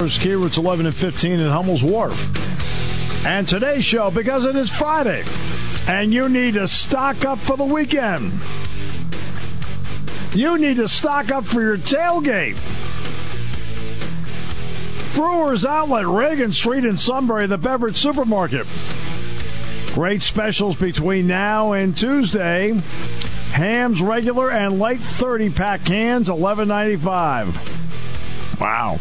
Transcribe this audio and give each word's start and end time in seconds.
First 0.00 0.22
key 0.22 0.32
routes 0.32 0.56
11 0.56 0.86
and 0.86 0.94
15 0.94 1.32
in 1.32 1.40
Hummel's 1.40 1.84
Wharf. 1.84 3.26
And 3.26 3.46
today's 3.46 3.84
show, 3.84 4.10
because 4.10 4.46
it 4.46 4.56
is 4.56 4.70
Friday, 4.70 5.26
and 5.86 6.10
you 6.10 6.30
need 6.30 6.54
to 6.54 6.66
stock 6.66 7.26
up 7.26 7.38
for 7.38 7.58
the 7.58 7.66
weekend. 7.66 8.32
You 10.32 10.56
need 10.56 10.78
to 10.78 10.88
stock 10.88 11.30
up 11.30 11.44
for 11.44 11.60
your 11.60 11.76
tailgate. 11.76 12.56
Brewers 15.14 15.66
Outlet, 15.66 16.06
Reagan 16.06 16.54
Street 16.54 16.86
in 16.86 16.96
Sunbury, 16.96 17.46
the 17.46 17.58
beverage 17.58 17.98
supermarket. 17.98 18.66
Great 19.88 20.22
specials 20.22 20.76
between 20.76 21.26
now 21.26 21.72
and 21.72 21.94
Tuesday. 21.94 22.72
Hamm's 23.52 24.00
regular 24.00 24.50
and 24.50 24.78
light 24.78 25.00
30 25.00 25.50
pack 25.50 25.84
cans, 25.84 26.30
11.95. 26.30 28.58
Wow. 28.58 28.98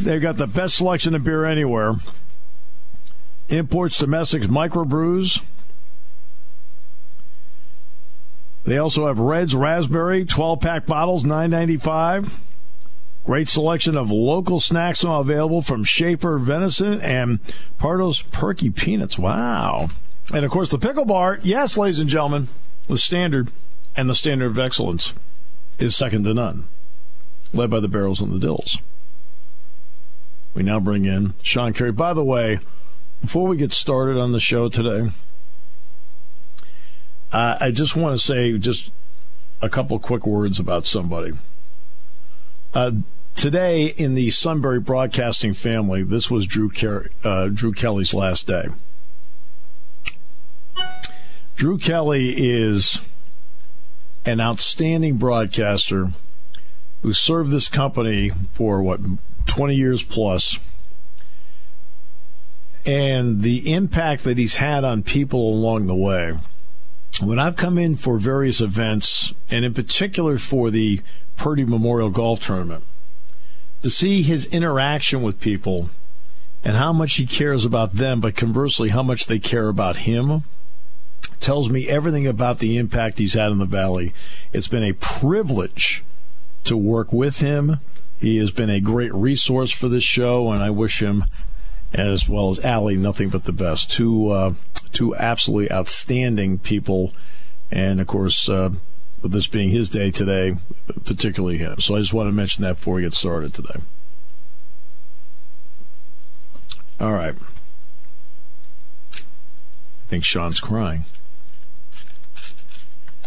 They've 0.00 0.20
got 0.20 0.38
the 0.38 0.46
best 0.46 0.76
selection 0.76 1.14
of 1.14 1.24
beer 1.24 1.44
anywhere. 1.44 1.94
Imports, 3.48 3.98
domestics, 3.98 4.46
microbrews. 4.46 5.42
They 8.64 8.78
also 8.78 9.06
have 9.06 9.18
Redd's 9.18 9.54
Raspberry 9.54 10.24
12 10.24 10.60
pack 10.60 10.86
bottles, 10.86 11.24
9.95. 11.24 12.30
Great 13.24 13.48
selection 13.48 13.96
of 13.96 14.10
local 14.10 14.58
snacks 14.58 15.04
now 15.04 15.20
available 15.20 15.60
from 15.60 15.84
Schaefer 15.84 16.38
Venison 16.38 17.00
and 17.02 17.40
Pardo's 17.78 18.22
Perky 18.22 18.70
Peanuts. 18.70 19.18
Wow. 19.18 19.90
And 20.32 20.44
of 20.44 20.50
course, 20.50 20.70
the 20.70 20.78
pickle 20.78 21.04
bar. 21.04 21.38
Yes, 21.42 21.76
ladies 21.76 22.00
and 22.00 22.08
gentlemen, 22.08 22.48
the 22.88 22.96
standard 22.96 23.50
and 23.94 24.08
the 24.08 24.14
standard 24.14 24.46
of 24.46 24.58
excellence 24.58 25.12
is 25.78 25.94
second 25.94 26.24
to 26.24 26.32
none, 26.32 26.68
led 27.52 27.68
by 27.68 27.80
the 27.80 27.88
barrels 27.88 28.22
and 28.22 28.32
the 28.32 28.38
dills. 28.38 28.78
We 30.54 30.62
now 30.62 30.80
bring 30.80 31.04
in 31.04 31.34
Sean 31.42 31.72
Carey. 31.72 31.92
By 31.92 32.12
the 32.12 32.24
way, 32.24 32.58
before 33.20 33.46
we 33.46 33.56
get 33.56 33.72
started 33.72 34.18
on 34.18 34.32
the 34.32 34.40
show 34.40 34.68
today, 34.68 35.10
uh, 37.32 37.56
I 37.60 37.70
just 37.70 37.94
want 37.94 38.18
to 38.18 38.24
say 38.24 38.58
just 38.58 38.90
a 39.62 39.68
couple 39.68 39.98
quick 39.98 40.26
words 40.26 40.58
about 40.58 40.86
somebody. 40.86 41.32
Uh, 42.74 42.92
today 43.36 43.86
in 43.86 44.14
the 44.14 44.30
Sunbury 44.30 44.80
Broadcasting 44.80 45.54
family, 45.54 46.02
this 46.02 46.30
was 46.30 46.46
Drew, 46.46 46.70
Car- 46.70 47.06
uh, 47.22 47.48
Drew 47.48 47.72
Kelly's 47.72 48.14
last 48.14 48.46
day. 48.46 48.66
Drew 51.54 51.78
Kelly 51.78 52.34
is 52.36 53.00
an 54.24 54.40
outstanding 54.40 55.16
broadcaster 55.16 56.12
who 57.02 57.12
served 57.12 57.50
this 57.50 57.68
company 57.68 58.32
for 58.54 58.82
what 58.82 59.00
20 59.50 59.74
years 59.74 60.02
plus 60.04 60.58
and 62.86 63.42
the 63.42 63.72
impact 63.72 64.24
that 64.24 64.38
he's 64.38 64.56
had 64.56 64.84
on 64.84 65.02
people 65.02 65.52
along 65.52 65.86
the 65.86 65.94
way. 65.94 66.38
When 67.20 67.38
I've 67.38 67.56
come 67.56 67.76
in 67.76 67.96
for 67.96 68.18
various 68.18 68.60
events, 68.60 69.34
and 69.50 69.64
in 69.64 69.74
particular 69.74 70.38
for 70.38 70.70
the 70.70 71.02
Purdy 71.36 71.64
Memorial 71.64 72.10
Golf 72.10 72.40
Tournament, 72.40 72.84
to 73.82 73.90
see 73.90 74.22
his 74.22 74.46
interaction 74.46 75.20
with 75.20 75.40
people 75.40 75.90
and 76.62 76.76
how 76.76 76.92
much 76.92 77.14
he 77.14 77.26
cares 77.26 77.64
about 77.64 77.94
them, 77.94 78.20
but 78.20 78.36
conversely, 78.36 78.90
how 78.90 79.02
much 79.02 79.26
they 79.26 79.38
care 79.38 79.68
about 79.68 79.96
him, 79.96 80.44
tells 81.40 81.68
me 81.68 81.88
everything 81.88 82.26
about 82.26 82.58
the 82.58 82.76
impact 82.76 83.18
he's 83.18 83.34
had 83.34 83.50
in 83.50 83.58
the 83.58 83.64
Valley. 83.64 84.12
It's 84.52 84.68
been 84.68 84.84
a 84.84 84.92
privilege 84.92 86.04
to 86.64 86.76
work 86.76 87.12
with 87.12 87.40
him. 87.40 87.80
He 88.20 88.36
has 88.36 88.50
been 88.50 88.68
a 88.68 88.80
great 88.80 89.14
resource 89.14 89.70
for 89.70 89.88
this 89.88 90.04
show, 90.04 90.52
and 90.52 90.62
I 90.62 90.68
wish 90.68 91.00
him, 91.00 91.24
as 91.92 92.28
well 92.28 92.50
as 92.50 92.62
Allie, 92.64 92.96
nothing 92.96 93.30
but 93.30 93.44
the 93.44 93.52
best. 93.52 93.90
Two, 93.90 94.28
uh, 94.28 94.54
two 94.92 95.16
absolutely 95.16 95.72
outstanding 95.72 96.58
people, 96.58 97.14
and 97.70 97.98
of 97.98 98.06
course, 98.06 98.46
uh, 98.48 98.70
with 99.22 99.32
this 99.32 99.46
being 99.46 99.70
his 99.70 99.88
day 99.88 100.10
today, 100.10 100.56
particularly 101.04 101.58
him. 101.58 101.80
So 101.80 101.96
I 101.96 102.00
just 102.00 102.12
want 102.12 102.28
to 102.28 102.34
mention 102.34 102.62
that 102.62 102.76
before 102.76 102.94
we 102.94 103.02
get 103.02 103.14
started 103.14 103.54
today. 103.54 103.80
All 107.00 107.12
right. 107.12 107.34
I 109.14 109.18
think 110.08 110.24
Sean's 110.24 110.60
crying. 110.60 111.04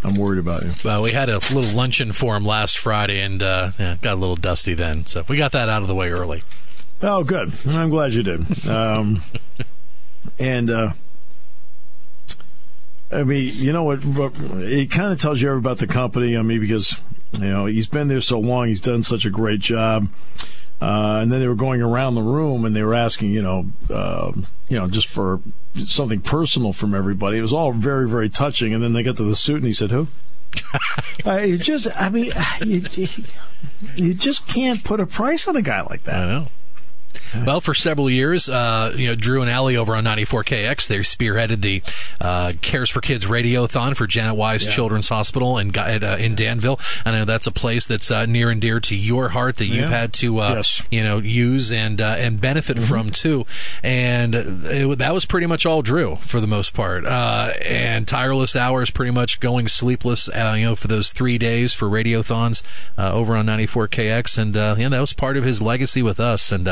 I'm 0.04 0.16
worried 0.16 0.40
about 0.40 0.64
you. 0.64 0.72
Well, 0.84 1.02
we 1.02 1.12
had 1.12 1.30
a 1.30 1.38
little 1.38 1.76
luncheon 1.76 2.12
for 2.12 2.36
him 2.36 2.46
last 2.46 2.78
Friday 2.78 3.22
and 3.22 3.42
uh, 3.42 3.72
yeah, 3.80 3.98
got 4.02 4.14
a 4.14 4.20
little 4.20 4.36
dusty 4.36 4.74
then. 4.74 5.06
So 5.06 5.24
we 5.28 5.38
got 5.38 5.52
that 5.54 5.70
out 5.70 5.82
of 5.82 5.88
the 5.88 5.96
way 5.96 6.10
early. 6.10 6.44
Oh, 7.02 7.24
good. 7.24 7.54
I'm 7.70 7.90
glad 7.90 8.14
you 8.14 8.24
did. 8.24 8.68
Um, 8.68 9.22
and 10.40 10.70
uh, 10.70 10.94
I 13.12 13.24
mean, 13.24 13.52
you 13.54 13.72
know 13.72 13.84
what? 13.84 14.00
It 14.04 14.90
kind 14.90 15.12
of 15.12 15.20
tells 15.20 15.42
you 15.42 15.52
about 15.52 15.78
the 15.78 15.88
company. 15.88 16.36
I 16.38 16.42
mean, 16.42 16.60
because 16.60 17.00
you 17.40 17.48
know 17.48 17.66
he's 17.66 17.88
been 17.88 18.08
there 18.08 18.22
so 18.22 18.40
long, 18.40 18.68
he's 18.68 18.82
done 18.82 19.04
such 19.04 19.26
a 19.26 19.30
great 19.30 19.60
job. 19.60 20.08
Uh, 20.82 21.20
and 21.22 21.32
then 21.32 21.40
they 21.40 21.48
were 21.48 21.56
going 21.56 21.82
around 21.82 22.16
the 22.16 22.22
room 22.22 22.66
and 22.66 22.76
they 22.76 22.84
were 22.84 22.94
asking, 22.94 23.32
you 23.32 23.42
know, 23.42 23.66
uh, 23.90 24.32
you 24.68 24.78
know, 24.78 24.88
just 24.88 25.08
for 25.08 25.40
something 25.86 26.20
personal 26.20 26.74
from 26.74 26.94
everybody. 26.94 27.38
It 27.38 27.42
was 27.42 27.54
all 27.54 27.72
very, 27.72 28.10
very 28.10 28.30
touching. 28.30 28.74
And 28.74 28.84
then 28.84 28.94
they 28.94 29.04
got 29.04 29.18
to 29.18 29.24
the 29.24 29.36
suit 29.36 29.58
and 29.58 29.66
he 29.66 29.74
said, 29.74 29.92
"Who?" 29.92 30.08
uh, 31.26 31.38
you 31.38 31.58
just, 31.58 31.88
I 31.96 32.10
mean, 32.10 32.32
you, 32.66 32.84
you 33.96 34.14
just 34.14 34.48
can't 34.48 34.84
put 34.84 35.00
a 35.00 35.06
price 35.06 35.48
on 35.48 35.56
a 35.56 35.62
guy 35.62 35.82
like 35.82 36.04
that. 36.04 36.16
I 36.16 36.26
know. 36.26 36.48
Well, 37.46 37.62
for 37.62 37.74
several 37.74 38.10
years, 38.10 38.48
uh, 38.48 38.94
you 38.96 39.08
know, 39.08 39.16
Drew 39.16 39.42
and 39.42 39.50
Allie 39.50 39.76
over 39.76 39.96
on 39.96 40.06
94KX, 40.06 40.88
they 40.88 41.00
spearheaded 41.00 41.62
the 41.62 41.82
uh, 42.22 42.54
Cares 42.62 42.90
for 42.90 43.02
Kids 43.02 43.26
Radiothon 43.26 43.98
for 43.98 44.08
Janet 44.08 44.38
Weis 44.38 44.66
yeah. 44.66 44.72
Children's 44.72 45.10
Hospital 45.10 45.58
in, 45.58 45.76
uh, 45.78 46.18
in 46.20 46.36
Danville. 46.36 46.80
I 47.06 47.12
know 47.12 47.26
that's 47.26 47.48
a 47.48 47.52
place 47.52 47.86
that's 47.86 48.12
uh, 48.12 48.26
near 48.26 48.50
and 48.50 48.62
dear 48.62 48.80
to 48.82 48.96
your 48.96 49.30
heart 49.30 49.58
that 49.58 49.66
you've 49.66 49.90
yeah. 49.90 50.00
had 50.00 50.14
to, 50.14 50.40
uh, 50.40 50.54
yes. 50.58 50.84
you 50.90 51.04
know, 51.04 51.18
use 51.18 51.72
and 51.72 52.00
uh, 52.00 52.16
and 52.18 52.40
benefit 52.40 52.78
mm-hmm. 52.78 52.86
from 52.86 53.10
too. 53.10 53.46
And 53.82 54.36
it, 54.36 54.98
that 55.00 55.14
was 55.14 55.26
pretty 55.26 55.48
much 55.48 55.66
all 55.66 55.82
Drew 55.82 56.18
for 56.18 56.40
the 56.40 56.48
most 56.48 56.74
part. 56.74 57.06
and 57.06 58.08
tireless 58.08 58.56
hours, 58.56 58.92
pretty 58.92 59.12
much 59.12 59.40
going 59.40 59.68
sleepless, 59.68 60.30
you 60.34 60.66
know, 60.66 60.76
for 60.76 60.88
those 60.88 61.12
three 61.12 61.38
days 61.38 61.74
for 61.74 61.90
radiothons 61.90 62.64
over 62.98 63.36
on 63.36 63.48
94KX. 63.48 64.38
And 64.38 64.56
yeah, 64.56 64.90
that 64.90 65.02
was 65.02 65.14
part 65.14 65.36
of 65.36 65.44
his 65.44 65.62
legacy 65.62 66.02
with 66.02 66.20
us. 66.20 66.52
And 66.52 66.68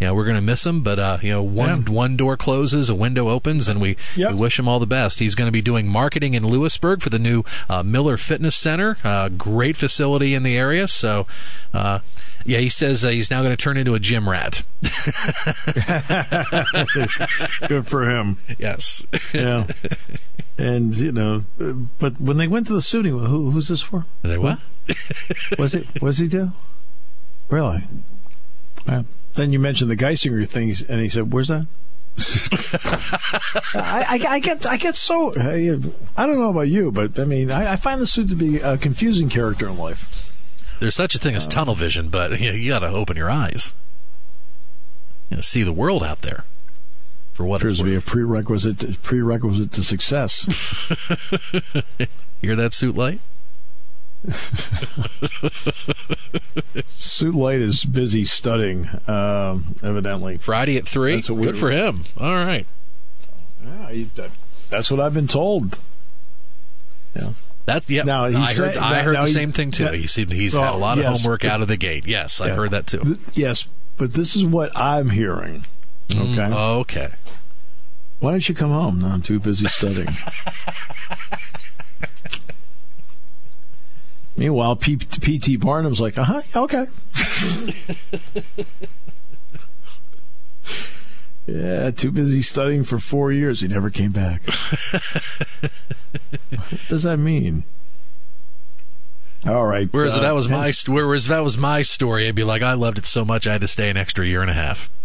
you 0.00 0.06
know, 0.06 0.14
we're 0.14 0.24
going 0.24 0.36
to 0.36 0.42
miss 0.42 0.66
him, 0.66 0.82
but 0.82 0.98
uh, 0.98 1.18
you 1.22 1.30
know, 1.30 1.42
one 1.42 1.84
yeah. 1.86 1.92
one 1.92 2.16
door 2.16 2.36
closes, 2.36 2.88
a 2.88 2.94
window 2.94 3.28
opens, 3.28 3.68
and 3.68 3.80
we, 3.80 3.96
yep. 4.16 4.32
we 4.32 4.36
wish 4.36 4.58
him 4.58 4.68
all 4.68 4.78
the 4.78 4.86
best. 4.86 5.18
He's 5.18 5.34
going 5.34 5.48
to 5.48 5.52
be 5.52 5.62
doing 5.62 5.88
marketing 5.88 6.34
in 6.34 6.46
Lewisburg 6.46 7.00
for 7.02 7.10
the 7.10 7.18
new 7.18 7.44
uh, 7.68 7.82
Miller 7.82 8.16
Fitness 8.16 8.56
Center, 8.56 8.98
uh, 9.04 9.28
great 9.28 9.76
facility 9.76 10.34
in 10.34 10.42
the 10.42 10.56
area. 10.56 10.88
So, 10.88 11.26
uh, 11.72 12.00
yeah, 12.44 12.58
he 12.58 12.68
says 12.68 13.04
uh, 13.04 13.08
he's 13.08 13.30
now 13.30 13.42
going 13.42 13.56
to 13.56 13.62
turn 13.62 13.76
into 13.76 13.94
a 13.94 14.00
gym 14.00 14.28
rat. 14.28 14.62
Good 17.68 17.86
for 17.86 18.08
him. 18.08 18.38
Yes. 18.58 19.06
yeah. 19.32 19.66
And 20.56 20.96
you 20.96 21.10
know, 21.10 21.44
but 21.98 22.20
when 22.20 22.36
they 22.36 22.46
went 22.46 22.66
to 22.68 22.74
the 22.74 22.82
studio, 22.82 23.18
who, 23.18 23.50
who's 23.50 23.68
this 23.68 23.82
for? 23.82 24.06
They 24.22 24.38
what? 24.38 24.60
was 25.58 25.74
it? 25.74 25.86
What 26.00 26.10
does 26.10 26.18
he 26.18 26.28
do? 26.28 26.52
Really? 27.48 27.84
Yeah. 28.86 29.04
Then 29.34 29.52
you 29.52 29.58
mentioned 29.58 29.90
the 29.90 29.96
Geisinger 29.96 30.46
things, 30.46 30.82
and 30.82 31.00
he 31.00 31.08
said, 31.08 31.32
"Where's 31.32 31.48
that?" 31.48 31.66
I, 33.74 34.06
I, 34.08 34.34
I, 34.34 34.38
get 34.38 34.64
I 34.66 34.76
get 34.76 34.94
so 34.94 35.34
I, 35.36 35.80
I 36.16 36.26
don't 36.26 36.38
know 36.38 36.50
about 36.50 36.68
you, 36.68 36.92
but 36.92 37.18
I 37.18 37.24
mean 37.24 37.50
I, 37.50 37.72
I 37.72 37.76
find 37.76 38.00
the 38.00 38.06
suit 38.06 38.28
to 38.28 38.36
be 38.36 38.58
a 38.58 38.78
confusing 38.78 39.28
character 39.28 39.68
in 39.68 39.76
life. 39.76 40.30
There's 40.78 40.94
such 40.94 41.16
a 41.16 41.18
thing 41.18 41.34
as 41.34 41.46
uh, 41.46 41.50
tunnel 41.50 41.74
vision, 41.74 42.10
but 42.10 42.38
you, 42.40 42.50
know, 42.50 42.56
you 42.56 42.70
got 42.70 42.80
to 42.80 42.88
open 42.88 43.16
your 43.16 43.30
eyes, 43.30 43.74
you 45.28 45.38
know, 45.38 45.40
see 45.40 45.64
the 45.64 45.72
world 45.72 46.04
out 46.04 46.22
there 46.22 46.44
for 47.32 47.44
what 47.44 47.62
appears 47.62 47.78
to 47.78 47.84
be 47.84 47.96
a 47.96 48.00
prerequisite 48.00 48.78
to, 48.78 48.96
prerequisite 49.02 49.72
to 49.72 49.82
success. 49.82 50.44
Hear 52.40 52.54
that 52.54 52.72
suit 52.72 52.94
light? 52.94 53.20
Suit 56.86 57.34
Light 57.34 57.60
is 57.60 57.84
busy 57.84 58.24
studying, 58.24 58.88
um, 59.06 59.74
evidently. 59.82 60.36
Friday 60.38 60.76
at 60.76 60.86
three. 60.88 61.20
Good 61.20 61.30
we- 61.36 61.52
for 61.52 61.70
him. 61.70 62.04
All 62.18 62.32
right. 62.34 62.66
Yeah, 63.64 63.90
he- 63.90 64.10
that- 64.16 64.30
that's 64.70 64.90
what 64.90 65.00
I've 65.00 65.14
been 65.14 65.28
told. 65.28 65.76
Yeah. 67.14 67.30
That's 67.66 67.88
yeah. 67.90 68.02
Now, 68.02 68.26
he 68.26 68.36
I 68.36 68.40
heard. 68.46 68.54
said- 68.74 68.76
I 68.76 69.02
heard 69.02 69.16
the 69.16 69.26
same 69.26 69.52
thing 69.52 69.70
too. 69.70 69.84
that- 69.84 69.94
He 69.94 70.06
seemed 70.06 70.32
he's 70.32 70.54
had 70.54 70.74
a 70.74 70.76
lot 70.76 70.98
of 70.98 71.04
yes. 71.04 71.22
homework 71.22 71.44
out 71.44 71.62
of 71.62 71.68
the 71.68 71.76
gate. 71.76 72.06
Yes, 72.06 72.40
I've 72.40 72.48
Yeah. 72.50 72.54
heard 72.56 72.70
that 72.72 72.86
too. 72.86 72.98
Th- 73.00 73.18
Yes, 73.34 73.66
but 73.96 74.12
this 74.14 74.36
is 74.36 74.44
what 74.44 74.70
I'm 74.76 75.10
hearing. 75.10 75.64
Okay. 76.10 76.42
Okay. 76.42 77.08
Why 78.20 78.30
don't 78.32 78.46
you 78.48 78.54
come 78.54 78.70
home? 78.70 79.00
No, 79.00 79.08
I'm 79.08 79.22
too 79.22 79.38
busy 79.40 79.66
studying. 79.68 80.08
Meanwhile, 84.36 84.76
P- 84.76 84.96
P.T. 84.96 85.56
Barnum's 85.56 86.00
like, 86.00 86.18
uh 86.18 86.24
huh, 86.24 86.42
okay. 86.56 86.86
yeah, 91.46 91.90
too 91.92 92.10
busy 92.10 92.42
studying 92.42 92.82
for 92.82 92.98
four 92.98 93.30
years. 93.30 93.60
He 93.60 93.68
never 93.68 93.90
came 93.90 94.10
back. 94.10 94.42
what 94.46 94.58
does 96.88 97.04
that 97.04 97.18
mean? 97.18 97.62
All 99.46 99.66
right. 99.66 99.88
Whereas 99.90 100.16
uh, 100.16 100.22
that 100.22 100.32
was 100.32 100.48
my 100.48 100.70
st- 100.70 100.94
whereas 100.94 101.28
that 101.28 101.40
was 101.44 101.58
my 101.58 101.82
story, 101.82 102.26
I'd 102.26 102.34
be 102.34 102.44
like, 102.44 102.62
I 102.62 102.72
loved 102.72 102.96
it 102.98 103.04
so 103.04 103.24
much 103.26 103.46
I 103.46 103.52
had 103.52 103.60
to 103.60 103.68
stay 103.68 103.90
an 103.90 103.96
extra 103.96 104.26
year 104.26 104.40
and 104.40 104.50
a 104.50 104.54
half. 104.54 104.90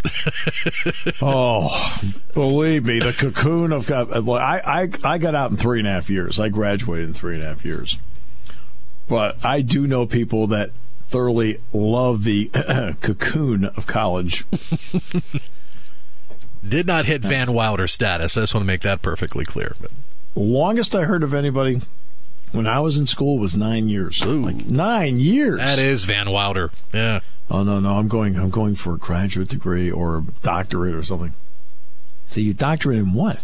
Oh, 1.22 1.98
believe 2.32 2.86
me, 2.86 3.00
the 3.00 3.12
cocoon 3.12 3.72
of 3.72 3.86
God. 3.86 4.10
I, 4.30 4.82
I 4.82 4.88
I 5.04 5.18
got 5.18 5.34
out 5.34 5.50
in 5.50 5.58
three 5.58 5.78
and 5.78 5.86
a 5.86 5.90
half 5.90 6.08
years. 6.08 6.40
I 6.40 6.48
graduated 6.48 7.08
in 7.08 7.14
three 7.14 7.34
and 7.34 7.42
a 7.44 7.46
half 7.46 7.64
years. 7.64 7.98
But 9.10 9.44
I 9.44 9.60
do 9.60 9.88
know 9.88 10.06
people 10.06 10.46
that 10.46 10.70
thoroughly 11.08 11.58
love 11.72 12.22
the 12.22 12.48
cocoon 13.00 13.64
of 13.64 13.88
college. 13.88 14.44
Did 16.66 16.86
not 16.86 17.06
hit 17.06 17.22
Van 17.22 17.52
Wilder 17.52 17.88
status. 17.88 18.36
I 18.36 18.42
just 18.42 18.54
want 18.54 18.62
to 18.62 18.68
make 18.68 18.82
that 18.82 19.02
perfectly 19.02 19.44
clear. 19.44 19.74
But 19.80 19.90
Longest 20.36 20.94
I 20.94 21.06
heard 21.06 21.24
of 21.24 21.34
anybody 21.34 21.80
when 22.52 22.68
I 22.68 22.78
was 22.78 22.98
in 22.98 23.08
school 23.08 23.36
was 23.36 23.56
nine 23.56 23.88
years. 23.88 24.22
Ooh. 24.22 24.42
Like 24.44 24.66
nine 24.66 25.18
years. 25.18 25.58
that 25.58 25.80
is 25.80 26.04
Van 26.04 26.30
Wilder. 26.30 26.70
Yeah. 26.94 27.18
Oh 27.50 27.64
no, 27.64 27.80
no, 27.80 27.94
I'm 27.94 28.06
going. 28.06 28.36
I'm 28.36 28.50
going 28.50 28.76
for 28.76 28.94
a 28.94 28.98
graduate 28.98 29.48
degree 29.48 29.90
or 29.90 30.18
a 30.18 30.22
doctorate 30.42 30.94
or 30.94 31.02
something. 31.02 31.32
So 32.26 32.40
you 32.40 32.54
doctorate 32.54 32.98
in 33.00 33.12
what? 33.12 33.40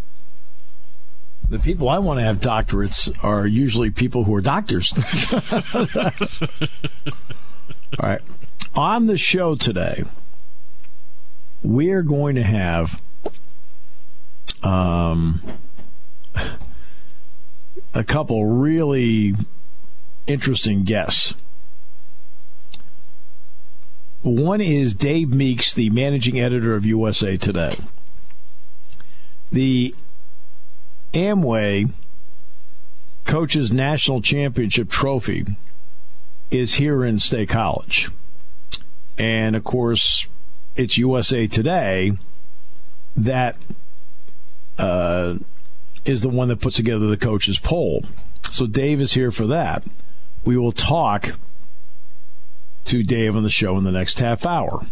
The 1.49 1.59
people 1.61 1.89
I 1.89 1.99
want 1.99 2.19
to 2.19 2.25
have 2.25 2.39
doctorates 2.39 3.13
are 3.23 3.47
usually 3.47 3.91
people 3.91 4.25
who 4.25 4.35
are 4.35 4.41
doctors. 4.41 4.93
All 8.01 8.09
right. 8.09 8.21
On 8.75 9.07
the 9.07 9.17
show 9.17 9.55
today, 9.55 10.03
we 11.63 11.91
are 11.91 12.03
going 12.03 12.35
to 12.35 12.43
have 12.43 13.01
um, 14.65 15.41
a 17.95 18.03
couple 18.03 18.45
really 18.45 19.35
interesting 20.27 20.83
guests. 20.83 21.35
One 24.23 24.61
is 24.61 24.95
Dave 24.95 25.33
Meeks, 25.33 25.73
the 25.73 25.91
managing 25.91 26.41
editor 26.41 26.75
of 26.75 26.85
USA 26.85 27.37
Today. 27.37 27.77
The 29.53 29.95
Amway 31.13 31.91
Coaches 33.25 33.73
National 33.73 34.21
Championship 34.21 34.89
Trophy 34.89 35.47
is 36.51 36.75
here 36.75 37.05
in 37.05 37.19
State 37.19 37.49
College. 37.49 38.09
And 39.19 39.57
of 39.57 39.65
course, 39.65 40.27
it's 40.77 40.99
USA 40.99 41.47
Today 41.47 42.13
that 43.17 43.57
uh, 44.79 45.37
is 46.05 46.23
the 46.23 46.29
one 46.29 46.49
that 46.49 46.61
puts 46.61 46.77
together 46.77 47.07
the 47.07 47.17
coaches 47.17 47.59
poll. 47.59 48.05
So 48.51 48.67
Dave 48.67 49.01
is 49.01 49.15
here 49.15 49.31
for 49.31 49.47
that. 49.47 49.83
We 50.45 50.57
will 50.57 50.73
talk 50.73 51.33
to 52.85 53.03
Dave 53.03 53.35
on 53.35 53.43
the 53.43 53.51
show 53.51 53.77
in 53.77 53.85
the 53.85 53.91
next 53.91 54.21
half 54.21 54.47
hour. 54.47 54.87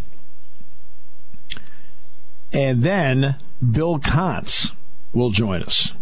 And 2.52 2.82
then 2.82 3.36
Bill 3.64 3.98
Contz 3.98 4.72
will 5.12 5.30
join 5.30 5.62
us. 5.62 5.92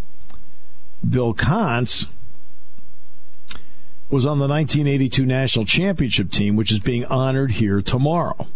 Bill 1.08 1.34
Contz 1.34 2.06
was 4.08 4.26
on 4.26 4.38
the 4.38 4.46
1982 4.46 5.24
National 5.24 5.64
Championship 5.64 6.30
team, 6.30 6.54
which 6.54 6.70
is 6.70 6.80
being 6.80 7.04
honored 7.06 7.52
here 7.52 7.80
tomorrow. 7.80 8.46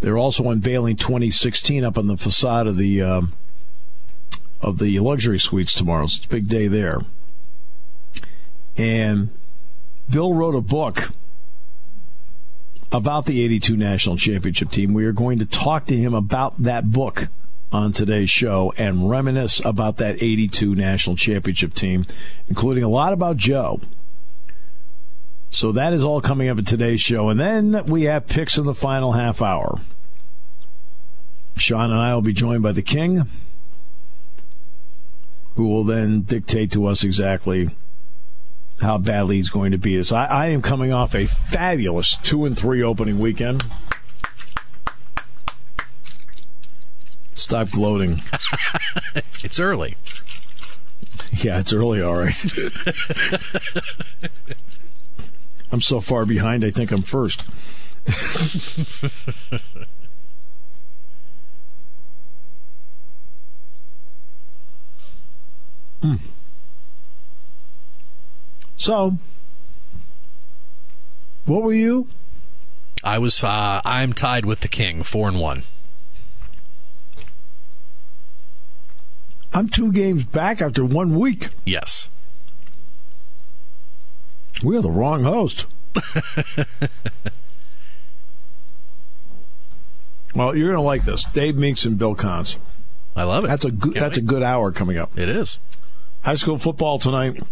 They're 0.00 0.18
also 0.18 0.50
unveiling 0.50 0.96
2016 0.96 1.84
up 1.84 1.98
on 1.98 2.06
the 2.06 2.16
facade 2.16 2.66
of 2.66 2.76
the 2.76 3.02
um, 3.02 3.32
of 4.60 4.78
the 4.78 4.98
luxury 4.98 5.38
suites 5.38 5.74
tomorrow. 5.74 6.06
So 6.06 6.18
it's 6.18 6.26
a 6.26 6.28
big 6.28 6.48
day 6.48 6.68
there. 6.68 7.00
And 8.76 9.30
Bill 10.10 10.32
wrote 10.32 10.54
a 10.54 10.60
book 10.60 11.10
about 12.92 13.26
the 13.26 13.42
82 13.42 13.76
National 13.76 14.16
Championship 14.16 14.70
team. 14.70 14.94
We 14.94 15.06
are 15.06 15.12
going 15.12 15.38
to 15.38 15.46
talk 15.46 15.86
to 15.86 15.96
him 15.96 16.14
about 16.14 16.62
that 16.62 16.90
book 16.90 17.28
on 17.72 17.92
today's 17.92 18.30
show 18.30 18.72
and 18.76 19.10
reminisce 19.10 19.60
about 19.64 19.96
that 19.98 20.22
82 20.22 20.74
National 20.74 21.16
Championship 21.16 21.74
team, 21.74 22.06
including 22.48 22.84
a 22.84 22.88
lot 22.88 23.12
about 23.12 23.36
Joe. 23.36 23.80
So 25.50 25.72
that 25.72 25.92
is 25.92 26.02
all 26.02 26.20
coming 26.20 26.48
up 26.48 26.58
in 26.58 26.64
today's 26.64 27.00
show. 27.00 27.28
And 27.28 27.38
then 27.38 27.84
we 27.86 28.04
have 28.04 28.26
picks 28.26 28.58
in 28.58 28.64
the 28.66 28.74
final 28.74 29.12
half 29.12 29.40
hour. 29.40 29.80
Sean 31.56 31.90
and 31.90 32.00
I 32.00 32.14
will 32.14 32.22
be 32.22 32.32
joined 32.32 32.62
by 32.62 32.72
the 32.72 32.82
King, 32.82 33.26
who 35.54 35.66
will 35.68 35.84
then 35.84 36.22
dictate 36.22 36.70
to 36.72 36.86
us 36.86 37.02
exactly 37.02 37.70
how 38.82 38.98
badly 38.98 39.36
he's 39.36 39.48
going 39.48 39.72
to 39.72 39.78
beat 39.78 39.98
us. 39.98 40.12
I, 40.12 40.26
I 40.26 40.46
am 40.48 40.60
coming 40.60 40.92
off 40.92 41.14
a 41.14 41.26
fabulous 41.26 42.16
two 42.18 42.44
and 42.44 42.56
three 42.56 42.82
opening 42.82 43.18
weekend. 43.18 43.64
Stop 47.36 47.70
gloating. 47.70 48.20
It's 49.44 49.60
early. 49.60 49.96
Yeah, 51.32 51.60
it's 51.60 51.72
early, 51.72 52.02
all 52.02 52.16
right. 52.16 52.34
I'm 55.70 55.80
so 55.80 56.00
far 56.00 56.26
behind, 56.26 56.64
I 56.64 56.70
think 56.70 56.90
I'm 56.90 57.02
first. 57.02 57.42
Hmm. 66.02 66.16
So, 68.76 69.18
what 71.44 71.62
were 71.62 71.72
you? 71.72 72.08
I 73.04 73.18
was. 73.18 73.44
Uh, 73.44 73.80
I'm 73.84 74.12
tied 74.12 74.44
with 74.44 74.60
the 74.60 74.68
king, 74.68 75.02
four 75.02 75.28
and 75.28 75.38
one. 75.38 75.62
I'm 79.56 79.68
two 79.70 79.90
games 79.90 80.26
back 80.26 80.60
after 80.60 80.84
one 80.84 81.18
week. 81.18 81.48
Yes. 81.64 82.10
We 84.62 84.76
are 84.76 84.82
the 84.82 84.90
wrong 84.90 85.24
host. 85.24 85.64
well, 90.34 90.54
you're 90.54 90.68
going 90.68 90.76
to 90.76 90.82
like 90.82 91.04
this. 91.04 91.24
Dave 91.24 91.56
Meeks 91.56 91.86
and 91.86 91.96
Bill 91.98 92.14
Contz. 92.14 92.58
I 93.16 93.22
love 93.22 93.44
it. 93.44 93.46
That's 93.46 93.64
a 93.64 93.70
good. 93.70 93.94
Can't 93.94 94.04
That's 94.04 94.18
a 94.18 94.22
good 94.22 94.42
hour 94.42 94.72
coming 94.72 94.98
up. 94.98 95.18
It 95.18 95.30
is. 95.30 95.58
High 96.20 96.34
school 96.34 96.58
football 96.58 96.98
tonight. 96.98 97.42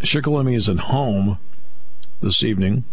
Shikellamy 0.00 0.54
is 0.54 0.70
at 0.70 0.78
home 0.78 1.36
this 2.22 2.42
evening. 2.42 2.84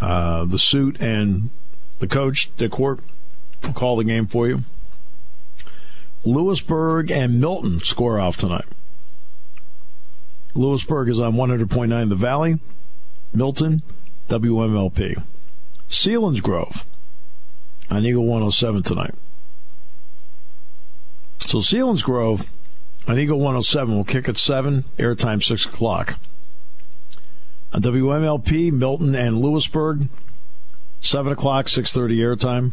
Uh, 0.00 0.44
the 0.44 0.60
suit 0.60 1.00
and 1.00 1.50
the 1.98 2.06
coach, 2.06 2.56
Dick 2.58 2.74
Hort, 2.74 3.00
will 3.64 3.72
call 3.72 3.96
the 3.96 4.04
game 4.04 4.28
for 4.28 4.46
you. 4.46 4.62
Lewisburg 6.24 7.10
and 7.10 7.40
Milton 7.40 7.80
score 7.80 8.20
off 8.20 8.36
tonight. 8.36 8.66
Lewisburg 10.54 11.08
is 11.08 11.20
on 11.20 11.34
100.9 11.34 12.08
The 12.08 12.16
Valley. 12.16 12.58
Milton, 13.32 13.82
WMLP. 14.28 15.22
Selinsgrove 15.88 16.84
on 17.90 18.04
Eagle 18.04 18.24
107 18.24 18.82
tonight. 18.82 19.14
So 21.40 21.58
Selinsgrove 21.58 22.46
on 23.06 23.18
Eagle 23.18 23.38
107 23.38 23.96
will 23.96 24.04
kick 24.04 24.28
at 24.28 24.38
7, 24.38 24.84
airtime 24.98 25.42
6 25.42 25.66
o'clock. 25.66 26.18
On 27.72 27.82
WMLP, 27.82 28.72
Milton 28.72 29.14
and 29.14 29.40
Lewisburg, 29.40 30.08
7 31.00 31.32
o'clock, 31.32 31.66
6.30 31.66 32.16
airtime. 32.18 32.72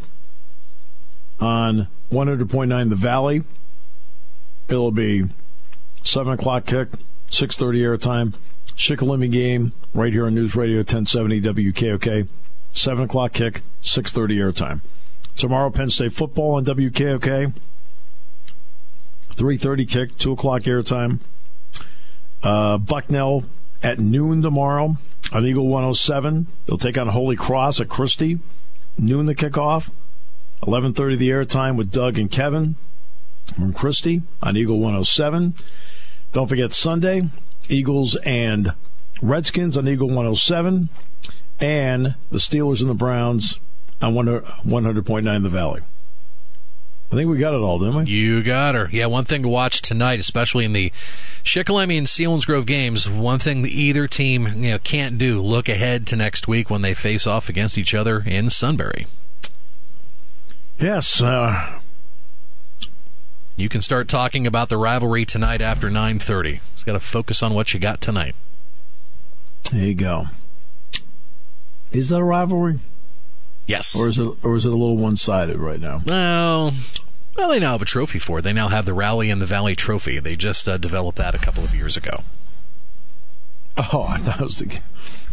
On 1.40 1.88
100.9 2.12 2.90
The 2.90 2.96
Valley, 2.96 3.44
it'll 4.68 4.92
be 4.92 5.26
7 6.04 6.34
o'clock 6.34 6.66
kick, 6.66 6.90
6.30 7.30 7.98
airtime, 7.98 8.34
Shikellamy 8.76 9.32
game 9.32 9.72
right 9.94 10.12
here 10.12 10.26
on 10.26 10.36
News 10.36 10.56
Radio 10.56 10.78
1070 10.80 11.42
WKOK. 11.42 12.28
7 12.74 13.06
o'clock 13.06 13.32
kick, 13.32 13.62
6.30 13.82 14.36
airtime. 14.36 14.82
Tomorrow, 15.38 15.70
Penn 15.70 15.90
State 15.90 16.14
football 16.14 16.56
on 16.56 16.66
WKOK. 16.66 17.54
3.30 19.32 19.90
kick, 19.90 20.18
2 20.18 20.34
o'clock 20.34 20.64
airtime. 20.64 21.20
Uh, 22.44 22.78
Bucknell 22.78 23.46
at 23.82 24.00
noon 24.00 24.42
tomorrow 24.42 24.98
on 25.32 25.46
Eagle 25.46 25.68
107. 25.68 26.48
They'll 26.66 26.78
take 26.78 26.98
on 26.98 27.08
Holy 27.08 27.36
Cross 27.36 27.80
at 27.80 27.90
Christy. 27.90 28.40
Noon 28.98 29.26
the 29.26 29.36
kickoff. 29.36 29.90
11.30 30.66 31.18
the 31.18 31.30
airtime 31.30 31.76
with 31.76 31.92
Doug 31.92 32.18
and 32.18 32.32
Kevin 32.32 32.76
from 33.56 33.72
Christy 33.72 34.24
on 34.42 34.58
Eagle 34.58 34.80
107. 34.80 35.54
Don't 36.34 36.48
forget 36.48 36.74
Sunday, 36.74 37.30
Eagles 37.70 38.16
and 38.26 38.74
Redskins 39.22 39.78
on 39.78 39.88
Eagle 39.88 40.08
107, 40.08 40.90
and 41.60 42.16
the 42.32 42.40
Steelers 42.40 42.82
and 42.82 42.90
the 42.90 42.96
Browns 42.96 43.60
on 44.02 44.16
100.9 44.16 45.44
The 45.44 45.50
Valley. 45.50 45.82
I 47.12 47.16
think 47.16 47.30
we 47.30 47.38
got 47.38 47.54
it 47.54 47.62
all, 47.62 47.78
didn't 47.78 48.06
we? 48.06 48.12
You 48.12 48.42
got 48.42 48.74
her. 48.74 48.90
Yeah, 48.92 49.06
one 49.06 49.26
thing 49.26 49.44
to 49.44 49.48
watch 49.48 49.84
tonight, 49.84 50.20
especially 50.20 50.66
in 50.66 50.74
the 50.74 50.90
Shikellamy 51.44 51.98
and 51.98 52.08
Selinsgrove 52.08 52.66
games, 52.66 53.08
one 53.08 53.38
thing 53.38 53.64
either 53.68 54.08
team 54.08 54.48
you 54.64 54.72
know 54.72 54.80
can't 54.80 55.20
do, 55.20 55.40
look 55.40 55.70
ahead 55.70 56.08
to 56.08 56.16
next 56.16 56.48
week 56.48 56.72
when 56.72 56.82
they 56.82 56.96
face 56.96 57.28
off 57.28 57.48
against 57.50 57.78
each 57.78 57.94
other 57.94 58.24
in 58.26 58.50
Sunbury. 58.50 59.06
Yes. 60.80 61.22
Uh, 61.22 61.80
you 63.56 63.70
can 63.70 63.82
start 63.82 64.08
talking 64.08 64.46
about 64.46 64.70
the 64.70 64.78
rivalry 64.78 65.26
tonight 65.26 65.62
after 65.62 65.90
9.30. 65.90 66.60
Just 66.74 66.86
got 66.86 66.94
to 66.94 67.00
focus 67.00 67.42
on 67.42 67.54
what 67.54 67.74
you 67.74 67.80
got 67.80 68.02
tonight. 68.02 68.36
There 69.72 69.86
you 69.86 69.96
go. 69.96 70.26
Is 71.92 72.10
that 72.10 72.18
a 72.18 72.24
rivalry? 72.24 72.80
Yes. 73.68 73.98
Or 73.98 74.10
is 74.10 74.20
it 74.20 74.30
or 74.44 74.56
is 74.56 74.66
it 74.66 74.70
a 74.70 74.76
little 74.76 74.98
one 74.98 75.18
sided 75.18 75.58
right 75.58 75.80
now? 75.80 76.02
Well, 76.06 76.74
well, 77.36 77.50
they 77.50 77.60
now 77.60 77.72
have 77.72 77.82
a 77.82 77.86
trophy 77.86 78.20
for 78.20 78.40
it. 78.40 78.42
They 78.44 78.54
now 78.54 78.68
have 78.68 78.86
the 78.86 78.94
Rally 78.94 79.30
in 79.30 79.40
the 79.40 79.46
Valley 79.46 79.76
Trophy. 79.76 80.20
They 80.20 80.36
just 80.36 80.68
uh, 80.68 80.78
developed 80.78 81.18
that 81.18 81.34
a 81.34 81.40
couple 81.40 81.64
of 81.64 81.74
years 81.74 81.98
ago. 81.98 82.18
Oh, 83.78 84.06
I 84.08 84.18
thought 84.18 84.40
it 84.40 84.44
was 84.44 84.60
the 84.60 84.80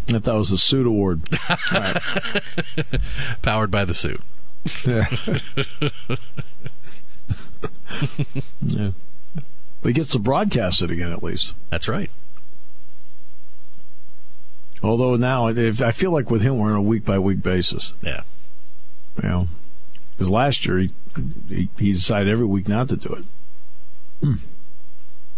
I 0.08 0.18
thought 0.18 0.37
it 0.37 0.38
was 0.38 0.50
the 0.50 0.58
suit 0.58 0.87
award. 0.87 1.22
Powered 3.42 3.70
by 3.70 3.84
the 3.84 3.94
suit. 3.94 4.20
Yeah. 4.87 5.07
yeah. 8.61 8.90
But 9.83 9.88
he 9.88 9.92
gets 9.92 10.12
to 10.12 10.19
broadcast 10.19 10.83
it 10.83 10.90
again 10.90 11.12
at 11.12 11.23
least. 11.23 11.54
That's 11.71 11.88
right. 11.88 12.11
Although 14.83 15.16
now, 15.16 15.47
I 15.49 15.92
feel 15.92 16.11
like 16.11 16.31
with 16.31 16.42
him, 16.42 16.59
we're 16.59 16.71
on 16.71 16.76
a 16.76 16.83
week 16.83 17.04
by 17.04 17.19
week 17.19 17.42
basis. 17.42 17.92
Yeah. 18.02 18.23
You 19.23 19.28
know, 19.28 19.49
because 20.12 20.28
last 20.28 20.66
year 20.66 20.78
he, 20.78 20.90
he, 21.49 21.69
he 21.78 21.92
decided 21.92 22.28
every 22.28 22.47
week 22.47 22.69
not 22.69 22.88
to 22.88 22.97
do 22.97 23.12
it. 23.14 23.25
Hmm. 24.21 24.35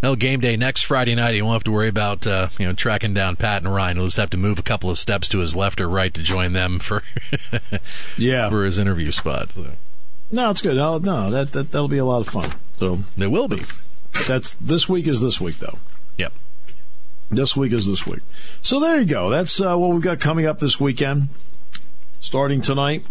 No 0.05 0.17
game 0.17 0.41
day 0.41 0.55
next 0.55 0.83
Friday 0.83 1.15
night. 1.15 1.33
He 1.33 1.41
won't 1.41 1.55
have 1.55 1.65
to 1.65 1.73
worry 1.73 1.89
about 1.89 2.27
uh, 2.27 2.49
you 2.59 2.67
know 2.67 2.75
tracking 2.75 3.15
down 3.15 3.37
Pat 3.37 3.63
and 3.63 3.73
Ryan. 3.73 3.97
He'll 3.97 4.05
just 4.05 4.19
have 4.19 4.29
to 4.31 4.37
move 4.37 4.59
a 4.59 4.63
couple 4.63 4.91
of 4.91 4.99
steps 4.99 5.31
to 5.31 5.39
his 5.39 5.57
left 5.57 5.81
or 5.81 5.89
right 5.89 6.13
to 6.13 6.23
join 6.23 6.53
them 6.53 6.79
for 6.79 7.03
yeah 8.19 8.51
for 8.51 8.67
his 8.67 8.77
interview 8.77 9.13
spot. 9.13 9.53
So. 9.53 9.67
No, 10.31 10.51
it's 10.51 10.61
good. 10.61 10.77
No, 10.77 10.99
no, 10.99 11.31
that, 11.31 11.53
that 11.53 11.73
that'll 11.73 11.89
be 11.89 11.97
a 11.97 12.05
lot 12.05 12.21
of 12.21 12.29
fun. 12.29 12.53
So 12.79 13.05
it 13.17 13.31
will 13.31 13.49
be. 13.49 13.63
That's 14.29 14.53
this 14.53 14.91
week 14.91 15.07
is 15.07 15.23
this 15.23 15.41
week 15.41 15.57
though. 15.57 15.79
Yep. 16.19 16.35
This 17.31 17.57
week 17.57 17.73
is 17.73 17.87
this 17.87 18.07
week. 18.07 18.21
So 18.61 18.81
there 18.81 18.99
you 18.99 19.07
go. 19.07 19.31
That's 19.31 19.59
uh, 19.59 19.75
what 19.75 19.89
we've 19.89 20.03
got 20.03 20.21
coming 20.21 20.45
up 20.45 20.59
this 20.59 20.79
weekend. 20.79 21.31
Starting 22.21 22.61
tonight, 22.61 23.07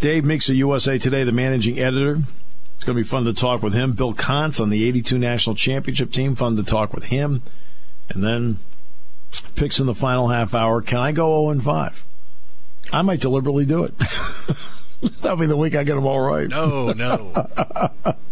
Dave 0.00 0.24
Meeks 0.24 0.48
of 0.48 0.54
USA 0.54 0.96
Today, 0.96 1.22
the 1.24 1.32
managing 1.32 1.78
editor. 1.78 2.22
It's 2.78 2.84
going 2.84 2.96
to 2.96 3.02
be 3.02 3.08
fun 3.08 3.24
to 3.24 3.32
talk 3.32 3.60
with 3.60 3.74
him. 3.74 3.92
Bill 3.92 4.14
Contz 4.14 4.60
on 4.60 4.70
the 4.70 4.86
82 4.86 5.18
National 5.18 5.56
Championship 5.56 6.12
team. 6.12 6.36
Fun 6.36 6.54
to 6.54 6.62
talk 6.62 6.94
with 6.94 7.06
him. 7.06 7.42
And 8.08 8.22
then 8.22 8.58
picks 9.56 9.80
in 9.80 9.86
the 9.86 9.96
final 9.96 10.28
half 10.28 10.54
hour. 10.54 10.80
Can 10.80 10.98
I 10.98 11.10
go 11.10 11.42
0 11.42 11.50
and 11.50 11.64
5? 11.64 12.04
I 12.92 13.02
might 13.02 13.20
deliberately 13.20 13.66
do 13.66 13.82
it. 13.82 13.94
That'll 15.20 15.36
be 15.36 15.46
the 15.46 15.56
week 15.56 15.74
I 15.74 15.82
get 15.82 15.96
them 15.96 16.06
all 16.06 16.20
right. 16.20 16.48
No, 16.48 16.92
no. 16.92 17.32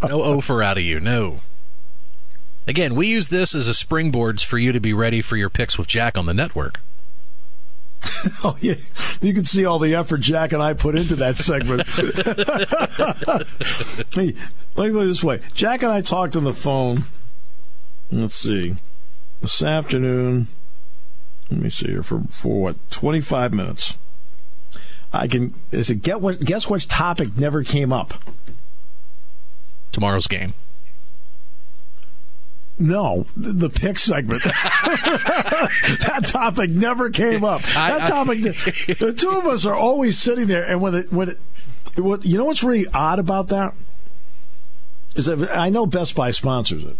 no 0.01 0.21
offer 0.21 0.63
out 0.63 0.77
of 0.77 0.83
you. 0.85 1.01
No. 1.01 1.41
Again, 2.65 2.95
we 2.95 3.07
use 3.07 3.27
this 3.27 3.53
as 3.53 3.67
a 3.67 3.73
springboard 3.73 4.39
for 4.39 4.57
you 4.57 4.71
to 4.71 4.79
be 4.79 4.93
ready 4.93 5.21
for 5.21 5.35
your 5.35 5.49
picks 5.49 5.77
with 5.77 5.89
Jack 5.89 6.17
on 6.17 6.25
the 6.25 6.33
network. 6.33 6.79
oh 8.43 8.57
yeah, 8.61 8.75
you 9.21 9.33
can 9.33 9.45
see 9.45 9.65
all 9.65 9.79
the 9.79 9.95
effort 9.95 10.19
Jack 10.19 10.51
and 10.51 10.61
I 10.61 10.73
put 10.73 10.95
into 10.95 11.15
that 11.17 11.37
segment. 11.37 11.87
hey, 14.13 14.33
let 14.75 14.87
me 14.87 14.93
put 14.93 15.03
it 15.03 15.07
this 15.07 15.23
way: 15.23 15.41
Jack 15.53 15.83
and 15.83 15.91
I 15.91 16.01
talked 16.01 16.35
on 16.35 16.43
the 16.43 16.53
phone. 16.53 17.03
Let's 18.11 18.35
see, 18.35 18.75
this 19.41 19.61
afternoon. 19.61 20.47
Let 21.49 21.61
me 21.61 21.69
see 21.69 21.89
here 21.89 22.03
for 22.03 22.21
for 22.29 22.61
what 22.61 22.89
twenty 22.89 23.21
five 23.21 23.53
minutes. 23.53 23.95
I 25.13 25.27
can. 25.27 25.53
Is 25.71 25.89
it 25.89 26.01
get 26.01 26.21
what? 26.21 26.39
Guess 26.39 26.69
which 26.69 26.87
topic 26.87 27.37
never 27.37 27.63
came 27.63 27.93
up? 27.93 28.15
Tomorrow's 29.91 30.27
game. 30.27 30.53
No, 32.79 33.25
the 33.35 33.69
pick 33.69 33.97
segment. 33.97 34.43
that 34.43 36.25
topic 36.27 36.69
never 36.69 37.09
came 37.09 37.43
up. 37.43 37.61
That 37.61 38.03
I, 38.03 38.07
topic. 38.07 38.37
I, 38.45 38.93
the 38.93 39.13
two 39.17 39.31
of 39.31 39.47
us 39.47 39.65
are 39.65 39.73
always 39.73 40.19
sitting 40.19 40.45
there, 40.45 40.63
and 40.63 40.79
when 40.79 40.93
it 40.93 41.11
when 41.11 41.29
it, 41.29 41.39
what 41.95 42.23
you 42.23 42.37
know 42.37 42.45
what's 42.45 42.63
really 42.63 42.85
odd 42.93 43.17
about 43.17 43.47
that 43.47 43.73
is 45.15 45.25
that 45.25 45.49
I 45.57 45.69
know 45.69 45.87
Best 45.87 46.15
Buy 46.15 46.29
sponsors 46.29 46.83
it, 46.83 46.97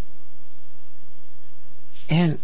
and 2.09 2.39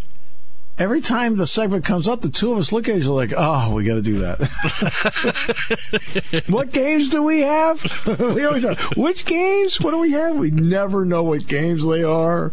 every 0.78 1.02
time 1.02 1.38
the 1.38 1.48
segment 1.48 1.86
comes 1.86 2.08
up, 2.08 2.22
the 2.22 2.30
two 2.30 2.52
of 2.52 2.58
us 2.58 2.72
look 2.72 2.88
at 2.90 2.98
each 2.98 3.04
other 3.04 3.12
like, 3.12 3.34
"Oh, 3.36 3.74
we 3.74 3.84
got 3.84 3.96
to 3.96 4.02
do 4.02 4.20
that." 4.20 4.40
what 6.48 6.72
games 6.72 7.10
do 7.10 7.24
we 7.24 7.42
have? 7.42 8.08
we 8.20 8.46
always 8.46 8.64
have. 8.64 8.80
Which 8.98 9.26
games? 9.26 9.80
What 9.82 9.92
do 9.92 10.00
we 10.00 10.12
have? 10.12 10.36
We 10.36 10.52
never 10.52 11.06
know 11.06 11.24
what 11.24 11.48
games 11.48 11.86
they 11.88 12.04
are. 12.04 12.52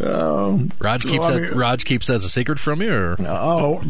Um, 0.00 0.72
Raj 0.78 1.04
keeps 1.04 1.28
well, 1.28 1.40
that. 1.40 1.52
Raj 1.54 1.84
keeps 1.84 2.06
that 2.08 2.16
as 2.16 2.24
a 2.24 2.28
secret 2.28 2.58
from 2.58 2.82
you. 2.82 2.92
Or? 2.92 3.16
Oh, 3.20 3.82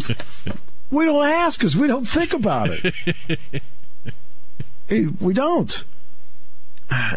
we 0.91 1.05
don't 1.05 1.27
ask 1.27 1.59
because 1.59 1.77
we 1.77 1.87
don't 1.87 2.07
think 2.07 2.33
about 2.33 2.71
it. 2.71 3.63
hey, 4.89 5.07
we 5.21 5.35
don't. 5.35 5.85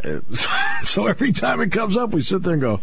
So 0.84 1.08
every 1.08 1.32
time 1.32 1.62
it 1.62 1.72
comes 1.72 1.96
up, 1.96 2.12
we 2.12 2.22
sit 2.22 2.44
there 2.44 2.54
and 2.54 2.62
go, 2.62 2.82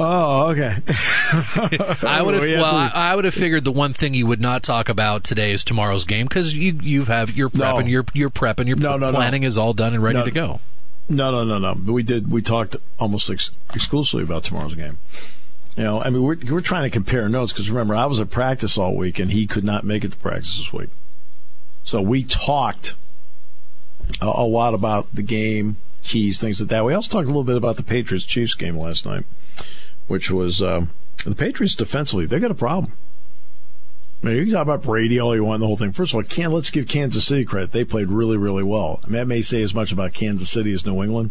Oh, 0.00 0.50
okay. 0.50 0.76
I 0.88 2.22
would 2.24 2.34
have. 2.36 2.42
Well, 2.44 2.64
I, 2.64 2.90
I, 2.94 3.16
would 3.16 3.24
have 3.24 3.34
figured 3.34 3.64
the 3.64 3.72
one 3.72 3.92
thing 3.92 4.14
you 4.14 4.28
would 4.28 4.40
not 4.40 4.62
talk 4.62 4.88
about 4.88 5.24
today 5.24 5.50
is 5.50 5.64
tomorrow's 5.64 6.04
game 6.04 6.26
because 6.26 6.54
you 6.54 6.78
you 6.80 7.06
have 7.06 7.36
your 7.36 7.48
prep 7.48 7.74
no. 7.74 7.80
and 7.80 7.90
your 7.90 8.04
your 8.14 8.30
prep 8.30 8.60
and 8.60 8.68
your 8.68 8.76
no, 8.76 8.96
no, 8.96 9.10
planning 9.10 9.42
is 9.42 9.58
all 9.58 9.72
done 9.72 9.94
and 9.94 10.02
ready 10.02 10.22
to 10.22 10.30
go. 10.30 10.60
No, 11.08 11.32
no, 11.32 11.44
no, 11.44 11.58
no. 11.58 11.74
But 11.74 11.92
we 11.92 12.04
did. 12.04 12.30
We 12.30 12.42
talked 12.42 12.76
almost 13.00 13.28
ex- 13.28 13.50
exclusively 13.74 14.22
about 14.22 14.44
tomorrow's 14.44 14.76
game. 14.76 14.98
You 15.76 15.82
know, 15.82 16.00
I 16.00 16.10
mean, 16.10 16.22
we're 16.22 16.38
we're 16.48 16.60
trying 16.60 16.84
to 16.84 16.90
compare 16.90 17.28
notes 17.28 17.52
because 17.52 17.68
remember, 17.68 17.96
I 17.96 18.06
was 18.06 18.20
at 18.20 18.30
practice 18.30 18.78
all 18.78 18.94
week 18.94 19.18
and 19.18 19.32
he 19.32 19.48
could 19.48 19.64
not 19.64 19.82
make 19.82 20.04
it 20.04 20.12
to 20.12 20.16
practice 20.18 20.58
this 20.58 20.72
week. 20.72 20.90
So 21.82 22.00
we 22.00 22.22
talked 22.22 22.94
a, 24.20 24.26
a 24.26 24.46
lot 24.46 24.74
about 24.74 25.12
the 25.12 25.22
game, 25.22 25.76
keys, 26.04 26.40
things 26.40 26.60
like 26.60 26.70
that. 26.70 26.84
We 26.84 26.94
also 26.94 27.10
talked 27.10 27.24
a 27.24 27.30
little 27.32 27.42
bit 27.42 27.56
about 27.56 27.76
the 27.76 27.82
Patriots 27.82 28.24
Chiefs 28.24 28.54
game 28.54 28.76
last 28.76 29.04
night 29.04 29.24
which 30.08 30.30
was 30.30 30.60
um, 30.62 30.90
the 31.24 31.34
Patriots 31.34 31.76
defensively. 31.76 32.26
They 32.26 32.40
got 32.40 32.50
a 32.50 32.54
problem. 32.54 32.92
I 34.22 34.26
mean, 34.26 34.36
you 34.36 34.44
can 34.44 34.54
talk 34.54 34.62
about 34.62 34.82
Brady 34.82 35.20
all 35.20 35.36
you 35.36 35.44
want, 35.44 35.60
the 35.60 35.66
whole 35.66 35.76
thing. 35.76 35.92
First 35.92 36.12
of 36.12 36.16
all, 36.16 36.22
can 36.24 36.50
let's 36.50 36.70
give 36.70 36.88
Kansas 36.88 37.24
City 37.24 37.44
credit. 37.44 37.70
They 37.70 37.84
played 37.84 38.08
really, 38.08 38.36
really 38.36 38.64
well. 38.64 39.00
I 39.04 39.06
mean, 39.06 39.14
that 39.14 39.26
may 39.26 39.42
say 39.42 39.62
as 39.62 39.74
much 39.74 39.92
about 39.92 40.12
Kansas 40.12 40.50
City 40.50 40.72
as 40.72 40.84
New 40.84 41.02
England. 41.04 41.30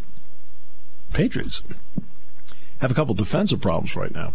Patriots 1.12 1.64
have 2.80 2.92
a 2.92 2.94
couple 2.94 3.14
defensive 3.14 3.60
problems 3.60 3.96
right 3.96 4.14
now. 4.14 4.34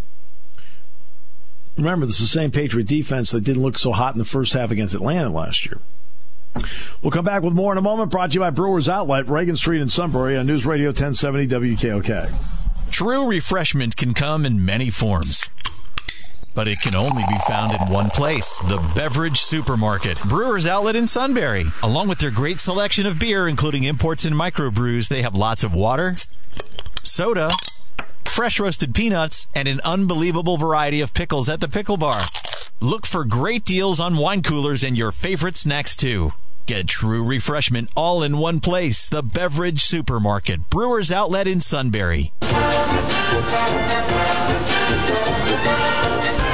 Remember, 1.79 2.05
this 2.05 2.21
is 2.21 2.31
the 2.31 2.39
same 2.39 2.51
Patriot 2.51 2.87
defense 2.87 3.31
that 3.31 3.45
didn't 3.45 3.63
look 3.63 3.79
so 3.79 3.93
hot 3.93 4.15
in 4.15 4.19
the 4.19 4.25
first 4.27 4.53
half 4.53 4.71
against 4.71 4.95
Atlanta 4.95 5.31
last 5.31 5.65
year. 5.65 5.79
We'll 7.01 7.11
come 7.11 7.25
back 7.25 7.43
with 7.43 7.55
more 7.55 7.73
in 7.73 7.79
a 7.79 7.83
moment. 7.83 8.11
Brought 8.11 8.31
to 8.31 8.35
you 8.35 8.41
by 8.41 8.51
Brewers 8.51 8.89
Outlet, 8.89 9.29
Reagan 9.29 9.57
Street 9.57 9.81
in 9.81 9.89
Sunbury 9.89 10.37
on 10.37 10.47
News 10.47 10.67
Radio 10.67 10.89
1070 10.89 11.49
WKOK. 11.49 12.72
True 12.93 13.27
refreshment 13.27 13.97
can 13.97 14.13
come 14.13 14.45
in 14.45 14.67
many 14.67 14.91
forms. 14.91 15.49
But 16.55 16.69
it 16.69 16.83
can 16.83 16.95
only 16.95 17.23
be 17.27 17.39
found 17.49 17.73
in 17.73 17.89
one 17.89 18.11
place 18.11 18.59
the 18.59 18.87
Beverage 18.95 19.41
Supermarket, 19.41 20.21
Brewers 20.29 20.67
Outlet 20.67 20.95
in 20.95 21.07
Sunbury. 21.07 21.65
Along 21.83 22.07
with 22.07 22.19
their 22.19 22.31
great 22.31 22.59
selection 22.59 23.07
of 23.07 23.19
beer, 23.19 23.49
including 23.49 23.85
imports 23.85 24.27
and 24.27 24.37
microbrews, 24.37 25.09
they 25.09 25.23
have 25.23 25.35
lots 25.35 25.65
of 25.65 25.73
water, 25.73 26.17
soda, 27.03 27.51
fresh 28.27 28.61
roasted 28.61 28.95
peanuts, 28.95 29.47
and 29.55 29.69
an 29.69 29.81
unbelievable 29.85 30.59
variety 30.59 31.01
of 31.01 31.15
pickles 31.15 31.49
at 31.49 31.61
the 31.61 31.69
Pickle 31.69 31.97
Bar. 31.97 32.21
Look 32.79 33.07
for 33.07 33.25
great 33.25 33.65
deals 33.65 34.01
on 34.01 34.19
wine 34.19 34.43
coolers 34.43 34.85
and 34.85 34.99
your 34.99 35.13
favorite 35.13 35.57
snacks 35.57 35.97
too. 35.97 36.35
Get 36.67 36.89
true 36.89 37.25
refreshment 37.25 37.91
all 37.97 38.23
in 38.23 38.37
one 38.37 38.61
place. 38.61 39.09
The 39.09 39.23
Beverage 39.23 39.81
Supermarket, 39.81 40.69
Brewers 40.69 41.11
Outlet 41.11 41.49
in 41.49 41.63
Sunbury. 41.63 42.33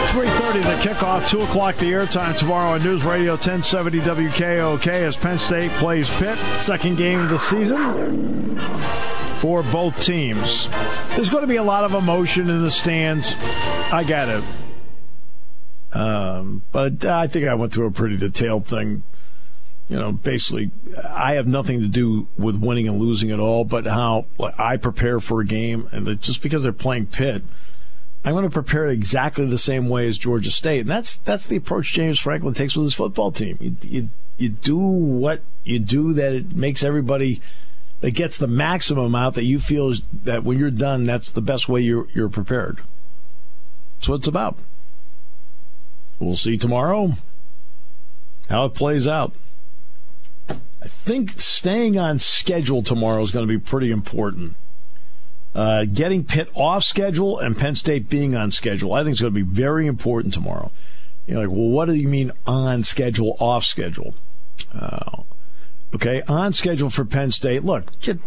3.30 0.08 0.62
the 0.62 0.88
kickoff, 0.88 1.28
2 1.28 1.42
o'clock 1.42 1.76
the 1.76 1.92
airtime 1.92 2.36
tomorrow 2.36 2.70
on 2.72 2.82
News 2.82 3.04
Radio 3.04 3.32
1070 3.32 4.00
WKOK 4.00 4.86
as 4.88 5.16
Penn 5.16 5.38
State 5.38 5.70
plays 5.72 6.10
Pitt. 6.18 6.36
Second 6.58 6.96
game 6.96 7.20
of 7.20 7.28
the 7.28 7.38
season 7.38 8.58
for 9.38 9.62
both 9.62 10.00
teams. 10.00 10.68
There's 11.14 11.30
going 11.30 11.42
to 11.42 11.48
be 11.48 11.56
a 11.56 11.62
lot 11.62 11.84
of 11.84 11.94
emotion 11.94 12.50
in 12.50 12.62
the 12.62 12.70
stands. 12.70 13.36
I 13.92 14.02
get 14.04 14.28
it. 14.28 14.44
Um, 15.92 16.64
but 16.72 17.04
I 17.04 17.28
think 17.28 17.46
I 17.46 17.54
went 17.54 17.72
through 17.72 17.86
a 17.86 17.92
pretty 17.92 18.16
detailed 18.16 18.66
thing. 18.66 19.04
You 19.88 19.97
know, 19.97 20.12
basically, 20.12 20.71
I 21.09 21.35
have 21.35 21.47
nothing 21.47 21.80
to 21.80 21.88
do 21.88 22.28
with 22.37 22.57
winning 22.57 22.87
and 22.87 23.00
losing 23.00 23.30
at 23.30 23.40
all, 23.40 23.64
but 23.64 23.87
how 23.87 24.26
I 24.59 24.76
prepare 24.76 25.18
for 25.18 25.40
a 25.40 25.47
game, 25.47 25.88
and 25.92 26.07
just 26.21 26.42
because 26.42 26.62
they're 26.62 26.73
playing 26.73 27.07
Pitt, 27.07 27.42
I'm 28.25 28.33
going 28.33 28.45
to 28.45 28.50
prepare 28.50 28.87
exactly 28.87 29.47
the 29.47 29.57
same 29.57 29.88
way 29.88 30.07
as 30.07 30.18
Georgia 30.18 30.50
State, 30.50 30.80
and 30.80 30.88
that's 30.90 31.16
that's 31.16 31.47
the 31.47 31.57
approach 31.57 31.92
James 31.92 32.18
Franklin 32.18 32.52
takes 32.52 32.76
with 32.76 32.85
his 32.85 32.95
football 32.95 33.33
team. 33.33 33.57
You 33.61 33.76
you, 33.83 34.09
you 34.37 34.49
do 34.50 34.76
what 34.76 35.40
you 35.64 35.78
do 35.78 36.12
that 36.12 36.33
it 36.33 36.54
makes 36.54 36.83
everybody 36.83 37.40
that 38.00 38.11
gets 38.11 38.37
the 38.37 38.47
maximum 38.47 39.14
out 39.14 39.35
that 39.35 39.45
you 39.45 39.59
feel 39.59 39.90
is 39.90 40.02
that 40.12 40.45
when 40.45 40.59
you're 40.59 40.71
done, 40.71 41.04
that's 41.04 41.30
the 41.30 41.40
best 41.40 41.68
way 41.68 41.80
you're 41.80 42.07
you're 42.14 42.28
prepared. 42.28 42.83
That's 43.97 44.09
what 44.11 44.16
it's 44.16 44.28
about. 44.28 44.57
We'll 46.18 46.37
see 46.37 46.59
tomorrow 46.59 47.16
how 48.50 48.66
it 48.66 48.75
plays 48.75 49.09
out. 49.09 49.33
I 50.82 50.88
think 50.88 51.40
staying 51.40 51.99
on 51.99 52.18
schedule 52.18 52.82
tomorrow 52.82 53.23
is 53.23 53.32
going 53.32 53.47
to 53.47 53.52
be 53.52 53.58
pretty 53.58 53.90
important. 53.90 54.56
Uh, 55.54 55.85
getting 55.87 56.25
Pitt 56.25 56.49
off 56.54 56.85
schedule 56.85 57.38
and 57.38 57.56
Penn 57.56 57.75
State 57.75 58.08
being 58.08 58.37
on 58.37 58.50
schedule, 58.50 58.92
I 58.92 59.02
think 59.02 59.14
is 59.14 59.20
going 59.20 59.35
to 59.35 59.44
be 59.44 59.50
very 59.50 59.87
important 59.87 60.35
tomorrow. 60.35 60.70
You're 61.26 61.40
like, 61.40 61.49
well, 61.49 61.68
what 61.68 61.87
do 61.87 61.94
you 61.94 62.08
mean 62.08 62.32
on 62.47 62.85
schedule, 62.85 63.37
off 63.40 63.64
schedule? 63.64 64.14
Uh, 64.73 65.23
okay, 65.94 66.23
on 66.28 66.52
schedule 66.52 66.90
for 66.90 67.04
Penn 67.04 67.30
State. 67.30 67.64
Look, 67.64 67.99
get 68.00 68.18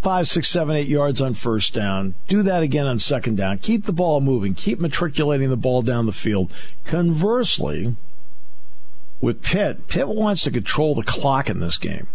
five, 0.00 0.26
six, 0.28 0.48
seven, 0.48 0.76
eight 0.76 0.88
yards 0.88 1.20
on 1.20 1.34
first 1.34 1.74
down. 1.74 2.14
Do 2.28 2.42
that 2.42 2.62
again 2.62 2.86
on 2.86 2.98
second 2.98 3.36
down. 3.36 3.58
Keep 3.58 3.84
the 3.84 3.92
ball 3.92 4.20
moving. 4.20 4.54
Keep 4.54 4.80
matriculating 4.80 5.50
the 5.50 5.56
ball 5.56 5.82
down 5.82 6.06
the 6.06 6.12
field. 6.12 6.52
Conversely, 6.84 7.96
with 9.20 9.42
Pitt, 9.42 9.88
Pitt 9.88 10.08
wants 10.08 10.42
to 10.44 10.50
control 10.50 10.94
the 10.94 11.02
clock 11.02 11.48
in 11.48 11.60
this 11.60 11.78
game. 11.78 12.06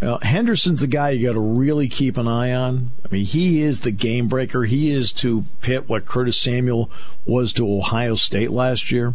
Now, 0.00 0.18
Henderson's 0.20 0.80
the 0.80 0.86
guy 0.86 1.10
you 1.10 1.28
got 1.28 1.34
to 1.34 1.40
really 1.40 1.88
keep 1.88 2.18
an 2.18 2.28
eye 2.28 2.52
on. 2.52 2.90
I 3.04 3.08
mean, 3.10 3.24
he 3.24 3.62
is 3.62 3.80
the 3.80 3.90
game 3.90 4.28
breaker. 4.28 4.64
He 4.64 4.92
is 4.92 5.12
to 5.14 5.46
Pitt 5.60 5.88
what 5.88 6.04
Curtis 6.04 6.36
Samuel 6.36 6.90
was 7.24 7.52
to 7.54 7.66
Ohio 7.66 8.14
State 8.14 8.50
last 8.50 8.90
year. 8.90 9.14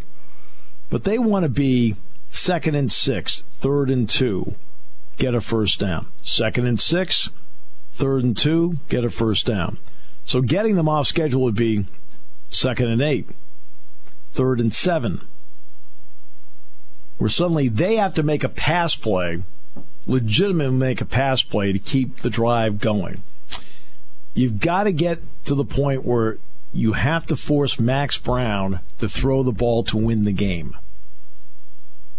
But 0.90 1.04
they 1.04 1.20
want 1.20 1.44
to 1.44 1.50
be 1.50 1.96
second 2.30 2.76
and 2.76 2.92
six, 2.92 3.44
third 3.60 3.90
and 3.90 4.10
two, 4.10 4.56
get 5.18 5.36
a 5.36 5.42
first 5.42 5.80
down. 5.80 6.08
Second 6.22 6.66
and 6.66 6.80
six, 6.80 7.30
third 7.92 8.24
and 8.24 8.36
two, 8.36 8.80
get 8.88 9.06
a 9.06 9.10
first 9.10 9.46
down. 9.46 9.78
So 10.26 10.42
getting 10.42 10.76
them 10.76 10.90
off 10.90 11.08
schedule 11.08 11.44
would 11.44 11.56
be 11.56 11.86
second 12.50 12.88
and 12.88 13.02
eight, 13.02 13.30
third 14.32 14.60
and 14.60 14.74
seven, 14.74 15.22
where 17.20 17.30
suddenly 17.30 17.68
they 17.68 17.98
have 17.98 18.16
to 18.16 18.24
make 18.24 18.44
a 18.44 18.50
pass 18.50 18.96
play, 18.96 19.44
legitimately 20.08 20.76
make 20.76 21.02
a 21.02 21.06
pass 21.06 21.44
play 21.44 21.72
to 21.72 21.80
keep 21.80 22.18
the 22.18 22.32
drive 22.32 22.80
going. 22.80 23.22
You've 24.34 24.60
got 24.60 24.86
to 24.86 24.92
get 24.92 25.20
to 25.46 25.54
the 25.54 25.66
point 25.66 26.04
where 26.04 26.38
you 26.74 26.94
have 26.94 27.28
to 27.28 27.36
force 27.36 27.80
Max 27.80 28.18
Browne 28.18 28.80
to 28.98 29.08
throw 29.08 29.44
the 29.44 29.52
ball 29.52 29.84
to 29.84 29.98
win 29.98 30.24
the 30.26 30.32
game 30.32 30.76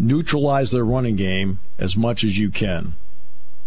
neutralize 0.01 0.71
their 0.71 0.85
running 0.85 1.17
game 1.17 1.59
as 1.79 1.97
much 1.97 2.25
as 2.25 2.39
you 2.39 2.51
can. 2.51 2.95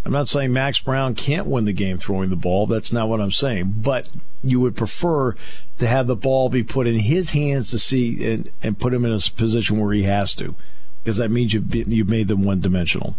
I'm 0.06 0.12
not 0.12 0.28
saying 0.28 0.52
Max 0.52 0.80
Browne 0.80 1.16
can't 1.16 1.48
win 1.48 1.64
the 1.64 1.72
game 1.72 1.98
throwing 1.98 2.30
the 2.30 2.36
ball. 2.36 2.68
That's 2.68 2.92
not 2.92 3.08
what 3.08 3.22
I'm 3.22 3.32
saying. 3.32 3.76
But 3.78 4.10
you 4.44 4.60
would 4.60 4.76
prefer 4.76 5.36
to 5.80 5.88
have 5.88 6.08
the 6.08 6.16
ball 6.16 6.50
be 6.50 6.64
put 6.64 6.88
in 6.88 7.00
his 7.00 7.32
hands 7.32 7.72
to 7.72 7.80
see 7.80 8.30
and, 8.30 8.50
and 8.62 8.78
put 8.78 8.94
him 8.94 9.06
in 9.06 9.14
a 9.14 9.20
position 9.20 9.80
where 9.80 9.94
he 9.94 10.04
has 10.04 10.36
to, 10.36 10.56
because 11.04 11.18
that 11.18 11.30
means 11.30 11.54
you've, 11.54 11.74
you've 11.76 12.10
made 12.10 12.28
them 12.28 12.44
one 12.44 12.62
dimensional. 12.62 13.16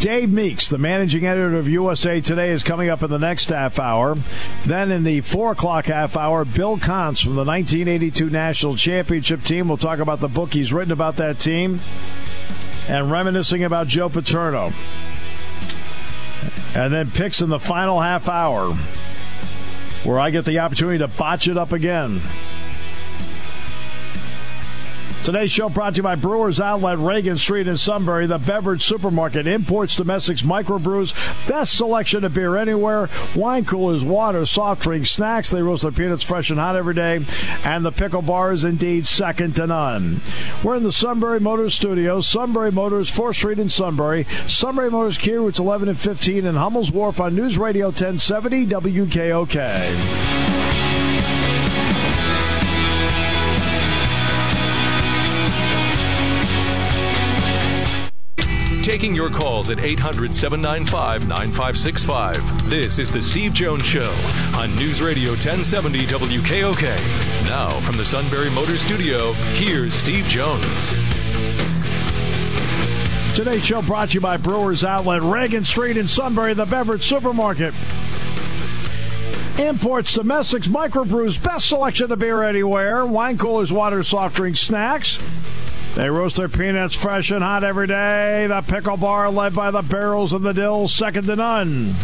Dave 0.00 0.30
Meeks, 0.30 0.68
the 0.68 0.78
managing 0.78 1.26
editor 1.26 1.58
of 1.58 1.68
USA 1.68 2.20
Today, 2.20 2.50
is 2.50 2.62
coming 2.62 2.88
up 2.88 3.02
in 3.02 3.10
the 3.10 3.18
next 3.18 3.48
half 3.48 3.80
hour. 3.80 4.16
Then 4.64 4.92
in 4.92 5.02
the 5.02 5.22
four 5.22 5.50
o'clock 5.50 5.86
half 5.86 6.16
hour, 6.16 6.44
Bill 6.44 6.78
Contz 6.78 7.20
from 7.20 7.34
the 7.34 7.44
1982 7.44 8.30
National 8.30 8.76
Championship 8.76 9.42
team. 9.42 9.66
We'll 9.66 9.76
talk 9.76 9.98
about 9.98 10.20
the 10.20 10.28
book 10.28 10.52
he's 10.52 10.72
written 10.72 10.92
about 10.92 11.16
that 11.16 11.40
team 11.40 11.80
and 12.86 13.10
reminiscing 13.10 13.64
about 13.64 13.88
Joe 13.88 14.08
Paterno. 14.08 14.72
And 16.76 16.92
then 16.92 17.10
picks 17.10 17.40
in 17.40 17.48
the 17.48 17.58
final 17.58 18.00
half 18.00 18.28
hour, 18.28 18.74
where 20.04 20.20
I 20.20 20.30
get 20.30 20.44
the 20.44 20.60
opportunity 20.60 20.98
to 20.98 21.08
botch 21.08 21.48
it 21.48 21.58
up 21.58 21.72
again. 21.72 22.20
Today's 25.28 25.52
show 25.52 25.68
brought 25.68 25.90
to 25.90 25.98
you 25.98 26.02
by 26.02 26.14
Brewers 26.14 26.58
Outlet, 26.58 27.00
Reagan 27.00 27.36
Street 27.36 27.68
in 27.68 27.76
Sunbury, 27.76 28.26
the 28.26 28.38
beverage 28.38 28.82
supermarket, 28.82 29.46
imports, 29.46 29.94
domestics, 29.94 30.40
microbrews, 30.40 31.12
best 31.46 31.76
selection 31.76 32.24
of 32.24 32.32
beer 32.32 32.56
anywhere, 32.56 33.10
wine 33.36 33.66
coolers, 33.66 34.02
water, 34.02 34.46
soft 34.46 34.80
drinks, 34.80 35.10
snacks. 35.10 35.50
They 35.50 35.60
roast 35.60 35.82
their 35.82 35.92
peanuts 35.92 36.22
fresh 36.22 36.48
and 36.48 36.58
hot 36.58 36.76
every 36.76 36.94
day, 36.94 37.26
and 37.62 37.84
the 37.84 37.92
pickle 37.92 38.22
bar 38.22 38.52
is 38.52 38.64
indeed 38.64 39.06
second 39.06 39.56
to 39.56 39.66
none. 39.66 40.22
We're 40.64 40.76
in 40.76 40.82
the 40.82 40.92
Sunbury 40.92 41.40
Motors 41.40 41.74
Studios, 41.74 42.26
Sunbury 42.26 42.72
Motors, 42.72 43.10
4th 43.10 43.34
Street 43.34 43.58
in 43.58 43.68
Sunbury, 43.68 44.24
Sunbury 44.46 44.90
Motors 44.90 45.18
Kia 45.18 45.42
routes 45.42 45.58
11 45.58 45.90
and 45.90 45.98
15 45.98 46.46
and 46.46 46.56
Hummel's 46.56 46.90
Wharf 46.90 47.20
on 47.20 47.34
News 47.34 47.58
Radio 47.58 47.88
1070 47.88 48.66
WKOK. 48.66 50.67
Taking 58.88 59.14
your 59.14 59.28
calls 59.28 59.68
at 59.68 59.78
800 59.78 60.34
795 60.34 61.28
9565. 61.28 62.70
This 62.70 62.98
is 62.98 63.10
The 63.10 63.20
Steve 63.20 63.52
Jones 63.52 63.84
Show 63.84 64.10
on 64.56 64.74
News 64.76 65.02
Radio 65.02 65.32
1070 65.32 66.06
WKOK. 66.06 67.44
Now, 67.44 67.68
from 67.80 67.98
the 67.98 68.04
Sunbury 68.06 68.48
Motor 68.48 68.78
Studio, 68.78 69.34
here's 69.52 69.92
Steve 69.92 70.24
Jones. 70.24 70.94
Today's 73.36 73.62
show 73.62 73.82
brought 73.82 74.08
to 74.08 74.14
you 74.14 74.20
by 74.22 74.38
Brewers 74.38 74.82
Outlet, 74.82 75.20
Reagan 75.20 75.66
Street 75.66 75.98
in 75.98 76.08
Sunbury, 76.08 76.54
the 76.54 76.64
beverage 76.64 77.02
supermarket. 77.02 77.74
Imports, 79.58 80.14
domestics, 80.14 80.66
microbrews, 80.66 81.42
best 81.44 81.68
selection 81.68 82.10
of 82.10 82.20
beer 82.20 82.42
anywhere, 82.42 83.04
wine 83.04 83.36
coolers, 83.36 83.70
water, 83.70 84.02
soft 84.02 84.36
drinks, 84.36 84.60
snacks. 84.60 85.18
They 85.94 86.10
roast 86.10 86.36
their 86.36 86.48
peanuts 86.48 86.94
fresh 86.94 87.30
and 87.30 87.42
hot 87.42 87.64
every 87.64 87.86
day. 87.86 88.46
The 88.46 88.62
pickle 88.62 88.96
bar 88.96 89.30
led 89.30 89.54
by 89.54 89.70
the 89.70 89.82
barrels 89.82 90.32
of 90.32 90.42
the 90.42 90.52
dill, 90.52 90.86
second 90.88 91.24
to 91.24 91.36
none. 91.36 91.94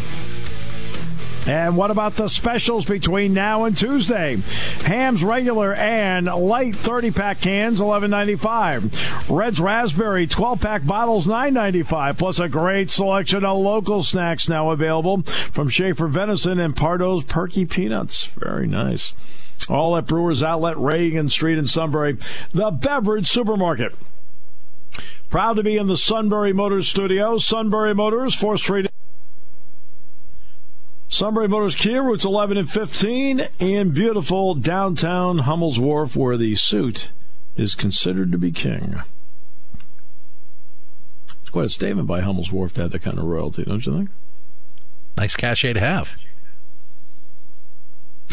And 1.47 1.77
what 1.77 1.91
about 1.91 2.17
the 2.17 2.29
specials 2.29 2.87
between 2.87 3.35
now 3.35 3.65
and 3.65 3.77
Tuesday? 3.77 4.39
Hamm's 4.81 5.23
regular 5.23 5.75
and 5.75 6.27
light 6.27 6.75
30 6.75 7.11
pack 7.11 7.41
cans, 7.41 7.81
eleven 7.81 8.11
ninety 8.11 8.37
five. 8.37 9.31
Redd's 9.31 9.61
raspberry 9.61 10.27
12 10.27 10.61
pack 10.61 10.87
bottles, 10.87 11.27
nine 11.27 11.53
ninety 11.53 11.83
five. 11.83 12.17
Plus 12.17 12.39
a 12.39 12.49
great 12.49 12.91
selection 12.91 13.45
of 13.45 13.59
local 13.59 14.03
snacks 14.03 14.49
now 14.49 14.71
available 14.71 15.23
from 15.23 15.69
Schaefer 15.69 16.09
Venison 16.09 16.59
and 16.59 16.75
Pardo's 16.75 17.25
Perky 17.25 17.67
Peanuts. 17.67 18.25
Very 18.25 18.67
nice. 18.67 19.13
All 19.69 19.97
at 19.97 20.07
Brewers 20.07 20.43
Outlet, 20.43 20.79
Reagan 20.79 21.29
Street 21.29 21.59
in 21.59 21.67
Sunbury, 21.67 22.17
the 22.53 22.71
beverage 22.71 23.29
supermarket. 23.29 23.95
Proud 25.31 25.57
to 25.57 25.63
be 25.63 25.77
in 25.77 25.89
the 25.89 25.97
Sunbury 25.97 26.53
Motors 26.53 26.89
studio. 26.89 27.39
Sunbury 27.39 27.95
Motors, 27.95 28.37
4th 28.37 28.61
Street. 28.61 28.94
Sunbury 31.15 31.47
Motors 31.47 31.77
Kia, 31.77 32.03
routes 32.03 32.25
11 32.25 32.57
and 32.57 32.69
15 32.69 33.47
in 33.61 33.91
beautiful 33.93 34.55
downtown 34.55 35.39
Hummel's 35.39 35.79
Wharf, 35.79 36.17
where 36.17 36.37
the 36.37 36.57
suit 36.57 37.13
is 37.57 37.77
considered 37.77 38.33
to 38.33 38.39
be 38.39 38.51
king. 38.51 39.01
It's 41.41 41.51
quite 41.51 41.67
a 41.67 41.71
statement 41.71 42.09
by 42.09 42.23
Hummel's 42.23 42.51
Wharf 42.51 42.73
to 42.73 42.83
have 42.83 42.91
that 42.91 43.03
kind 43.03 43.17
of 43.17 43.27
royalty, 43.27 43.63
don't 43.63 43.87
you 43.87 43.97
think? 43.97 44.11
Nice 45.17 45.37
cachet 45.37 45.75
to 45.75 45.79
have. 45.79 46.17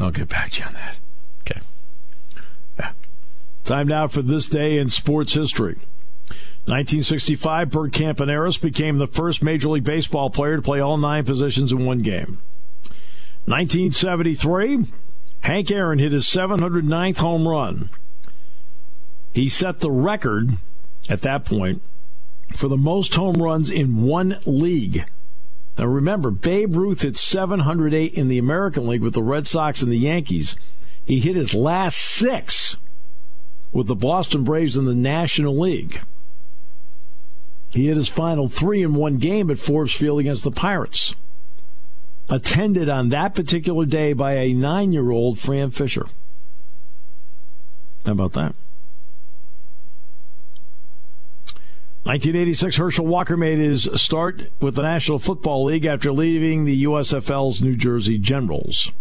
I'll 0.01 0.09
get 0.09 0.27
back 0.27 0.49
to 0.53 0.61
you 0.61 0.65
on 0.65 0.73
that. 0.73 0.97
Okay. 1.41 1.61
Yeah. 2.79 2.93
Time 3.63 3.87
now 3.89 4.07
for 4.07 4.23
this 4.23 4.47
day 4.47 4.79
in 4.79 4.89
sports 4.89 5.35
history. 5.35 5.75
1965, 6.65 7.69
Bert 7.69 7.91
Campaneris 7.91 8.59
became 8.59 8.97
the 8.97 9.05
first 9.05 9.43
Major 9.43 9.69
League 9.69 9.83
Baseball 9.83 10.31
player 10.31 10.55
to 10.55 10.63
play 10.63 10.79
all 10.79 10.97
nine 10.97 11.25
positions 11.25 11.71
in 11.71 11.85
one 11.85 11.99
game. 11.99 12.39
1973, 13.45 14.85
Hank 15.41 15.71
Aaron 15.71 15.99
hit 15.99 16.11
his 16.11 16.25
709th 16.25 17.17
home 17.17 17.47
run. 17.47 17.89
He 19.33 19.49
set 19.49 19.79
the 19.79 19.91
record 19.91 20.57
at 21.09 21.21
that 21.21 21.45
point 21.45 21.81
for 22.55 22.67
the 22.67 22.77
most 22.77 23.15
home 23.15 23.41
runs 23.41 23.69
in 23.69 24.03
one 24.03 24.37
league. 24.45 25.05
Now 25.77 25.85
remember, 25.85 26.31
Babe 26.31 26.75
Ruth 26.75 27.01
hit 27.01 27.17
708 27.17 28.13
in 28.13 28.27
the 28.27 28.37
American 28.37 28.87
League 28.87 29.01
with 29.01 29.13
the 29.13 29.23
Red 29.23 29.47
Sox 29.47 29.81
and 29.81 29.91
the 29.91 29.97
Yankees. 29.97 30.55
He 31.05 31.19
hit 31.19 31.35
his 31.35 31.53
last 31.53 31.97
six 31.97 32.75
with 33.71 33.87
the 33.87 33.95
Boston 33.95 34.43
Braves 34.43 34.77
in 34.77 34.85
the 34.85 34.93
National 34.93 35.57
League. 35.57 36.01
He 37.69 37.87
hit 37.87 37.95
his 37.95 38.09
final 38.09 38.49
three 38.49 38.83
in 38.83 38.93
one 38.93 39.17
game 39.17 39.49
at 39.49 39.57
Forbes 39.57 39.93
Field 39.93 40.19
against 40.19 40.43
the 40.43 40.51
Pirates. 40.51 41.15
Attended 42.29 42.87
on 42.87 43.09
that 43.09 43.35
particular 43.35 43.85
day 43.85 44.13
by 44.13 44.33
a 44.33 44.53
nine 44.53 44.91
year 44.91 45.11
old 45.11 45.37
Fran 45.37 45.71
Fisher. 45.71 46.07
How 48.05 48.13
about 48.13 48.33
that? 48.33 48.55
1986, 52.03 52.77
Herschel 52.77 53.05
Walker 53.05 53.37
made 53.37 53.59
his 53.59 53.87
start 53.93 54.41
with 54.59 54.73
the 54.73 54.81
National 54.81 55.19
Football 55.19 55.65
League 55.65 55.85
after 55.85 56.11
leaving 56.11 56.65
the 56.65 56.83
USFL's 56.83 57.61
New 57.61 57.75
Jersey 57.75 58.17
Generals. 58.17 58.91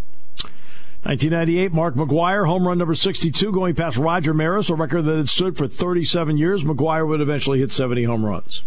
1998, 1.03 1.73
Mark 1.73 1.95
McGwire, 1.95 2.45
home 2.45 2.67
run 2.67 2.77
number 2.77 2.93
62, 2.93 3.51
going 3.51 3.73
past 3.73 3.97
Roger 3.97 4.35
Maris, 4.35 4.69
a 4.69 4.75
record 4.75 5.05
that 5.05 5.17
had 5.17 5.29
stood 5.29 5.57
for 5.57 5.67
37 5.67 6.37
years. 6.37 6.63
McGwire 6.63 7.07
would 7.07 7.21
eventually 7.21 7.59
hit 7.59 7.71
70 7.71 8.03
home 8.03 8.23
runs. 8.23 8.61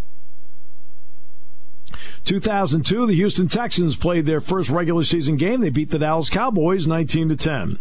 2002, 2.25 3.07
the 3.07 3.15
Houston 3.15 3.49
Texans 3.49 3.97
played 3.97 4.27
their 4.27 4.41
first 4.41 4.71
regular 4.71 5.05
season 5.05 5.37
game. 5.37 5.61
They 5.61 5.71
beat 5.71 5.91
the 5.91 5.99
Dallas 5.99 6.31
Cowboys 6.31 6.87
19 6.87 7.29
to 7.29 7.37
10. 7.37 7.79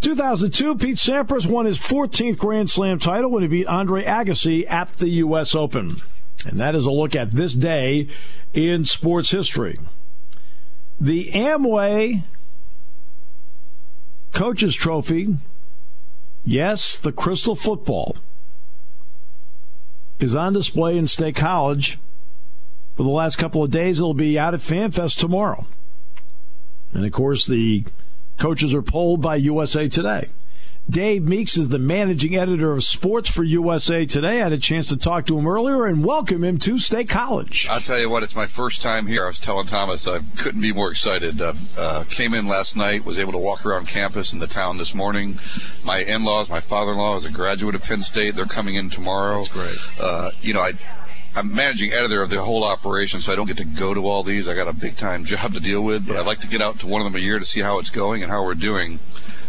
2002, 0.00 0.76
Pete 0.76 0.96
Sampras 0.96 1.46
won 1.46 1.64
his 1.64 1.78
14th 1.78 2.36
Grand 2.36 2.68
Slam 2.68 2.98
title 2.98 3.30
when 3.30 3.42
he 3.42 3.48
beat 3.48 3.66
Andre 3.66 4.04
Agassi 4.04 4.70
at 4.70 4.92
the 4.94 5.08
U.S. 5.08 5.54
Open. 5.54 5.96
And 6.44 6.58
that 6.58 6.74
is 6.74 6.84
a 6.84 6.90
look 6.90 7.16
at 7.16 7.30
this 7.30 7.54
day 7.54 8.08
in 8.52 8.84
sports 8.84 9.30
history. 9.30 9.78
The 11.00 11.30
Amway 11.32 12.22
Coaches 14.32 14.74
Trophy, 14.74 15.36
yes, 16.44 16.98
the 16.98 17.12
Crystal 17.12 17.54
Football, 17.54 18.16
is 20.18 20.34
on 20.34 20.52
display 20.52 20.98
in 20.98 21.06
State 21.06 21.36
College 21.36 21.98
for 22.96 23.02
the 23.02 23.10
last 23.10 23.36
couple 23.36 23.62
of 23.62 23.70
days. 23.70 23.98
It'll 23.98 24.14
be 24.14 24.38
out 24.38 24.54
at 24.54 24.60
FanFest 24.60 25.18
tomorrow. 25.18 25.66
And 26.92 27.04
of 27.04 27.12
course, 27.12 27.46
the 27.46 27.84
Coaches 28.38 28.74
are 28.74 28.82
polled 28.82 29.22
by 29.22 29.36
USA 29.36 29.88
Today. 29.88 30.28
Dave 30.90 31.22
Meeks 31.22 31.56
is 31.56 31.70
the 31.70 31.78
managing 31.78 32.36
editor 32.36 32.72
of 32.72 32.84
sports 32.84 33.30
for 33.30 33.42
USA 33.42 34.04
Today. 34.04 34.40
I 34.40 34.44
had 34.44 34.52
a 34.52 34.58
chance 34.58 34.88
to 34.88 34.98
talk 34.98 35.24
to 35.26 35.38
him 35.38 35.46
earlier 35.46 35.86
and 35.86 36.04
welcome 36.04 36.44
him 36.44 36.58
to 36.58 36.78
State 36.78 37.08
College. 37.08 37.66
I'll 37.70 37.80
tell 37.80 37.98
you 37.98 38.10
what, 38.10 38.22
it's 38.22 38.36
my 38.36 38.46
first 38.46 38.82
time 38.82 39.06
here. 39.06 39.24
I 39.24 39.28
was 39.28 39.40
telling 39.40 39.66
Thomas 39.66 40.06
I 40.06 40.20
couldn't 40.36 40.60
be 40.60 40.74
more 40.74 40.90
excited. 40.90 41.40
Uh, 41.40 41.54
uh, 41.78 42.04
came 42.10 42.34
in 42.34 42.46
last 42.46 42.76
night, 42.76 43.06
was 43.06 43.18
able 43.18 43.32
to 43.32 43.38
walk 43.38 43.64
around 43.64 43.88
campus 43.88 44.34
in 44.34 44.40
the 44.40 44.46
town 44.46 44.76
this 44.76 44.94
morning. 44.94 45.38
My 45.84 46.00
in-laws, 46.00 46.50
my 46.50 46.60
father-in-law 46.60 47.16
is 47.16 47.24
a 47.24 47.30
graduate 47.30 47.74
of 47.74 47.82
Penn 47.82 48.02
State. 48.02 48.34
They're 48.34 48.44
coming 48.44 48.74
in 48.74 48.90
tomorrow. 48.90 49.36
That's 49.36 49.48
great. 49.48 49.78
Uh, 49.98 50.32
you 50.42 50.52
know, 50.52 50.60
I 50.60 50.72
I'm 51.36 51.52
managing 51.52 51.92
editor 51.92 52.22
of 52.22 52.30
the 52.30 52.40
whole 52.42 52.62
operation, 52.62 53.20
so 53.20 53.32
I 53.32 53.36
don't 53.36 53.46
get 53.46 53.56
to 53.58 53.64
go 53.64 53.92
to 53.92 54.06
all 54.06 54.22
these. 54.22 54.48
I 54.48 54.54
got 54.54 54.68
a 54.68 54.72
big 54.72 54.96
time 54.96 55.24
job 55.24 55.54
to 55.54 55.60
deal 55.60 55.82
with, 55.82 56.06
but 56.06 56.14
yeah. 56.14 56.20
I 56.20 56.24
like 56.24 56.38
to 56.40 56.48
get 56.48 56.62
out 56.62 56.78
to 56.80 56.86
one 56.86 57.00
of 57.00 57.04
them 57.04 57.16
a 57.16 57.24
year 57.24 57.38
to 57.38 57.44
see 57.44 57.60
how 57.60 57.78
it's 57.78 57.90
going 57.90 58.22
and 58.22 58.30
how 58.30 58.44
we're 58.44 58.54
doing. 58.54 59.00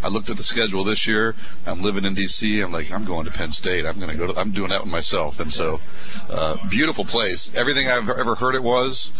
I 0.02 0.08
looked 0.08 0.28
at 0.28 0.36
the 0.36 0.42
schedule 0.42 0.84
this 0.84 1.06
year. 1.06 1.34
I'm 1.66 1.82
living 1.82 2.04
in 2.04 2.14
D.C. 2.14 2.60
I'm 2.60 2.72
like, 2.72 2.92
I'm 2.92 3.04
going 3.04 3.24
to 3.24 3.30
Penn 3.30 3.50
State. 3.52 3.86
I'm 3.86 3.98
going 3.98 4.10
to 4.10 4.16
go 4.16 4.32
to. 4.32 4.38
I'm 4.38 4.50
doing 4.50 4.70
that 4.70 4.82
with 4.82 4.90
myself, 4.90 5.40
and 5.40 5.52
so 5.52 5.80
uh, 6.28 6.56
beautiful 6.68 7.04
place. 7.04 7.54
Everything 7.56 7.88
I've 7.88 8.10
ever 8.10 8.34
heard 8.34 8.54
it 8.54 8.62
was, 8.62 9.12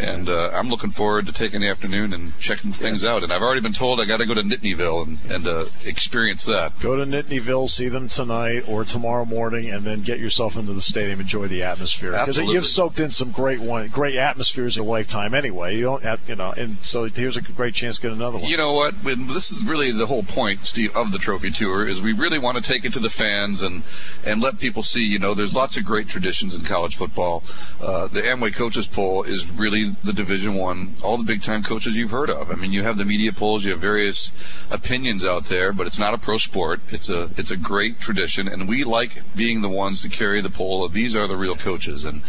and 0.00 0.28
uh, 0.28 0.50
I'm 0.52 0.68
looking 0.68 0.90
forward 0.90 1.26
to 1.26 1.32
taking 1.32 1.60
the 1.60 1.68
afternoon 1.68 2.12
and 2.12 2.38
checking 2.38 2.72
things 2.72 3.04
out. 3.04 3.22
And 3.22 3.32
I've 3.32 3.42
already 3.42 3.60
been 3.60 3.72
told 3.72 4.00
I 4.00 4.06
got 4.06 4.18
to 4.20 4.26
go 4.26 4.34
to 4.34 4.42
Nittanyville 4.42 5.06
and, 5.06 5.18
and 5.30 5.46
uh, 5.46 5.66
experience 5.84 6.46
that. 6.46 6.78
Go 6.80 6.96
to 6.96 7.04
Nittanyville, 7.04 7.68
see 7.68 7.88
them 7.88 8.08
tonight 8.08 8.64
or 8.66 8.84
tomorrow 8.84 9.24
morning, 9.24 9.70
and 9.70 9.84
then 9.84 10.00
get 10.00 10.18
yourself 10.18 10.56
into 10.56 10.72
the 10.72 10.80
stadium, 10.80 11.20
enjoy 11.20 11.46
the 11.48 11.62
atmosphere 11.62 12.12
because 12.12 12.38
you've 12.38 12.66
soaked 12.66 12.98
in 12.98 13.10
some 13.10 13.30
great 13.30 13.60
one, 13.60 13.88
great 13.88 14.16
atmospheres 14.16 14.76
in 14.76 14.82
your 14.82 14.90
lifetime 14.90 15.34
anyway. 15.34 15.76
You 15.76 15.84
don't 15.84 16.02
have, 16.02 16.20
you 16.28 16.36
know, 16.36 16.52
and 16.52 16.82
so 16.82 17.04
here's 17.04 17.36
a 17.36 17.42
great 17.42 17.74
chance 17.74 17.96
to 17.96 18.02
get 18.02 18.12
another 18.12 18.38
one. 18.38 18.48
You 18.48 18.56
know 18.56 18.72
what? 18.72 18.94
This 19.04 19.50
is 19.52 19.62
really 19.64 19.92
the 19.92 20.06
whole 20.06 20.22
point, 20.22 20.66
Steve, 20.66 20.96
of 20.96 21.12
the 21.12 21.18
trophy 21.18 21.50
tour 21.50 21.86
is 21.86 22.00
we 22.00 22.12
really 22.12 22.38
want 22.38 22.56
to 22.56 22.62
take 22.62 22.84
it 22.84 22.92
to 22.94 22.98
the 22.98 23.10
fans 23.10 23.62
and 23.62 23.82
and 24.24 24.40
let 24.40 24.58
people 24.58 24.82
see. 24.82 25.04
You 25.04 25.18
know, 25.18 25.34
there's 25.34 25.54
lots 25.54 25.76
of 25.76 25.84
great 25.84 26.08
traditions 26.08 26.54
in 26.54 26.64
college 26.64 26.96
football. 26.96 27.42
Uh, 27.80 28.06
the 28.06 28.22
Amway 28.22 28.54
coaches 28.54 28.86
poll 28.86 29.22
is 29.22 29.50
really 29.50 29.89
the 30.04 30.12
Division 30.12 30.54
One. 30.54 30.94
All 31.02 31.16
the 31.16 31.24
big 31.24 31.42
time 31.42 31.62
coaches 31.62 31.96
you've 31.96 32.10
heard 32.10 32.30
of. 32.30 32.50
I 32.50 32.54
mean, 32.54 32.72
you 32.72 32.82
have 32.82 32.96
the 32.96 33.04
media 33.04 33.32
polls, 33.32 33.64
you 33.64 33.70
have 33.72 33.80
various 33.80 34.32
opinions 34.70 35.24
out 35.24 35.46
there, 35.46 35.72
but 35.72 35.86
it's 35.86 35.98
not 35.98 36.14
a 36.14 36.18
pro 36.18 36.38
sport. 36.38 36.80
It's 36.88 37.08
a 37.08 37.30
it's 37.36 37.50
a 37.50 37.56
great 37.56 38.00
tradition, 38.00 38.48
and 38.48 38.68
we 38.68 38.84
like 38.84 39.22
being 39.34 39.62
the 39.62 39.68
ones 39.68 40.02
to 40.02 40.08
carry 40.08 40.40
the 40.40 40.50
poll 40.50 40.84
of 40.84 40.92
these 40.92 41.14
are 41.16 41.26
the 41.26 41.36
real 41.36 41.56
coaches. 41.56 42.04
And 42.04 42.22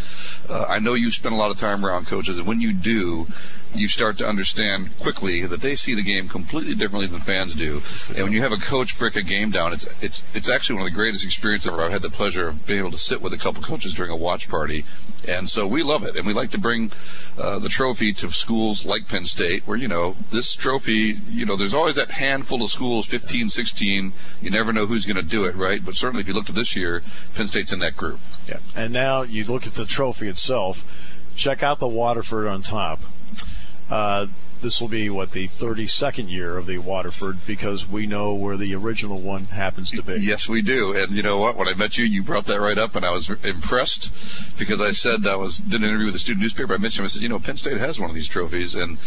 uh, 0.50 0.66
I 0.68 0.80
know 0.80 0.94
you 0.94 1.12
spend 1.12 1.36
a 1.36 1.38
lot 1.38 1.52
of 1.52 1.58
time 1.58 1.86
around 1.86 2.08
coaches, 2.08 2.38
and 2.38 2.48
when 2.48 2.62
you 2.62 2.74
do, 2.74 3.28
you 3.74 3.88
start 3.88 4.18
to 4.18 4.28
understand 4.28 4.98
quickly 5.00 5.46
that 5.46 5.62
they 5.62 5.76
see 5.76 5.94
the 5.94 6.04
game 6.04 6.28
completely 6.28 6.76
differently 6.76 7.08
than 7.08 7.20
fans 7.20 7.56
do. 7.56 7.82
And 8.10 8.24
when 8.24 8.34
you 8.34 8.42
have 8.42 8.52
a 8.52 8.58
coach 8.58 8.98
break 8.98 9.16
a 9.16 9.22
game 9.22 9.52
down, 9.52 9.74
it's 9.74 9.88
it's 10.02 10.24
it's 10.34 10.50
actually 10.50 10.76
one 10.76 10.88
of 10.88 10.92
the 10.92 10.96
greatest 10.96 11.24
experiences 11.24 11.72
ever. 11.72 11.82
I've 11.82 11.92
had 11.92 12.02
the 12.02 12.10
pleasure 12.10 12.50
of 12.50 12.66
being 12.66 12.80
able 12.80 12.92
to 12.92 12.98
sit 12.98 13.22
with 13.22 13.34
a 13.34 13.38
couple 13.38 13.62
coaches 13.62 13.94
during 13.94 14.12
a 14.12 14.16
watch 14.16 14.50
party, 14.50 14.84
and 15.28 15.48
so 15.48 15.68
we 15.68 15.84
love 15.84 16.04
it, 16.04 16.16
and 16.16 16.26
we 16.26 16.34
like 16.34 16.52
to 16.52 16.60
bring 16.60 16.92
uh, 17.38 17.60
the 17.60 17.70
trophy 17.70 18.14
to 18.14 18.32
schools 18.32 18.86
like 18.86 19.08
Penn 19.08 19.26
State, 19.26 19.68
where 19.68 19.78
you 19.78 19.88
know 19.88 20.16
this 20.32 20.56
trophy, 20.56 21.16
you 21.30 21.46
know, 21.46 21.56
there's 21.56 21.74
always 21.74 21.96
that 21.96 22.12
handful 22.12 22.62
of 22.62 22.70
schools, 22.70 23.08
15, 23.08 23.50
16. 23.50 24.14
You 24.42 24.50
never 24.50 24.74
know 24.74 24.86
who's 24.86 25.06
going 25.06 25.18
to 25.18 25.24
do 25.24 25.46
it, 25.46 25.56
right? 25.56 25.84
But 25.84 25.96
certainly, 25.96 26.22
if 26.22 26.28
you 26.28 26.34
look 26.34 26.50
at 26.50 26.56
this 26.56 26.76
year, 26.76 27.04
Penn 27.36 27.48
State's 27.48 27.72
in 27.72 27.80
that 27.80 27.96
group. 27.96 28.20
Yeah, 28.48 28.60
and 28.76 28.92
now 28.94 29.22
you 29.22 29.44
look 29.46 29.68
at 29.68 29.74
the 29.74 29.86
trophy 29.86 30.28
itself. 30.28 30.84
Check 31.36 31.64
out 31.64 31.80
the 31.80 31.88
Waterford 31.88 32.48
on 32.48 32.62
top. 32.62 33.00
Uh, 33.92 34.28
this 34.62 34.80
will 34.80 34.88
be 34.88 35.10
what 35.10 35.32
the 35.32 35.48
32nd 35.48 36.30
year 36.30 36.58
of 36.58 36.68
the 36.68 36.78
Waterford 36.78 37.46
because 37.48 37.88
we 37.88 38.06
know 38.06 38.34
where 38.34 38.56
the 38.58 38.76
original 38.76 39.20
one 39.20 39.46
happens 39.46 39.90
to 39.92 40.04
be. 40.04 40.18
Yes, 40.20 40.48
we 40.48 40.62
do. 40.62 40.96
And 40.96 41.12
you 41.12 41.24
know 41.24 41.40
what? 41.40 41.58
When 41.58 41.68
I 41.68 41.74
met 41.74 41.98
you, 41.98 42.06
you 42.06 42.24
brought 42.24 42.46
that 42.46 42.60
right 42.60 42.78
up, 42.78 42.96
and 42.96 43.04
I 43.04 43.12
was 43.12 43.30
impressed 43.44 44.12
because 44.60 44.80
I 44.80 44.92
said 44.92 45.26
I 45.26 45.36
was 45.36 45.58
did 45.58 45.82
an 45.82 45.88
interview 45.88 46.06
with 46.06 46.16
a 46.16 46.20
student 46.20 46.44
newspaper. 46.44 46.74
I 46.74 46.78
mentioned 46.78 47.06
I 47.06 47.08
said, 47.08 47.24
you 47.24 47.30
know, 47.30 47.40
Penn 47.40 47.58
State 47.58 47.78
has 47.78 48.00
one 48.00 48.10
of 48.10 48.16
these 48.16 48.28
trophies, 48.28 48.76
and 48.76 49.00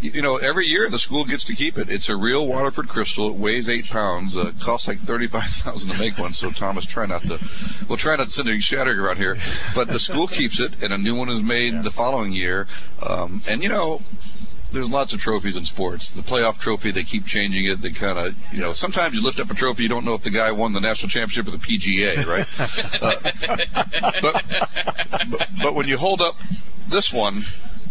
you 0.00 0.22
know, 0.22 0.36
every 0.36 0.66
year 0.66 0.88
the 0.88 0.98
school 0.98 1.24
gets 1.24 1.44
to 1.44 1.54
keep 1.54 1.76
it. 1.76 1.90
It's 1.90 2.08
a 2.08 2.16
real 2.16 2.46
Waterford 2.46 2.88
crystal. 2.88 3.28
It 3.28 3.34
weighs 3.34 3.68
eight 3.68 3.90
pounds. 3.90 4.36
Uh, 4.36 4.52
costs 4.60 4.88
like 4.88 4.98
thirty-five 4.98 5.44
thousand 5.44 5.92
to 5.92 5.98
make 5.98 6.16
one. 6.16 6.32
So 6.32 6.50
Thomas, 6.50 6.86
try 6.86 7.06
not 7.06 7.22
to. 7.22 7.38
We'll 7.86 7.98
try 7.98 8.16
not 8.16 8.24
to 8.24 8.30
send 8.30 8.48
any 8.48 8.60
shattering 8.60 8.98
around 8.98 9.18
here. 9.18 9.36
But 9.74 9.88
the 9.88 9.98
school 9.98 10.26
keeps 10.26 10.58
it, 10.58 10.82
and 10.82 10.92
a 10.92 10.98
new 10.98 11.14
one 11.14 11.28
is 11.28 11.42
made 11.42 11.74
yeah. 11.74 11.82
the 11.82 11.90
following 11.90 12.32
year. 12.32 12.66
Um, 13.06 13.42
and 13.46 13.62
you 13.62 13.68
know, 13.68 14.00
there's 14.72 14.90
lots 14.90 15.12
of 15.12 15.20
trophies 15.20 15.56
in 15.56 15.64
sports. 15.64 16.14
The 16.14 16.22
playoff 16.22 16.58
trophy, 16.58 16.90
they 16.90 17.02
keep 17.02 17.24
changing 17.26 17.66
it. 17.66 17.80
They 17.80 17.90
kind 17.90 18.18
of, 18.18 18.34
you 18.52 18.60
know, 18.60 18.72
sometimes 18.72 19.14
you 19.14 19.22
lift 19.22 19.40
up 19.40 19.50
a 19.50 19.54
trophy, 19.54 19.82
you 19.84 19.88
don't 19.88 20.04
know 20.04 20.14
if 20.14 20.22
the 20.22 20.30
guy 20.30 20.50
won 20.52 20.72
the 20.72 20.80
national 20.80 21.10
championship 21.10 21.46
or 21.46 21.56
the 21.56 21.58
PGA, 21.58 22.26
right? 22.26 22.46
uh, 23.02 23.16
but, 24.20 24.44
but, 25.30 25.48
but 25.62 25.74
when 25.74 25.86
you 25.88 25.98
hold 25.98 26.20
up 26.20 26.36
this 26.88 27.12
one, 27.12 27.44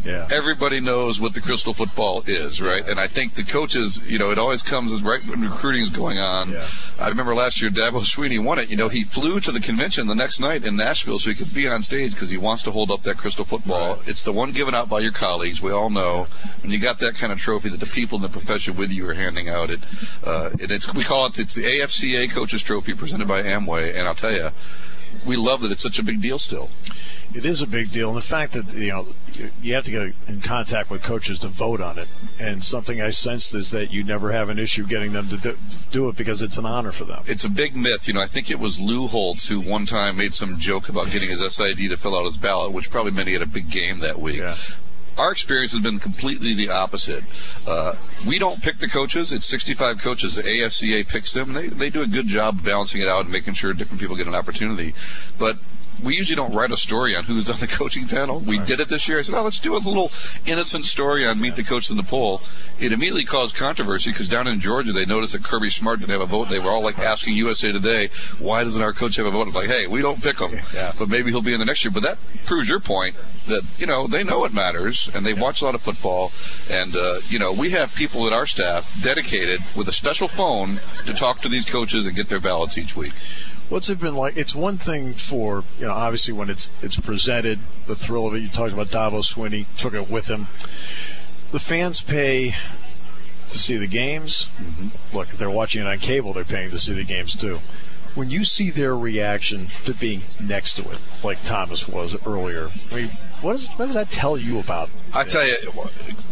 yeah. 0.05 0.27
Everybody 0.31 0.79
knows 0.79 1.19
what 1.19 1.33
the 1.33 1.41
crystal 1.41 1.73
football 1.73 2.23
is, 2.25 2.61
right? 2.61 2.87
And 2.87 2.99
I 2.99 3.07
think 3.07 3.35
the 3.35 3.43
coaches, 3.43 4.01
you 4.09 4.17
know, 4.17 4.31
it 4.31 4.37
always 4.37 4.61
comes 4.61 5.01
right 5.01 5.21
when 5.27 5.41
recruiting 5.41 5.81
is 5.81 5.89
going 5.89 6.19
on. 6.19 6.51
Yeah. 6.51 6.67
I 6.99 7.07
remember 7.07 7.35
last 7.35 7.61
year, 7.61 7.69
Dabo 7.69 8.01
Swinney 8.01 8.43
won 8.43 8.59
it. 8.59 8.69
You 8.69 8.77
know, 8.77 8.89
he 8.89 9.03
flew 9.03 9.39
to 9.41 9.51
the 9.51 9.59
convention 9.59 10.07
the 10.07 10.15
next 10.15 10.39
night 10.39 10.65
in 10.65 10.75
Nashville 10.75 11.19
so 11.19 11.29
he 11.29 11.35
could 11.35 11.53
be 11.53 11.67
on 11.67 11.83
stage 11.83 12.13
because 12.13 12.29
he 12.29 12.37
wants 12.37 12.63
to 12.63 12.71
hold 12.71 12.91
up 12.91 13.03
that 13.03 13.17
crystal 13.17 13.45
football. 13.45 13.95
Right. 13.95 14.07
It's 14.07 14.23
the 14.23 14.33
one 14.33 14.51
given 14.51 14.73
out 14.73 14.89
by 14.89 14.99
your 14.99 15.11
colleagues. 15.11 15.61
We 15.61 15.71
all 15.71 15.89
know 15.89 16.27
when 16.61 16.71
you 16.71 16.79
got 16.79 16.99
that 16.99 17.15
kind 17.15 17.31
of 17.31 17.39
trophy 17.39 17.69
that 17.69 17.79
the 17.79 17.85
people 17.85 18.17
in 18.17 18.21
the 18.21 18.29
profession 18.29 18.75
with 18.75 18.91
you 18.91 19.07
are 19.09 19.13
handing 19.13 19.49
out. 19.49 19.69
It, 19.69 19.79
uh, 20.25 20.49
and 20.61 20.71
it's 20.71 20.93
we 20.93 21.03
call 21.03 21.25
it 21.27 21.39
it's 21.39 21.55
the 21.55 21.63
AFCA 21.63 22.31
Coaches 22.31 22.63
Trophy 22.63 22.93
presented 22.93 23.27
by 23.27 23.43
Amway. 23.43 23.95
And 23.95 24.07
I'll 24.07 24.15
tell 24.15 24.33
you 24.33 24.51
we 25.25 25.35
love 25.35 25.61
that 25.61 25.71
it's 25.71 25.83
such 25.83 25.99
a 25.99 26.03
big 26.03 26.21
deal 26.21 26.39
still. 26.39 26.69
It 27.33 27.45
is 27.45 27.61
a 27.61 27.67
big 27.67 27.91
deal, 27.91 28.09
and 28.09 28.17
the 28.17 28.21
fact 28.21 28.53
that 28.53 28.73
you 28.73 28.89
know 28.89 29.07
you 29.61 29.73
have 29.73 29.85
to 29.85 29.91
get 29.91 30.13
in 30.27 30.41
contact 30.41 30.89
with 30.89 31.01
coaches 31.01 31.39
to 31.39 31.47
vote 31.47 31.79
on 31.79 31.97
it. 31.97 32.07
And 32.39 32.63
something 32.63 33.01
I 33.01 33.11
sensed 33.11 33.55
is 33.55 33.71
that 33.71 33.91
you 33.91 34.03
never 34.03 34.31
have 34.31 34.49
an 34.49 34.59
issue 34.59 34.85
getting 34.85 35.13
them 35.13 35.29
to 35.29 35.55
do 35.91 36.09
it 36.09 36.17
because 36.17 36.41
it's 36.41 36.57
an 36.57 36.65
honor 36.65 36.91
for 36.91 37.05
them. 37.05 37.23
It's 37.27 37.45
a 37.45 37.49
big 37.49 37.75
myth. 37.75 38.07
You 38.07 38.15
know, 38.15 38.21
I 38.21 38.27
think 38.27 38.51
it 38.51 38.59
was 38.59 38.79
Lou 38.79 39.07
Holtz 39.07 39.47
who 39.47 39.61
one 39.61 39.85
time 39.85 40.17
made 40.17 40.33
some 40.33 40.57
joke 40.57 40.89
about 40.89 41.11
getting 41.11 41.29
his 41.29 41.39
SID 41.53 41.77
to 41.77 41.97
fill 41.97 42.17
out 42.17 42.25
his 42.25 42.37
ballot, 42.37 42.73
which 42.73 42.89
probably 42.89 43.11
meant 43.11 43.27
he 43.27 43.33
had 43.33 43.43
a 43.43 43.47
big 43.47 43.69
game 43.69 43.99
that 43.99 44.19
week. 44.19 44.39
Yeah 44.39 44.55
our 45.17 45.31
experience 45.31 45.71
has 45.71 45.81
been 45.81 45.99
completely 45.99 46.53
the 46.53 46.69
opposite. 46.69 47.23
Uh, 47.67 47.95
we 48.27 48.39
don't 48.39 48.61
pick 48.61 48.77
the 48.77 48.87
coaches. 48.87 49.31
It's 49.31 49.45
65 49.45 50.01
coaches. 50.01 50.35
The 50.35 50.43
AFCA 50.43 51.07
picks 51.07 51.33
them. 51.33 51.53
They, 51.53 51.67
they 51.67 51.89
do 51.89 52.01
a 52.01 52.07
good 52.07 52.27
job 52.27 52.63
balancing 52.63 53.01
it 53.01 53.07
out 53.07 53.25
and 53.25 53.31
making 53.31 53.53
sure 53.53 53.73
different 53.73 53.99
people 53.99 54.15
get 54.15 54.27
an 54.27 54.35
opportunity. 54.35 54.93
But 55.37 55.57
we 56.03 56.15
usually 56.15 56.35
don't 56.35 56.53
write 56.53 56.71
a 56.71 56.77
story 56.77 57.15
on 57.15 57.23
who's 57.23 57.49
on 57.49 57.57
the 57.57 57.67
coaching 57.79 58.07
panel. 58.07 58.39
We 58.39 58.57
right. 58.57 58.67
did 58.67 58.79
it 58.79 58.89
this 58.89 59.07
year. 59.07 59.19
I 59.19 59.21
said, 59.21 59.35
oh, 59.35 59.43
let's 59.43 59.59
do 59.59 59.75
a 59.75 59.77
little 59.77 60.11
innocent 60.45 60.85
story 60.85 61.25
on 61.25 61.39
Meet 61.39 61.55
the 61.55 61.63
Coach 61.63 61.89
in 61.89 61.97
the 61.97 62.03
Poll. 62.03 62.41
It 62.79 62.91
immediately 62.91 63.25
caused 63.25 63.55
controversy 63.55 64.11
because 64.11 64.27
down 64.27 64.47
in 64.47 64.59
Georgia, 64.59 64.91
they 64.91 65.05
noticed 65.05 65.33
that 65.33 65.43
Kirby 65.43 65.69
Smart 65.69 65.99
didn't 65.99 66.11
have 66.11 66.21
a 66.21 66.25
vote. 66.25 66.49
They 66.49 66.59
were 66.59 66.71
all 66.71 66.81
like 66.81 66.99
asking 66.99 67.35
USA 67.35 67.71
Today, 67.71 68.09
why 68.39 68.63
doesn't 68.63 68.81
our 68.81 68.93
coach 68.93 69.15
have 69.17 69.25
a 69.25 69.31
vote? 69.31 69.47
It's 69.47 69.55
like, 69.55 69.67
hey, 69.67 69.87
we 69.87 70.01
don't 70.01 70.21
pick 70.21 70.39
him, 70.39 70.59
yeah. 70.73 70.93
but 70.97 71.09
maybe 71.09 71.31
he'll 71.31 71.41
be 71.41 71.53
in 71.53 71.59
the 71.59 71.65
next 71.65 71.83
year. 71.83 71.91
But 71.91 72.03
that 72.03 72.17
proves 72.45 72.67
your 72.67 72.79
point 72.79 73.15
that, 73.47 73.63
you 73.77 73.85
know, 73.85 74.07
they 74.07 74.23
know 74.23 74.45
it 74.45 74.53
matters 74.53 75.09
and 75.13 75.25
they 75.25 75.33
watch 75.33 75.61
a 75.61 75.65
lot 75.65 75.75
of 75.75 75.81
football. 75.81 76.31
And, 76.69 76.95
uh, 76.95 77.19
you 77.27 77.39
know, 77.39 77.51
we 77.53 77.71
have 77.71 77.95
people 77.95 78.27
at 78.27 78.33
our 78.33 78.45
staff 78.45 79.01
dedicated 79.01 79.61
with 79.75 79.87
a 79.87 79.93
special 79.93 80.27
phone 80.27 80.79
to 81.05 81.13
talk 81.13 81.41
to 81.41 81.49
these 81.49 81.69
coaches 81.69 82.05
and 82.05 82.15
get 82.15 82.27
their 82.27 82.39
ballots 82.39 82.77
each 82.77 82.95
week. 82.95 83.13
What's 83.71 83.89
it 83.89 84.01
been 84.01 84.15
like? 84.15 84.35
It's 84.35 84.53
one 84.53 84.77
thing 84.77 85.13
for 85.13 85.63
you 85.79 85.85
know, 85.85 85.93
obviously 85.93 86.33
when 86.33 86.49
it's 86.49 86.69
it's 86.81 86.99
presented, 86.99 87.59
the 87.87 87.95
thrill 87.95 88.27
of 88.27 88.35
it. 88.35 88.39
You 88.39 88.49
talked 88.49 88.73
about 88.73 88.87
Dabo 88.87 89.21
Swinney, 89.23 89.65
took 89.77 89.93
it 89.93 90.09
with 90.09 90.27
him. 90.27 90.47
The 91.53 91.59
fans 91.59 92.01
pay 92.01 92.53
to 93.47 93.57
see 93.57 93.77
the 93.77 93.87
games. 93.87 94.49
Mm-hmm. 94.57 95.15
Look, 95.15 95.29
if 95.29 95.37
they're 95.37 95.49
watching 95.49 95.83
it 95.83 95.87
on 95.87 95.99
cable, 95.99 96.33
they're 96.33 96.43
paying 96.43 96.69
to 96.71 96.79
see 96.79 96.91
the 96.91 97.05
games 97.05 97.33
too. 97.33 97.61
When 98.13 98.29
you 98.29 98.43
see 98.43 98.71
their 98.71 98.93
reaction 98.93 99.67
to 99.85 99.93
being 99.93 100.23
next 100.45 100.73
to 100.73 100.81
it, 100.81 100.99
like 101.23 101.41
Thomas 101.43 101.87
was 101.87 102.17
earlier, 102.27 102.71
I 102.91 102.95
mean, 102.95 103.11
what, 103.41 103.55
is, 103.55 103.69
what 103.71 103.85
does 103.85 103.95
that 103.95 104.09
tell 104.09 104.37
you 104.37 104.59
about? 104.59 104.89
I 105.13 105.23
tell 105.23 105.45
you, 105.45 105.55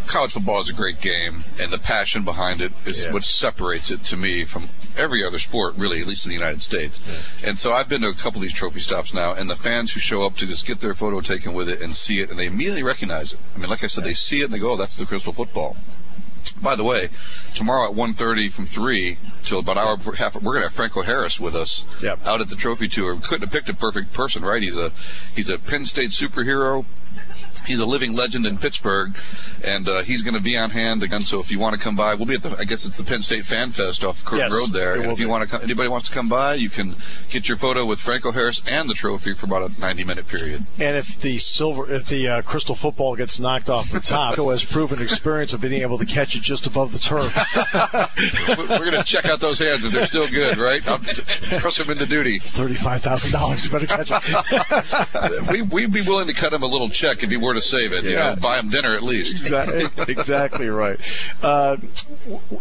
college 0.07 0.33
football 0.33 0.59
is 0.61 0.69
a 0.69 0.73
great 0.73 1.01
game, 1.01 1.43
and 1.59 1.71
the 1.71 1.77
passion 1.77 2.23
behind 2.23 2.61
it 2.61 2.71
is 2.87 3.05
yeah. 3.05 3.13
what 3.13 3.23
separates 3.23 3.91
it 3.91 4.03
to 4.05 4.17
me 4.17 4.45
from 4.45 4.69
every 4.97 5.23
other 5.23 5.39
sport, 5.39 5.75
really, 5.77 6.01
at 6.01 6.07
least 6.07 6.25
in 6.25 6.29
the 6.29 6.35
United 6.35 6.61
States. 6.61 7.01
Yeah. 7.07 7.49
And 7.49 7.57
so 7.57 7.71
I've 7.71 7.89
been 7.89 8.01
to 8.01 8.09
a 8.09 8.13
couple 8.13 8.39
of 8.39 8.43
these 8.43 8.53
trophy 8.53 8.79
stops 8.79 9.13
now, 9.13 9.33
and 9.33 9.49
the 9.49 9.55
fans 9.55 9.93
who 9.93 9.99
show 9.99 10.25
up 10.25 10.35
to 10.37 10.45
just 10.45 10.65
get 10.65 10.79
their 10.81 10.93
photo 10.93 11.21
taken 11.21 11.53
with 11.53 11.69
it 11.69 11.81
and 11.81 11.95
see 11.95 12.19
it, 12.19 12.29
and 12.29 12.39
they 12.39 12.47
immediately 12.47 12.83
recognize 12.83 13.33
it. 13.33 13.39
I 13.55 13.59
mean, 13.59 13.69
like 13.69 13.83
I 13.83 13.87
said, 13.87 14.03
yeah. 14.03 14.09
they 14.09 14.13
see 14.15 14.41
it 14.41 14.45
and 14.45 14.53
they 14.53 14.59
go, 14.59 14.73
oh, 14.73 14.77
that's 14.77 14.97
the 14.97 15.05
Crystal 15.05 15.33
football. 15.33 15.77
By 16.61 16.75
the 16.75 16.83
way, 16.83 17.09
tomorrow 17.55 17.89
at 17.89 17.95
1.30 17.95 18.51
from 18.51 18.65
3 18.65 19.17
till 19.43 19.59
about 19.59 19.77
hour 19.77 19.97
half, 20.15 20.35
we're 20.35 20.41
going 20.41 20.61
to 20.61 20.67
have 20.67 20.73
Franco 20.73 21.01
Harris 21.01 21.39
with 21.39 21.55
us 21.55 21.85
yep. 22.01 22.25
out 22.25 22.41
at 22.41 22.49
the 22.49 22.55
trophy 22.55 22.87
tour. 22.87 23.15
We 23.15 23.21
couldn't 23.21 23.41
have 23.41 23.51
picked 23.51 23.69
a 23.69 23.73
perfect 23.73 24.13
person, 24.13 24.43
right? 24.43 24.61
He's 24.61 24.77
a 24.77 24.91
he's 25.35 25.49
a 25.49 25.57
Penn 25.57 25.85
State 25.85 26.11
superhero 26.11 26.85
he's 27.65 27.79
a 27.79 27.85
living 27.85 28.15
legend 28.15 28.45
in 28.45 28.57
Pittsburgh, 28.57 29.15
and 29.63 29.87
uh, 29.87 30.01
he's 30.01 30.21
going 30.23 30.33
to 30.33 30.39
be 30.41 30.57
on 30.57 30.71
hand 30.71 31.03
again. 31.03 31.21
So 31.21 31.39
if 31.39 31.51
you 31.51 31.59
want 31.59 31.75
to 31.75 31.81
come 31.81 31.95
by, 31.95 32.15
we'll 32.15 32.25
be 32.25 32.35
at 32.35 32.43
the. 32.43 32.55
I 32.57 32.63
guess 32.63 32.85
it's 32.85 32.97
the 32.97 33.03
Penn 33.03 33.21
State 33.21 33.45
Fan 33.45 33.71
Fest 33.71 34.03
off 34.03 34.23
Curtin 34.23 34.39
yes, 34.39 34.53
Road 34.53 34.71
there. 34.71 34.99
And 34.99 35.11
if 35.11 35.19
you 35.19 35.29
want 35.29 35.43
to, 35.43 35.49
come, 35.49 35.61
anybody 35.61 35.89
wants 35.89 36.09
to 36.09 36.15
come 36.15 36.29
by, 36.29 36.55
you 36.55 36.69
can 36.69 36.95
get 37.29 37.47
your 37.47 37.57
photo 37.57 37.85
with 37.85 37.99
Franco 37.99 38.31
Harris 38.31 38.61
and 38.67 38.89
the 38.89 38.93
trophy 38.93 39.33
for 39.33 39.45
about 39.45 39.71
a 39.71 39.79
90 39.79 40.03
minute 40.03 40.27
period. 40.27 40.65
And 40.77 40.97
if 40.97 41.19
the 41.19 41.37
silver, 41.37 41.91
if 41.91 42.07
the 42.07 42.27
uh, 42.27 42.41
crystal 42.41 42.75
football 42.75 43.15
gets 43.15 43.39
knocked 43.39 43.69
off 43.69 43.91
the 43.91 43.99
top, 43.99 44.35
Franco 44.35 44.51
has 44.51 44.65
proven 44.65 45.01
experience 45.01 45.53
of 45.53 45.61
being 45.61 45.81
able 45.81 45.97
to 45.97 46.05
catch 46.05 46.35
it 46.35 46.41
just 46.41 46.67
above 46.67 46.91
the 46.91 46.99
turf. 46.99 47.35
We're 48.57 48.79
going 48.79 48.91
to 48.91 49.03
check 49.03 49.25
out 49.25 49.39
those 49.39 49.59
hands 49.59 49.85
if 49.85 49.93
they're 49.93 50.05
still 50.05 50.27
good, 50.27 50.57
right? 50.57 50.85
I'll 50.87 50.99
press 50.99 51.77
them 51.77 51.89
into 51.89 52.05
duty. 52.05 52.39
Thirty-five 52.39 53.01
thousand 53.01 53.31
dollars. 53.31 53.67
Better 53.69 53.87
catch 53.87 54.11
it. 54.11 55.49
we 55.51 55.61
we'd 55.61 55.93
be 55.93 56.01
willing 56.01 56.27
to 56.27 56.33
cut 56.33 56.53
him 56.53 56.63
a 56.63 56.67
little 56.67 56.89
check 56.89 57.23
if 57.23 57.29
he 57.29 57.37
were 57.41 57.53
to 57.53 57.61
save 57.61 57.93
it. 57.93 58.03
Yeah. 58.03 58.09
You 58.09 58.15
know, 58.17 58.35
buy 58.41 58.57
them 58.57 58.69
dinner 58.69 58.93
at 58.93 59.03
least. 59.03 59.37
Exactly, 59.37 59.85
exactly 60.07 60.69
right. 60.69 60.99
Uh, 61.41 61.77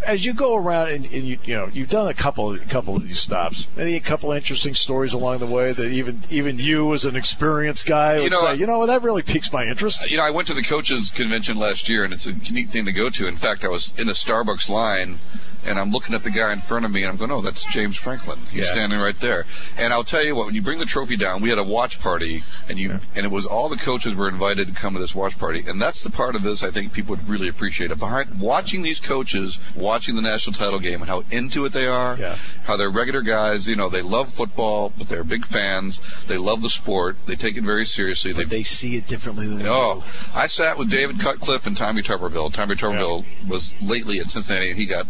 as 0.06 0.24
you 0.24 0.32
go 0.32 0.56
around 0.56 0.88
and, 0.88 1.04
and, 1.06 1.24
you 1.24 1.38
you 1.44 1.54
know 1.54 1.68
you've 1.72 1.90
done 1.90 2.08
a 2.08 2.14
couple 2.14 2.54
a 2.54 2.58
couple 2.58 2.96
of 2.96 3.06
these 3.06 3.18
stops. 3.18 3.68
Any 3.76 3.96
a 3.96 4.00
couple 4.00 4.32
interesting 4.32 4.74
stories 4.74 5.12
along 5.12 5.38
the 5.38 5.46
way 5.46 5.72
that 5.72 5.90
even 5.90 6.20
even 6.30 6.58
you 6.58 6.92
as 6.94 7.04
an 7.04 7.16
experienced 7.16 7.86
guy 7.86 8.16
would 8.16 8.24
you 8.24 8.30
know, 8.30 8.40
say, 8.40 8.54
you 8.56 8.66
know, 8.66 8.86
that 8.86 9.02
really 9.02 9.22
piques 9.22 9.52
my 9.52 9.64
interest. 9.64 10.10
You 10.10 10.18
know, 10.18 10.24
I 10.24 10.30
went 10.30 10.48
to 10.48 10.54
the 10.54 10.62
coaches 10.62 11.10
convention 11.10 11.56
last 11.56 11.88
year, 11.88 12.04
and 12.04 12.12
it's 12.12 12.26
a 12.26 12.32
neat 12.52 12.70
thing 12.70 12.84
to 12.84 12.92
go 12.92 13.10
to. 13.10 13.26
In 13.26 13.36
fact, 13.36 13.64
I 13.64 13.68
was 13.68 13.98
in 13.98 14.08
a 14.08 14.12
Starbucks 14.12 14.68
line 14.68 15.18
and 15.64 15.78
I'm 15.78 15.90
looking 15.90 16.14
at 16.14 16.22
the 16.22 16.30
guy 16.30 16.52
in 16.52 16.58
front 16.58 16.84
of 16.84 16.90
me, 16.90 17.02
and 17.02 17.10
I'm 17.10 17.16
going, 17.16 17.30
"Oh, 17.30 17.40
that's 17.40 17.64
James 17.64 17.96
Franklin. 17.96 18.38
He's 18.50 18.66
yeah. 18.66 18.72
standing 18.72 18.98
right 18.98 19.18
there." 19.18 19.44
And 19.76 19.92
I'll 19.92 20.04
tell 20.04 20.24
you 20.24 20.34
what: 20.34 20.46
when 20.46 20.54
you 20.54 20.62
bring 20.62 20.78
the 20.78 20.84
trophy 20.84 21.16
down, 21.16 21.42
we 21.42 21.48
had 21.48 21.58
a 21.58 21.64
watch 21.64 22.00
party, 22.00 22.42
and 22.68 22.78
you 22.78 22.90
yeah. 22.90 22.98
and 23.16 23.26
it 23.26 23.32
was 23.32 23.46
all 23.46 23.68
the 23.68 23.76
coaches 23.76 24.14
were 24.14 24.28
invited 24.28 24.68
to 24.68 24.74
come 24.74 24.94
to 24.94 25.00
this 25.00 25.14
watch 25.14 25.38
party, 25.38 25.64
and 25.66 25.80
that's 25.80 26.02
the 26.04 26.10
part 26.10 26.34
of 26.34 26.42
this 26.42 26.62
I 26.62 26.70
think 26.70 26.92
people 26.92 27.16
would 27.16 27.28
really 27.28 27.48
appreciate 27.48 27.90
it. 27.90 27.98
Behind 27.98 28.40
watching 28.40 28.82
these 28.82 29.00
coaches, 29.00 29.58
watching 29.76 30.16
the 30.16 30.22
national 30.22 30.54
title 30.54 30.78
game, 30.78 31.00
and 31.00 31.08
how 31.08 31.24
into 31.30 31.64
it 31.64 31.72
they 31.72 31.86
are, 31.86 32.16
yeah. 32.16 32.36
how 32.64 32.76
they're 32.76 32.90
regular 32.90 33.22
guys. 33.22 33.68
You 33.68 33.76
know, 33.76 33.88
they 33.88 34.02
love 34.02 34.32
football, 34.32 34.92
but 34.96 35.08
they're 35.08 35.24
big 35.24 35.44
fans. 35.44 36.00
They 36.26 36.38
love 36.38 36.62
the 36.62 36.70
sport. 36.70 37.16
They 37.26 37.36
take 37.36 37.56
it 37.56 37.64
very 37.64 37.84
seriously. 37.84 38.32
They, 38.32 38.44
they 38.44 38.62
see 38.62 38.96
it 38.96 39.06
differently 39.06 39.46
than 39.46 39.58
we 39.58 39.68
oh, 39.68 40.00
do. 40.00 40.28
I 40.34 40.46
sat 40.46 40.78
with 40.78 40.90
David 40.90 41.20
Cutcliffe 41.20 41.66
and 41.66 41.76
Tommy 41.76 42.02
Tuberville. 42.02 42.52
Tommy 42.52 42.74
Tuberville 42.74 43.24
was 43.48 43.74
lately 43.82 44.20
at 44.20 44.30
Cincinnati, 44.30 44.70
and 44.70 44.78
he 44.78 44.86
got 44.86 45.06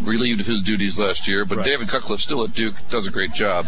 relieved 0.00 0.40
of 0.40 0.46
his 0.46 0.62
duties 0.62 0.98
last 0.98 1.26
year, 1.26 1.44
but 1.44 1.58
right. 1.58 1.66
David 1.66 1.88
Cutcliffe 1.88 2.20
still 2.20 2.44
at 2.44 2.52
Duke 2.52 2.74
does 2.90 3.06
a 3.06 3.10
great 3.10 3.32
job. 3.32 3.66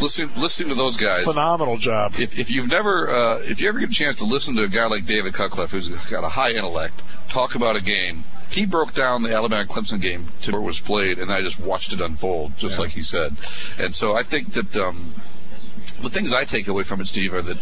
listening, 0.00 0.30
listening 0.36 0.68
to 0.70 0.74
those 0.74 0.96
guys, 0.96 1.24
phenomenal 1.24 1.76
job. 1.76 2.12
If, 2.18 2.38
if 2.38 2.50
you've 2.50 2.68
never, 2.68 3.08
uh, 3.08 3.38
if 3.42 3.60
you 3.60 3.68
ever 3.68 3.78
get 3.78 3.90
a 3.90 3.92
chance 3.92 4.16
to 4.18 4.24
listen 4.24 4.54
to 4.56 4.64
a 4.64 4.68
guy 4.68 4.86
like 4.86 5.06
David 5.06 5.34
Cutcliffe, 5.34 5.70
who's 5.70 5.88
got 6.10 6.24
a 6.24 6.28
high 6.28 6.52
intellect, 6.52 7.02
talk 7.28 7.54
about 7.54 7.76
a 7.76 7.82
game, 7.82 8.24
he 8.48 8.64
broke 8.64 8.94
down 8.94 9.22
the 9.22 9.32
Alabama 9.32 9.64
Clemson 9.64 10.00
game 10.00 10.26
to 10.42 10.52
where 10.52 10.60
it 10.60 10.64
was 10.64 10.80
played, 10.80 11.18
and 11.18 11.32
I 11.32 11.42
just 11.42 11.60
watched 11.60 11.92
it 11.92 12.00
unfold, 12.00 12.56
just 12.56 12.76
yeah. 12.76 12.82
like 12.82 12.92
he 12.92 13.02
said. 13.02 13.36
And 13.78 13.94
so 13.94 14.14
I 14.14 14.22
think 14.22 14.52
that 14.52 14.76
um, 14.76 15.14
the 16.00 16.10
things 16.10 16.32
I 16.32 16.44
take 16.44 16.68
away 16.68 16.84
from 16.84 17.00
it, 17.00 17.06
Steve, 17.06 17.34
are 17.34 17.42
that 17.42 17.58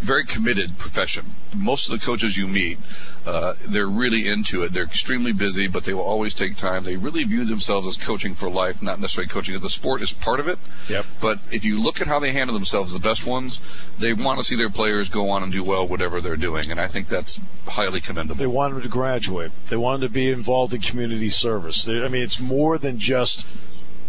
very 0.00 0.24
committed 0.24 0.78
profession. 0.78 1.26
Most 1.54 1.88
of 1.88 1.98
the 1.98 2.04
coaches 2.04 2.36
you 2.36 2.48
meet, 2.48 2.78
uh, 3.24 3.54
they're 3.68 3.86
really 3.86 4.28
into 4.28 4.62
it. 4.62 4.72
They're 4.72 4.84
extremely 4.84 5.32
busy, 5.32 5.68
but 5.68 5.84
they 5.84 5.94
will 5.94 6.02
always 6.02 6.34
take 6.34 6.56
time. 6.56 6.84
They 6.84 6.96
really 6.96 7.24
view 7.24 7.44
themselves 7.44 7.86
as 7.86 7.96
coaching 7.96 8.34
for 8.34 8.50
life, 8.50 8.82
not 8.82 9.00
necessarily 9.00 9.28
coaching. 9.28 9.58
The 9.60 9.70
sport 9.70 10.02
is 10.02 10.12
part 10.12 10.40
of 10.40 10.48
it. 10.48 10.58
Yep. 10.88 11.06
But 11.20 11.38
if 11.50 11.64
you 11.64 11.80
look 11.80 12.00
at 12.00 12.06
how 12.06 12.18
they 12.18 12.32
handle 12.32 12.54
themselves, 12.54 12.92
the 12.92 12.98
best 12.98 13.26
ones, 13.26 13.60
they 13.98 14.12
want 14.12 14.38
to 14.38 14.44
see 14.44 14.56
their 14.56 14.70
players 14.70 15.08
go 15.08 15.30
on 15.30 15.42
and 15.42 15.52
do 15.52 15.62
well, 15.62 15.86
whatever 15.86 16.20
they're 16.20 16.36
doing, 16.36 16.70
and 16.70 16.80
I 16.80 16.88
think 16.88 17.08
that's 17.08 17.40
highly 17.66 18.00
commendable. 18.00 18.38
They 18.38 18.46
want 18.46 18.74
them 18.74 18.82
to 18.82 18.88
graduate. 18.88 19.52
They 19.68 19.76
want 19.76 20.00
them 20.00 20.10
to 20.10 20.12
be 20.12 20.30
involved 20.30 20.74
in 20.74 20.80
community 20.80 21.28
service. 21.30 21.84
They, 21.84 22.02
I 22.02 22.08
mean, 22.08 22.22
it's 22.22 22.40
more 22.40 22.78
than 22.78 22.98
just 22.98 23.46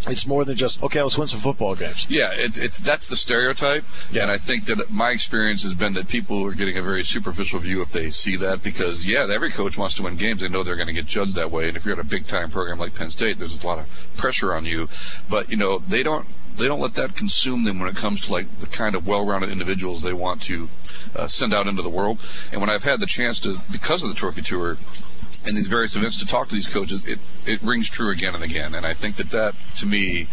it's 0.08 0.28
more 0.28 0.44
than 0.46 0.56
just 0.56 0.82
okay. 0.84 1.02
Let's 1.02 1.18
win 1.18 1.28
some 1.28 1.40
football 1.40 1.76
games. 1.76 2.06
Yeah, 2.10 2.30
it's 2.34 2.58
it's 2.58 2.82
that's 2.82 3.10
the 3.10 3.16
stereotype, 3.16 3.84
yeah. 4.12 4.24
and 4.24 4.32
I 4.32 4.38
think 4.38 4.66
that 4.66 4.90
my 4.90 5.12
experience 5.12 5.64
has 5.64 5.74
been 5.74 5.94
that 5.94 6.08
people 6.08 6.46
are 6.46 6.54
getting 6.54 6.78
a 6.78 6.82
very 6.82 7.04
superficial 7.04 7.60
view 7.60 7.82
if 7.82 7.92
they 7.92 8.10
see 8.10 8.36
that 8.38 8.64
because 8.64 9.06
yeah, 9.06 9.28
every 9.32 9.50
coach 9.50 9.78
wants 9.78 9.96
to 9.98 10.04
win 10.04 10.16
games. 10.16 10.42
They 10.42 10.50
know 10.50 10.64
they're 10.64 10.76
going 10.76 10.88
to 10.88 10.94
get 10.94 11.06
judged 11.06 11.36
that 11.36 11.52
way, 11.52 11.68
and 11.68 11.78
if 11.78 11.86
you're 11.86 11.94
at 11.94 12.00
a 12.00 12.08
big 12.08 12.28
time 12.28 12.50
program 12.50 12.80
like 12.80 12.96
Penn 12.96 13.10
State, 13.10 13.40
there's 13.40 13.64
a 13.64 13.68
lot 13.68 13.80
of 13.80 13.86
pressure 14.18 14.54
on 14.54 14.66
you. 14.66 14.90
But 15.30 15.50
you 15.50 15.58
know 15.58 15.80
they 15.80 16.04
don't 16.04 16.28
they 16.58 16.68
don't 16.68 16.80
let 16.80 16.96
that 16.96 17.16
consume 17.16 17.64
them 17.64 17.80
when 17.80 17.90
it 17.90 17.96
comes 17.96 18.22
to 18.22 18.32
like 18.32 18.58
the 18.60 18.68
kind 18.68 18.96
of 18.96 19.08
well-rounded 19.08 19.52
individuals 19.52 20.02
they 20.02 20.14
want 20.14 20.42
to 20.44 20.70
uh, 21.16 21.28
send 21.28 21.54
out 21.54 21.68
into 21.68 21.82
the 21.82 21.90
world. 21.90 22.20
And 22.52 22.62
when 22.62 22.70
I've 22.70 22.84
had 22.84 23.00
the 23.00 23.06
chance 23.06 23.40
to, 23.42 23.58
because 23.72 24.04
of 24.04 24.10
the 24.10 24.16
trophy 24.16 24.42
tour, 24.42 24.78
and 25.46 25.58
these 25.58 25.68
various 25.68 25.96
events 25.96 26.18
to 26.20 26.26
talk 26.26 26.50
to 26.50 26.56
these 26.56 26.72
coaches, 26.72 27.06
it, 27.06 27.20
it 27.46 27.62
rings 27.62 27.90
true 27.90 28.12
again 28.12 28.36
and 28.36 28.44
again. 28.44 28.76
And 28.76 28.86
I 28.86 28.94
think 28.94 29.16
that 29.18 29.30
that, 29.32 29.56
to 29.78 29.86
me, 29.86 30.28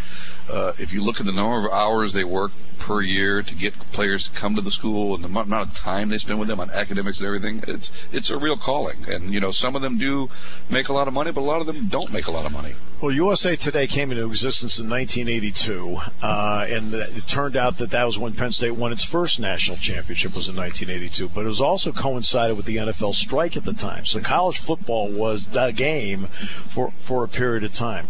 uh, 0.50 0.72
if 0.78 0.92
you 0.92 1.02
look 1.02 1.20
at 1.20 1.26
the 1.26 1.32
number 1.32 1.66
of 1.66 1.72
hours 1.72 2.12
they 2.12 2.24
work 2.24 2.52
per 2.80 3.02
year 3.02 3.42
to 3.42 3.54
get 3.54 3.74
players 3.92 4.28
to 4.28 4.40
come 4.40 4.56
to 4.56 4.60
the 4.60 4.70
school 4.70 5.14
and 5.14 5.22
the 5.22 5.28
amount 5.28 5.70
of 5.70 5.76
time 5.76 6.08
they 6.08 6.18
spend 6.18 6.40
with 6.40 6.48
them 6.48 6.58
on 6.58 6.70
academics 6.70 7.20
and 7.20 7.26
everything, 7.26 7.62
it's 7.68 7.92
it's 8.10 8.30
a 8.30 8.38
real 8.38 8.56
calling. 8.56 9.08
And 9.08 9.32
you 9.32 9.38
know, 9.38 9.52
some 9.52 9.76
of 9.76 9.82
them 9.82 9.98
do 9.98 10.28
make 10.68 10.88
a 10.88 10.92
lot 10.92 11.06
of 11.06 11.14
money, 11.14 11.30
but 11.30 11.42
a 11.42 11.42
lot 11.42 11.60
of 11.60 11.66
them 11.66 11.86
don't 11.86 12.12
make 12.12 12.26
a 12.26 12.32
lot 12.32 12.46
of 12.46 12.52
money. 12.52 12.74
Well, 13.00 13.12
USA 13.12 13.56
Today 13.56 13.86
came 13.86 14.10
into 14.10 14.26
existence 14.26 14.78
in 14.78 14.90
1982, 14.90 16.00
uh, 16.22 16.66
and 16.68 16.92
it 16.92 17.26
turned 17.26 17.56
out 17.56 17.78
that 17.78 17.90
that 17.90 18.04
was 18.04 18.18
when 18.18 18.34
Penn 18.34 18.52
State 18.52 18.72
won 18.72 18.92
its 18.92 19.04
first 19.04 19.40
national 19.40 19.78
championship 19.78 20.34
was 20.34 20.48
in 20.48 20.56
1982. 20.56 21.28
But 21.28 21.44
it 21.44 21.48
was 21.48 21.62
also 21.62 21.92
coincided 21.92 22.56
with 22.56 22.66
the 22.66 22.76
NFL 22.76 23.14
strike 23.14 23.56
at 23.56 23.64
the 23.64 23.72
time, 23.72 24.04
so 24.04 24.20
college 24.20 24.58
football 24.58 25.08
was 25.10 25.46
the 25.48 25.70
game 25.70 26.24
for 26.68 26.90
for 26.98 27.24
a 27.24 27.28
period 27.28 27.64
of 27.64 27.74
time 27.74 28.08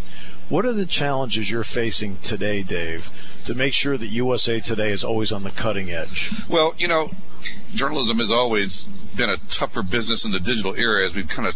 What 0.51 0.67
are 0.67 0.73
the 0.73 0.85
challenges 0.85 1.49
you're 1.49 1.63
facing 1.63 2.17
today, 2.17 2.65
Dave, 2.65 3.09
to 3.47 3.55
make 3.55 3.73
sure 3.73 3.97
that 3.97 4.09
USA 4.09 4.59
Today 4.59 4.91
is 4.91 5.05
always 5.05 5.31
on 5.31 5.45
the 5.45 5.53
cutting 5.53 5.93
edge? 5.93 6.29
Well, 6.49 6.75
you 6.77 6.89
know, 6.89 7.13
journalism 7.73 8.19
has 8.19 8.33
always 8.33 8.83
been 9.17 9.31
a 9.31 9.37
tougher 9.49 9.85
business 9.85 10.25
in 10.25 10.33
the 10.33 10.41
digital 10.41 10.75
era 10.75 11.05
as 11.05 11.15
we've 11.15 11.29
kind 11.29 11.47
of 11.47 11.55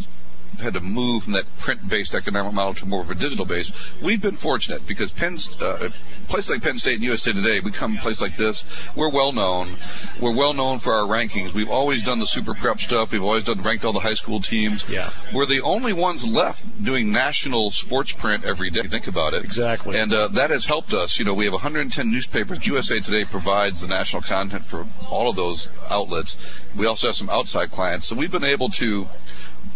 had 0.61 0.75
to 0.75 0.81
move 0.81 1.25
from 1.25 1.33
that 1.33 1.45
print-based 1.59 2.15
economic 2.15 2.53
model 2.53 2.75
to 2.75 2.87
more 2.87 3.03
of 3.03 3.11
a 3.11 3.15
digital 3.15 3.45
base. 3.45 3.73
We've 4.03 4.21
been 4.21 4.37
fortunate 4.37 4.87
because 4.87 5.13
Penn's 5.13 5.61
uh, 5.61 5.91
place 6.27 6.51
like 6.51 6.63
Penn 6.63 6.79
State 6.79 6.95
and 6.95 7.03
USA 7.05 7.33
Today, 7.33 7.61
we 7.61 7.71
come 7.71 7.97
a 7.97 8.01
place 8.01 8.21
like 8.21 8.37
this, 8.37 8.87
we're 8.97 9.11
well 9.11 9.33
known. 9.33 9.77
We're 10.21 10.35
well 10.35 10.53
known 10.53 10.79
for 10.79 10.93
our 10.93 11.07
rankings. 11.07 11.53
We've 11.53 11.71
always 11.71 12.03
done 12.03 12.19
the 12.19 12.27
super 12.27 12.55
prep 12.55 12.81
stuff. 12.81 13.13
We've 13.13 13.23
always 13.23 13.45
done 13.45 13.63
ranked 13.63 13.85
all 13.85 13.93
the 13.93 14.01
high 14.01 14.15
school 14.15 14.41
teams. 14.41 14.85
Yeah. 14.89 15.11
We're 15.33 15.47
the 15.47 15.61
only 15.61 15.93
ones 15.93 16.27
left 16.27 16.85
doing 16.85 17.13
national 17.13 17.71
sports 17.71 18.13
print 18.13 18.45
every 18.45 18.71
day. 18.71 18.83
Think 18.83 19.07
about 19.07 19.35
it. 19.35 19.45
Exactly. 19.45 19.99
And 19.99 20.13
uh, 20.13 20.29
that 20.29 20.51
has 20.51 20.67
helped 20.67 20.93
us. 20.93 21.19
You 21.19 21.25
know, 21.25 21.35
we 21.35 21.45
have 21.45 21.55
110 21.55 22.11
newspapers. 22.11 22.67
USA 22.67 23.01
Today 23.01 23.25
provides 23.25 23.83
the 23.83 23.89
national 23.89 24.23
content 24.23 24.65
for 24.65 24.87
all 25.11 25.31
of 25.31 25.37
those 25.37 25.69
outlets. 25.91 26.37
We 26.77 26.87
also 26.87 27.09
have 27.09 27.17
some 27.17 27.31
outside 27.31 27.71
clients. 27.71 28.07
So 28.07 28.17
we've 28.17 28.33
been 28.33 28.45
able 28.45 28.69
to 28.71 29.09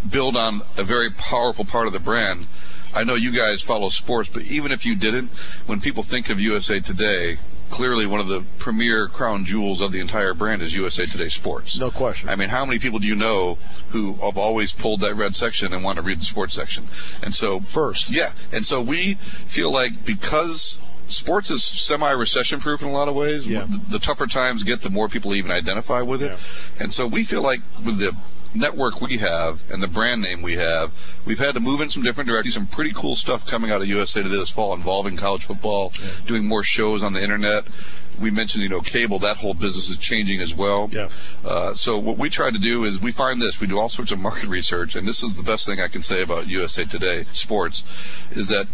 build 0.09 0.37
on 0.37 0.63
a 0.77 0.85
very 0.85 1.11
powerful 1.11 1.65
part 1.65 1.87
of 1.87 1.93
the 1.93 2.01
brand. 2.01 2.47
I 2.95 3.05
know 3.05 3.15
you 3.15 3.33
guys 3.33 3.63
follow 3.63 3.89
sports, 3.91 4.29
but 4.29 4.43
even 4.45 4.73
if 4.73 4.87
you 4.87 4.97
didn't, 4.97 5.31
when 5.67 5.81
people 5.81 6.03
think 6.03 6.31
of 6.31 6.41
USA 6.41 6.81
Today, 6.81 7.39
clearly 7.71 8.07
one 8.07 8.19
of 8.19 8.29
the 8.29 8.43
premier 8.59 9.09
crown 9.09 9.45
jewels 9.45 9.81
of 9.81 9.93
the 9.93 10.01
entire 10.01 10.33
brand 10.33 10.63
is 10.63 10.75
USA 10.75 11.05
Today 11.05 11.29
Sports. 11.29 11.79
No 11.79 11.91
question. 11.91 12.29
I 12.31 12.37
mean, 12.37 12.49
how 12.49 12.65
many 12.65 12.79
people 12.79 12.99
do 12.99 13.07
you 13.07 13.15
know 13.15 13.59
who 13.91 14.15
have 14.15 14.39
always 14.39 14.73
pulled 14.73 15.01
that 15.01 15.15
red 15.15 15.35
section 15.35 15.73
and 15.73 15.85
want 15.85 15.97
to 15.97 16.03
read 16.03 16.21
the 16.21 16.25
sports 16.25 16.55
section? 16.55 16.89
And 17.23 17.35
so, 17.35 17.61
First. 17.61 18.11
yeah. 18.11 18.33
And 18.53 18.65
so 18.65 18.81
we 18.83 19.15
feel 19.15 19.71
like 19.71 20.05
because 20.07 20.81
sports 21.09 21.51
is 21.51 21.63
semi-recession 21.63 22.61
proof 22.61 22.83
in 22.83 22.89
a 22.89 22.93
lot 22.93 23.09
of 23.09 23.15
ways. 23.15 23.47
Yeah. 23.47 23.67
The, 23.69 23.79
the 23.93 23.99
tougher 23.99 24.27
times 24.27 24.63
get, 24.63 24.81
the 24.83 24.91
more 24.91 25.09
people 25.09 25.35
even 25.35 25.51
identify 25.51 26.03
with 26.03 26.23
it. 26.23 26.33
Yeah. 26.33 26.83
And 26.85 26.93
so 26.93 27.07
we 27.07 27.25
feel 27.25 27.43
like 27.43 27.61
with 27.85 27.99
the 27.99 28.17
network 28.55 29.01
we 29.01 29.19
have 29.19 29.63
and 29.71 29.83
the 29.83 29.89
brand 29.89 30.23
name 30.23 30.43
we 30.43 30.55
have, 30.55 30.93
we've 31.25 31.39
had 31.39 31.55
to 31.55 31.61
move 31.61 31.81
in 31.81 31.91
some 31.91 32.03
different 32.03 32.29
directions. 32.29 32.55
Some 32.55 32.67
pretty 32.67 32.93
cool 32.93 33.15
stuff 33.15 33.47
coming 33.47 33.71
out 33.71 33.81
of 33.81 33.89
USA 33.89 34.23
Today 34.23 34.37
this 34.37 34.51
fall 34.51 34.75
involving 34.75 35.17
college 35.17 35.45
football, 35.45 35.93
doing 36.27 36.47
more 36.47 36.63
shows 36.63 37.03
on 37.03 37.13
the 37.13 37.23
internet. 37.23 37.65
We 38.21 38.31
mentioned, 38.33 38.65
you 38.65 38.69
know, 38.69 38.81
cable. 38.81 39.21
That 39.21 39.37
whole 39.37 39.55
business 39.55 39.91
is 39.91 39.99
changing 39.99 40.41
as 40.41 40.53
well. 40.55 40.89
Yeah. 40.91 41.09
Uh, 41.45 41.73
so 41.75 41.99
what 41.99 42.19
we 42.19 42.29
try 42.29 42.51
to 42.51 42.59
do 42.59 42.85
is 42.85 43.01
we 43.01 43.13
find 43.13 43.41
this. 43.41 43.61
We 43.61 43.69
do 43.69 43.79
all 43.79 43.89
sorts 43.89 44.11
of 44.11 44.19
market 44.19 44.49
research, 44.49 44.97
and 44.97 45.07
this 45.07 45.23
is 45.23 45.37
the 45.37 45.45
best 45.45 45.67
thing 45.67 45.81
I 45.81 45.87
can 45.87 46.03
say 46.03 46.23
about 46.23 46.49
USA 46.49 46.85
Today 46.85 47.27
Sports, 47.31 47.85
is 48.33 48.49
that 48.49 48.67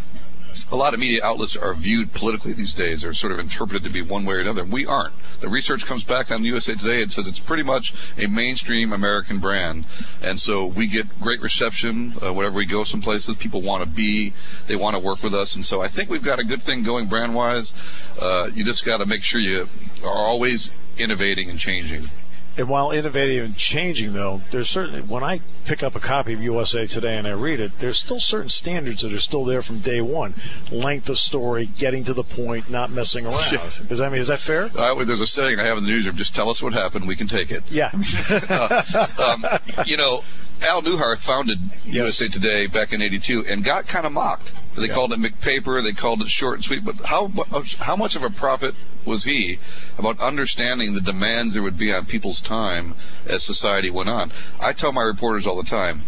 a 0.71 0.77
lot 0.77 0.95
of 0.95 1.01
media 1.01 1.25
outlets 1.25 1.57
are 1.57 1.75
viewed 1.75 2.13
politically 2.13 2.53
these 2.53 2.73
days. 2.73 3.03
They're 3.03 3.13
sort 3.13 3.33
of 3.33 3.39
interpreted 3.39 3.83
to 3.85 3.91
be 3.91 4.03
one 4.03 4.25
way 4.25 4.37
or 4.37 4.41
another. 4.41 4.65
We 4.65 4.87
aren't. 4.87 5.15
The 5.41 5.49
research 5.49 5.87
comes 5.87 6.05
back 6.05 6.31
on 6.31 6.45
USA 6.45 6.75
Today 6.75 7.03
and 7.03 7.13
says 7.13 7.27
it's 7.27 7.41
pretty 7.41 7.63
much 7.63 7.93
a 8.17 8.27
mainstream 8.27 8.93
American 8.93 9.39
brand. 9.39 9.85
And 10.23 10.39
so 10.39 10.67
we 10.67 10.87
get 10.87 11.21
great 11.21 11.41
reception 11.41 12.15
uh, 12.23 12.33
whenever 12.33 12.57
we 12.57 12.67
go 12.67 12.85
some 12.85 13.01
places. 13.01 13.37
People 13.37 13.63
want 13.63 13.83
to 13.83 13.89
be, 13.89 14.33
they 14.67 14.77
want 14.77 14.95
to 14.95 15.01
work 15.01 15.23
with 15.23 15.35
us. 15.35 15.55
And 15.55 15.65
so 15.65 15.81
I 15.81 15.89
think 15.89 16.11
we've 16.11 16.23
got 16.23 16.39
a 16.39 16.45
good 16.45 16.63
thing 16.63 16.83
going 16.83 17.07
brand 17.07 17.35
wise. 17.35 17.75
Uh, 18.21 18.51
you 18.55 18.65
just 18.65 18.85
got 18.85 18.99
to 18.99 19.07
make 19.07 19.23
sure 19.23 19.41
you 19.41 19.69
are 20.05 20.15
always 20.15 20.71
innovating 20.99 21.51
and 21.51 21.59
changing. 21.59 22.09
And 22.57 22.69
while 22.69 22.93
innovating 22.93 23.41
and 23.41 23.57
changing, 23.57 24.13
though, 24.13 24.43
there's 24.51 24.71
certainly 24.71 25.01
when 25.01 25.25
I 25.25 25.41
pick 25.65 25.83
up 25.83 25.97
a 25.97 26.01
copy 26.01 26.35
of 26.35 26.43
USA 26.43 26.87
Today 26.87 27.17
and 27.17 27.27
I 27.27 27.33
read 27.33 27.59
it, 27.59 27.79
there's 27.79 27.99
still 27.99 28.21
certain 28.21 28.49
standards 28.49 29.03
that 29.03 29.13
are 29.13 29.19
still 29.19 29.45
there 29.45 29.63
from 29.63 29.81
day 29.81 30.01
one: 30.01 30.35
length 30.71 31.09
of 31.09 31.19
story, 31.19 31.67
getting 31.67 32.05
to 32.05 32.15
the 32.15 32.23
point, 32.23 32.71
not 32.71 32.91
messing 32.91 33.27
around. 33.27 33.53
Yeah. 33.53 33.69
Because 33.81 34.01
I 34.01 34.09
mean, 34.09 34.21
is 34.21 34.29
that 34.29 34.39
fair? 34.39 34.71
Uh, 34.77 35.03
there's 35.05 35.21
a 35.21 35.27
saying 35.27 35.59
I 35.59 35.65
have 35.65 35.79
in 35.79 35.85
the 35.85 35.91
newsroom: 35.91 36.17
"Just 36.17 36.35
tell 36.35 36.49
us 36.49 36.63
what 36.63 36.73
happened, 36.73 37.09
we 37.09 37.17
can 37.17 37.27
take 37.27 37.51
it." 37.51 37.65
Yeah. 37.71 37.91
um, 39.25 39.45
you 39.87 39.97
know, 39.97 40.23
Al 40.63 40.83
Neuharth 40.83 41.19
founded 41.19 41.59
USA 41.87 42.29
Today 42.29 42.67
back 42.67 42.93
in 42.93 43.03
'82 43.03 43.47
and 43.49 43.65
got 43.65 43.89
kind 43.89 44.07
of 44.07 44.13
mocked. 44.13 44.53
They 44.77 44.89
Yeah. 44.89 44.95
called 44.95 45.13
it 45.13 45.21
McPaper. 45.21 45.83
They 45.83 45.93
called 45.93 46.21
it 46.23 46.29
short 46.29 46.57
and 46.57 46.65
sweet. 46.65 46.85
But 46.85 47.07
how 47.07 47.33
how 47.81 47.97
much 47.97 48.17
of 48.17 48.23
a 48.23 48.31
prophet 48.31 48.75
was 49.05 49.25
he 49.25 49.59
about 49.99 50.19
understanding 50.21 50.95
the 50.95 51.01
demands 51.01 51.55
there 51.55 51.63
would 51.63 51.79
be 51.79 51.93
on 51.93 52.07
people's 52.07 52.41
time 52.41 52.95
as 53.27 53.43
society 53.43 53.91
went 53.91 54.09
on? 54.09 54.33
I 54.61 54.73
tell 54.73 54.93
my 54.93 55.03
reporters 55.03 55.47
all 55.47 55.57
the 55.57 55.63
time. 55.69 56.03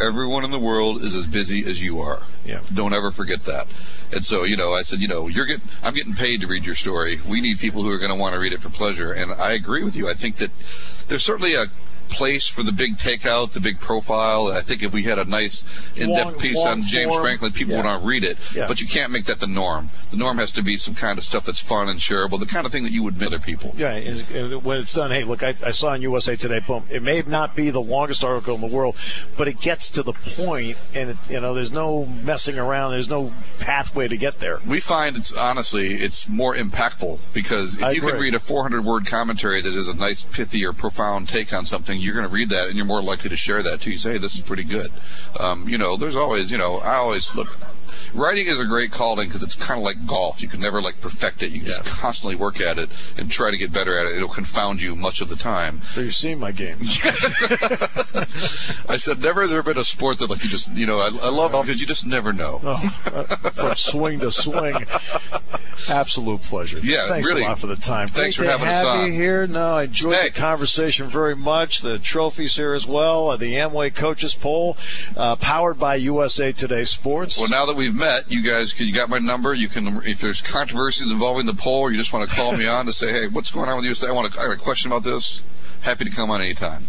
Everyone 0.00 0.42
in 0.44 0.50
the 0.50 0.58
world 0.58 1.02
is 1.02 1.14
as 1.14 1.26
busy 1.26 1.64
as 1.68 1.82
you 1.82 2.00
are. 2.00 2.22
Yeah. 2.46 2.60
Don't 2.72 2.94
ever 2.94 3.10
forget 3.10 3.44
that. 3.44 3.66
And 4.10 4.24
so, 4.24 4.42
you 4.44 4.56
know, 4.56 4.72
I 4.72 4.82
said, 4.82 5.00
you 5.00 5.06
know, 5.08 5.28
you're 5.28 5.44
getting, 5.46 5.68
I'm 5.82 5.94
getting 5.94 6.14
paid 6.14 6.40
to 6.40 6.46
read 6.46 6.64
your 6.64 6.74
story. 6.74 7.20
We 7.26 7.40
need 7.40 7.58
people 7.58 7.82
who 7.82 7.90
are 7.90 7.98
going 7.98 8.10
to 8.10 8.16
want 8.16 8.32
to 8.34 8.38
read 8.40 8.52
it 8.54 8.60
for 8.62 8.70
pleasure. 8.70 9.12
And 9.12 9.32
I 9.32 9.52
agree 9.52 9.84
with 9.84 9.94
you. 9.94 10.08
I 10.08 10.14
think 10.14 10.36
that 10.36 10.50
there's 11.08 11.22
certainly 11.22 11.54
a 11.54 11.66
place 12.08 12.46
for 12.48 12.62
the 12.62 12.72
big 12.72 12.96
takeout, 12.96 13.52
the 13.52 13.60
big 13.60 13.80
profile. 13.80 14.48
I 14.48 14.60
think 14.60 14.82
if 14.82 14.92
we 14.92 15.02
had 15.04 15.18
a 15.18 15.24
nice 15.24 15.64
in-depth 15.96 16.32
Long- 16.32 16.40
piece 16.40 16.56
long 16.56 16.66
on 16.68 16.82
James 16.82 17.10
form. 17.10 17.22
Franklin, 17.22 17.52
people 17.52 17.72
Yeah. 17.72 17.78
would 17.78 17.86
not 17.88 18.04
read 18.04 18.24
it. 18.24 18.36
Yeah. 18.54 18.66
But 18.66 18.80
you 18.80 18.86
can't 18.88 19.10
make 19.12 19.24
that 19.26 19.40
the 19.40 19.46
norm. 19.46 19.90
The 20.10 20.16
norm 20.16 20.38
has 20.38 20.52
to 20.52 20.62
be 20.62 20.76
some 20.76 20.94
kind 20.94 21.18
of 21.18 21.24
stuff 21.24 21.44
that's 21.44 21.60
fun 21.60 21.88
and 21.88 21.98
shareable, 21.98 22.38
the 22.38 22.46
kind 22.46 22.66
of 22.66 22.72
thing 22.72 22.82
that 22.84 22.92
you 22.92 23.02
would 23.02 23.14
admit 23.14 23.30
to 23.32 23.38
people. 23.40 23.74
Yeah, 23.76 23.92
and- 23.94 24.62
when 24.62 24.78
it's 24.80 24.94
done, 24.94 25.10
hey, 25.10 25.24
look, 25.24 25.42
I, 25.42 25.54
I 25.64 25.70
saw 25.70 25.90
on 25.90 26.02
USA 26.02 26.36
Today, 26.36 26.60
boom. 26.60 26.84
It 26.90 27.02
may 27.02 27.22
not 27.26 27.54
be 27.56 27.70
the 27.70 27.80
longest 27.80 28.24
article 28.24 28.54
in 28.54 28.60
the 28.60 28.66
world, 28.74 28.96
but 29.36 29.48
it 29.48 29.60
gets 29.60 29.90
to 29.90 30.02
the 30.02 30.12
point, 30.12 30.76
and 30.94 31.10
it, 31.10 31.16
you 31.30 31.40
know, 31.40 31.54
there's 31.54 31.72
no 31.72 32.06
messing 32.06 32.58
around. 32.58 32.92
There's 32.92 33.08
no 33.08 33.32
pathway 33.58 34.08
to 34.08 34.16
get 34.16 34.38
there. 34.40 34.60
We 34.66 34.80
find 34.80 35.16
it's 35.16 35.32
honestly 35.32 35.88
it's 35.94 36.28
more 36.28 36.54
impactful 36.54 37.18
because 37.32 37.76
if 37.76 37.82
I 37.82 37.90
you 37.92 38.00
can 38.00 38.18
read 38.18 38.34
a 38.34 38.40
400 38.40 38.84
word 38.84 39.06
commentary 39.06 39.60
that 39.60 39.74
is 39.74 39.88
a 39.88 39.94
nice 39.94 40.22
pithy 40.22 40.64
or 40.64 40.72
profound 40.72 41.28
take 41.28 41.52
on 41.52 41.64
something, 41.66 41.91
you're 42.00 42.14
going 42.14 42.26
to 42.26 42.32
read 42.32 42.48
that 42.50 42.68
and 42.68 42.76
you're 42.76 42.86
more 42.86 43.02
likely 43.02 43.30
to 43.30 43.36
share 43.36 43.62
that 43.62 43.80
too. 43.80 43.90
You 43.90 43.98
say, 43.98 44.12
hey, 44.12 44.18
this 44.18 44.34
is 44.34 44.40
pretty 44.40 44.64
good. 44.64 44.90
Um, 45.38 45.68
you 45.68 45.78
know, 45.78 45.96
there's 45.96 46.16
always, 46.16 46.50
you 46.50 46.58
know, 46.58 46.78
I 46.78 46.96
always 46.96 47.34
look. 47.34 47.56
Writing 48.14 48.46
is 48.46 48.58
a 48.60 48.64
great 48.64 48.90
calling 48.90 49.28
because 49.28 49.42
it's 49.42 49.54
kind 49.54 49.78
of 49.78 49.84
like 49.84 50.06
golf. 50.06 50.42
You 50.42 50.48
can 50.48 50.60
never 50.60 50.80
like 50.82 51.00
perfect 51.00 51.42
it. 51.42 51.50
You 51.52 51.62
just 51.62 51.84
constantly 51.84 52.36
work 52.36 52.60
at 52.60 52.78
it 52.78 52.90
and 53.18 53.30
try 53.30 53.50
to 53.50 53.56
get 53.56 53.72
better 53.72 53.98
at 53.98 54.06
it. 54.06 54.16
It'll 54.16 54.28
confound 54.28 54.80
you 54.82 54.94
much 54.96 55.20
of 55.20 55.28
the 55.28 55.36
time. 55.36 55.80
So 55.82 56.00
you're 56.00 56.10
seeing 56.10 56.38
my 56.38 56.52
game. 56.52 56.76
I 58.88 58.96
said, 58.98 59.20
never 59.20 59.46
there 59.46 59.62
been 59.62 59.78
a 59.78 59.84
sport 59.84 60.18
that 60.18 60.30
like 60.30 60.42
you 60.44 60.50
just, 60.50 60.72
you 60.72 60.86
know, 60.86 60.98
I, 60.98 61.06
I 61.22 61.30
love 61.30 61.52
golf 61.52 61.66
because 61.66 61.80
you 61.80 61.86
just 61.86 62.06
never 62.06 62.32
know. 62.32 62.60
Oh, 62.62 62.96
uh, 63.06 63.50
from 63.50 63.74
swing 63.76 64.20
to 64.20 64.30
swing. 64.30 64.74
Absolute 65.90 66.42
pleasure. 66.42 66.78
Yeah, 66.82 67.08
thanks 67.08 67.28
really. 67.28 67.42
a 67.42 67.48
lot 67.48 67.58
for 67.58 67.66
the 67.66 67.76
time. 67.76 68.08
Thanks 68.08 68.36
Great 68.36 68.46
for 68.46 68.52
having 68.52 68.68
us 68.68 68.84
on. 68.84 69.10
here. 69.10 69.46
No, 69.46 69.76
I 69.76 69.84
enjoyed 69.84 70.14
Hey. 70.14 70.28
the 70.28 70.34
conversation 70.38 71.06
very 71.06 71.34
much. 71.34 71.80
The 71.80 71.98
trophies 71.98 72.56
here 72.56 72.74
as 72.74 72.86
well. 72.86 73.30
Uh, 73.30 73.36
the 73.36 73.54
Amway 73.54 73.94
Coaches 73.94 74.34
Poll, 74.34 74.76
uh, 75.16 75.36
powered 75.36 75.78
by 75.78 75.96
USA 75.96 76.52
Today 76.52 76.84
Sports. 76.84 77.38
Well, 77.38 77.48
now 77.48 77.66
that 77.66 77.76
we've 77.82 77.96
met, 77.96 78.30
you 78.30 78.42
guys, 78.42 78.78
you 78.78 78.94
got 78.94 79.08
my 79.08 79.18
number. 79.18 79.52
You 79.54 79.68
can, 79.68 80.00
if 80.04 80.20
there's 80.20 80.40
controversies 80.40 81.10
involving 81.10 81.46
the 81.46 81.54
poll, 81.54 81.80
or 81.80 81.90
you 81.90 81.98
just 81.98 82.12
want 82.12 82.28
to 82.30 82.36
call 82.36 82.56
me 82.56 82.66
on 82.66 82.86
to 82.86 82.92
say, 82.92 83.12
hey, 83.12 83.26
what's 83.26 83.50
going 83.50 83.68
on 83.68 83.76
with 83.76 83.84
you? 83.84 84.08
I 84.08 84.12
want 84.12 84.32
to, 84.32 84.40
I 84.40 84.46
got 84.46 84.56
a 84.56 84.60
question 84.60 84.92
about 84.92 85.02
this. 85.02 85.42
Happy 85.80 86.04
to 86.04 86.10
come 86.10 86.30
on 86.30 86.40
anytime. 86.40 86.88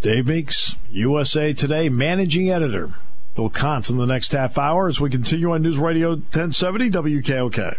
Dave 0.00 0.28
Meeks, 0.28 0.76
USA 0.90 1.52
Today 1.52 1.88
managing 1.88 2.50
editor. 2.50 2.90
Will 3.36 3.50
Contz 3.50 3.90
in 3.90 3.98
the 3.98 4.06
next 4.06 4.32
half 4.32 4.58
hour 4.58 4.88
as 4.88 5.00
we 5.00 5.10
continue 5.10 5.52
on 5.52 5.62
News 5.62 5.78
Radio 5.78 6.10
1070 6.10 6.90
WKOK. 6.90 7.78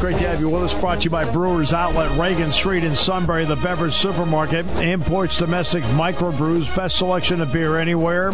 Great 0.00 0.16
to 0.18 0.28
have 0.28 0.38
you 0.38 0.48
with 0.48 0.62
us. 0.62 0.80
Brought 0.80 0.98
to 0.98 1.04
you 1.04 1.10
by 1.10 1.28
Brewers 1.28 1.72
Outlet, 1.72 2.16
Reagan 2.16 2.52
Street 2.52 2.84
in 2.84 2.94
Sunbury, 2.94 3.44
the 3.44 3.56
beverage 3.56 3.94
supermarket. 3.94 4.64
Imports, 4.76 5.36
domestic 5.38 5.82
microbrews, 5.82 6.74
best 6.76 6.98
selection 6.98 7.40
of 7.40 7.52
beer 7.52 7.76
anywhere. 7.76 8.32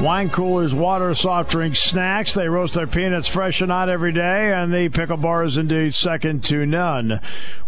Wine 0.00 0.28
coolers, 0.28 0.74
water, 0.74 1.14
soft 1.14 1.52
drinks, 1.52 1.78
snacks. 1.78 2.34
They 2.34 2.48
roast 2.48 2.74
their 2.74 2.88
peanuts 2.88 3.28
fresh 3.28 3.60
and 3.60 3.70
hot 3.70 3.88
every 3.88 4.10
day, 4.10 4.52
and 4.52 4.74
the 4.74 4.88
pickle 4.88 5.16
bar 5.16 5.44
is 5.44 5.56
indeed 5.56 5.94
second 5.94 6.42
to 6.44 6.66
none. 6.66 7.20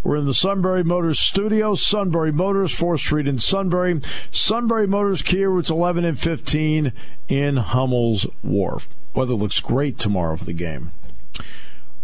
We're 0.03 0.16
in 0.16 0.24
the 0.24 0.34
Sunbury 0.34 0.82
Motors 0.82 1.20
studio. 1.20 1.76
Sunbury 1.76 2.32
Motors, 2.32 2.72
4th 2.72 2.99
Street 2.99 3.28
in 3.28 3.39
Sunbury. 3.39 4.01
Sunbury 4.32 4.89
Motors, 4.89 5.22
Kia 5.22 5.49
routes 5.49 5.70
11 5.70 6.05
and 6.05 6.18
15 6.18 6.93
in 7.28 7.57
Hummel's 7.57 8.26
Wharf. 8.43 8.89
Weather 9.14 9.34
looks 9.34 9.61
great 9.61 9.97
tomorrow 9.97 10.36
for 10.36 10.45
the 10.45 10.53
game. 10.53 10.91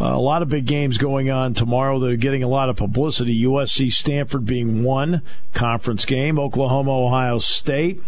Uh, 0.00 0.06
a 0.06 0.18
lot 0.18 0.42
of 0.42 0.48
big 0.48 0.66
games 0.66 0.98
going 0.98 1.30
on 1.30 1.54
tomorrow 1.54 1.98
that 2.00 2.10
are 2.10 2.16
getting 2.16 2.42
a 2.42 2.48
lot 2.48 2.68
of 2.68 2.76
publicity. 2.76 3.44
USC 3.44 3.92
Stanford 3.92 4.44
being 4.44 4.82
one 4.82 5.22
conference 5.52 6.04
game. 6.04 6.38
Oklahoma, 6.38 6.90
Ohio 6.90 7.38
State 7.38 8.02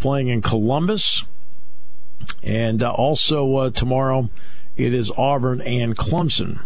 playing 0.00 0.28
in 0.28 0.42
Columbus. 0.42 1.24
And 2.42 2.82
uh, 2.82 2.90
also 2.90 3.56
uh, 3.56 3.70
tomorrow 3.70 4.28
it 4.76 4.92
is 4.92 5.12
Auburn 5.16 5.60
and 5.60 5.96
Clemson. 5.96 6.62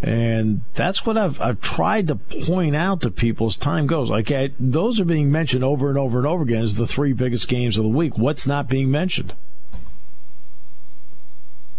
And 0.00 0.62
that's 0.74 1.04
what 1.06 1.16
I've 1.16 1.40
I've 1.40 1.60
tried 1.60 2.06
to 2.08 2.16
point 2.16 2.76
out 2.76 3.00
to 3.00 3.10
people 3.10 3.46
as 3.48 3.56
time 3.56 3.86
goes. 3.86 4.10
Like 4.10 4.30
I, 4.30 4.50
those 4.60 5.00
are 5.00 5.04
being 5.06 5.30
mentioned 5.30 5.64
over 5.64 5.88
and 5.88 5.98
over 5.98 6.18
and 6.18 6.26
over 6.26 6.42
again 6.44 6.62
as 6.62 6.76
the 6.76 6.86
three 6.86 7.12
biggest 7.12 7.48
games 7.48 7.78
of 7.78 7.84
the 7.84 7.90
week. 7.90 8.16
What's 8.18 8.46
not 8.46 8.68
being 8.68 8.90
mentioned? 8.90 9.34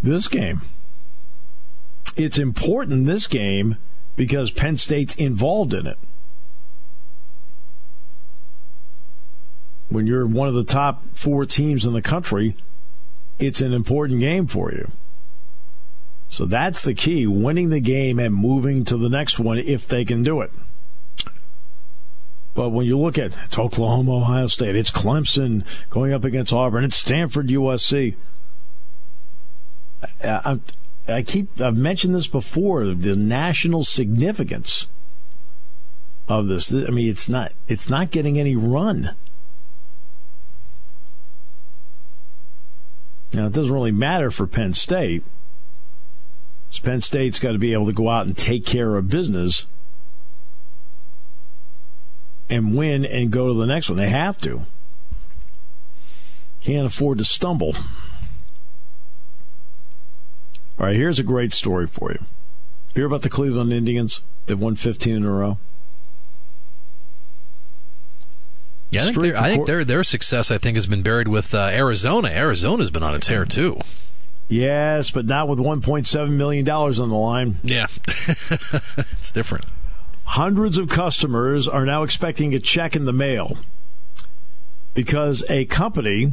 This 0.01 0.27
game 0.27 0.61
it's 2.17 2.39
important 2.39 3.05
this 3.05 3.27
game 3.27 3.77
because 4.15 4.51
Penn 4.51 4.75
State's 4.75 5.15
involved 5.15 5.73
in 5.73 5.85
it. 5.85 5.97
When 9.89 10.07
you're 10.07 10.27
one 10.27 10.49
of 10.49 10.53
the 10.53 10.65
top 10.65 11.03
four 11.13 11.45
teams 11.45 11.85
in 11.85 11.93
the 11.93 12.01
country, 12.01 12.55
it's 13.39 13.61
an 13.61 13.71
important 13.71 14.19
game 14.19 14.47
for 14.47 14.71
you. 14.71 14.91
So 16.27 16.45
that's 16.45 16.81
the 16.81 16.93
key 16.93 17.25
winning 17.25 17.69
the 17.69 17.79
game 17.79 18.19
and 18.19 18.35
moving 18.35 18.83
to 18.85 18.97
the 18.97 19.07
next 19.07 19.39
one 19.39 19.59
if 19.59 19.87
they 19.87 20.03
can 20.03 20.23
do 20.23 20.41
it. 20.41 20.51
But 22.53 22.69
when 22.69 22.85
you 22.87 22.97
look 22.97 23.17
at 23.19 23.37
it's 23.45 23.57
Oklahoma, 23.57 24.17
Ohio 24.17 24.47
State, 24.47 24.75
it's 24.75 24.91
Clemson 24.91 25.63
going 25.89 26.11
up 26.11 26.25
against 26.25 26.51
Auburn, 26.51 26.83
it's 26.83 26.97
Stanford, 26.97 27.47
USC. 27.47 28.15
Uh, 30.21 30.41
I 30.43 30.59
keep 31.25 31.59
I've 31.61 31.77
mentioned 31.77 32.13
this 32.13 32.27
before 32.27 32.85
the 32.85 33.15
national 33.15 33.83
significance 33.83 34.87
of 36.27 36.47
this. 36.47 36.73
I 36.73 36.89
mean, 36.89 37.09
it's 37.09 37.29
not 37.29 37.53
it's 37.67 37.89
not 37.89 38.11
getting 38.11 38.37
any 38.37 38.55
run. 38.55 39.11
Now 43.33 43.47
it 43.47 43.53
doesn't 43.53 43.73
really 43.73 43.91
matter 43.91 44.31
for 44.31 44.47
Penn 44.47 44.73
State. 44.73 45.23
Penn 46.83 47.01
State's 47.01 47.39
got 47.39 47.53
to 47.53 47.57
be 47.57 47.73
able 47.73 47.85
to 47.85 47.93
go 47.93 48.09
out 48.09 48.25
and 48.25 48.37
take 48.37 48.65
care 48.65 48.97
of 48.97 49.09
business 49.09 49.65
and 52.49 52.75
win 52.77 53.05
and 53.05 53.31
go 53.31 53.47
to 53.47 53.53
the 53.53 53.65
next 53.65 53.89
one. 53.89 53.97
They 53.97 54.09
have 54.09 54.37
to. 54.41 54.67
Can't 56.61 56.85
afford 56.85 57.17
to 57.17 57.23
stumble. 57.23 57.75
All 60.79 60.85
right, 60.85 60.95
here's 60.95 61.19
a 61.19 61.23
great 61.23 61.53
story 61.53 61.87
for 61.87 62.11
you. 62.11 62.23
Hear 62.93 63.05
about 63.05 63.23
the 63.23 63.29
Cleveland 63.29 63.73
Indians? 63.73 64.21
They've 64.45 64.59
won 64.59 64.75
15 64.75 65.15
in 65.15 65.23
a 65.25 65.31
row. 65.31 65.57
Yeah, 68.91 69.01
I 69.01 69.05
think, 69.05 69.17
their, 69.17 69.37
I 69.37 69.49
think 69.49 69.65
their 69.67 69.83
their 69.83 70.03
success 70.03 70.49
I 70.49 70.57
think 70.57 70.75
has 70.77 70.87
been 70.87 71.01
buried 71.01 71.27
with 71.27 71.53
uh, 71.53 71.69
Arizona. 71.71 72.29
Arizona's 72.29 72.89
been 72.89 73.03
on 73.03 73.13
a 73.13 73.19
tear 73.19 73.43
too. 73.43 73.81
Yes, 74.47 75.11
but 75.11 75.25
not 75.25 75.49
with 75.49 75.59
1.7 75.59 76.29
million 76.31 76.63
dollars 76.63 76.99
on 76.99 77.09
the 77.09 77.15
line. 77.17 77.57
Yeah, 77.63 77.87
it's 78.07 79.31
different. 79.31 79.65
Hundreds 80.23 80.77
of 80.77 80.87
customers 80.87 81.67
are 81.67 81.85
now 81.85 82.03
expecting 82.03 82.53
a 82.53 82.59
check 82.59 82.95
in 82.95 83.03
the 83.03 83.13
mail 83.13 83.57
because 84.93 85.43
a 85.49 85.65
company 85.65 86.31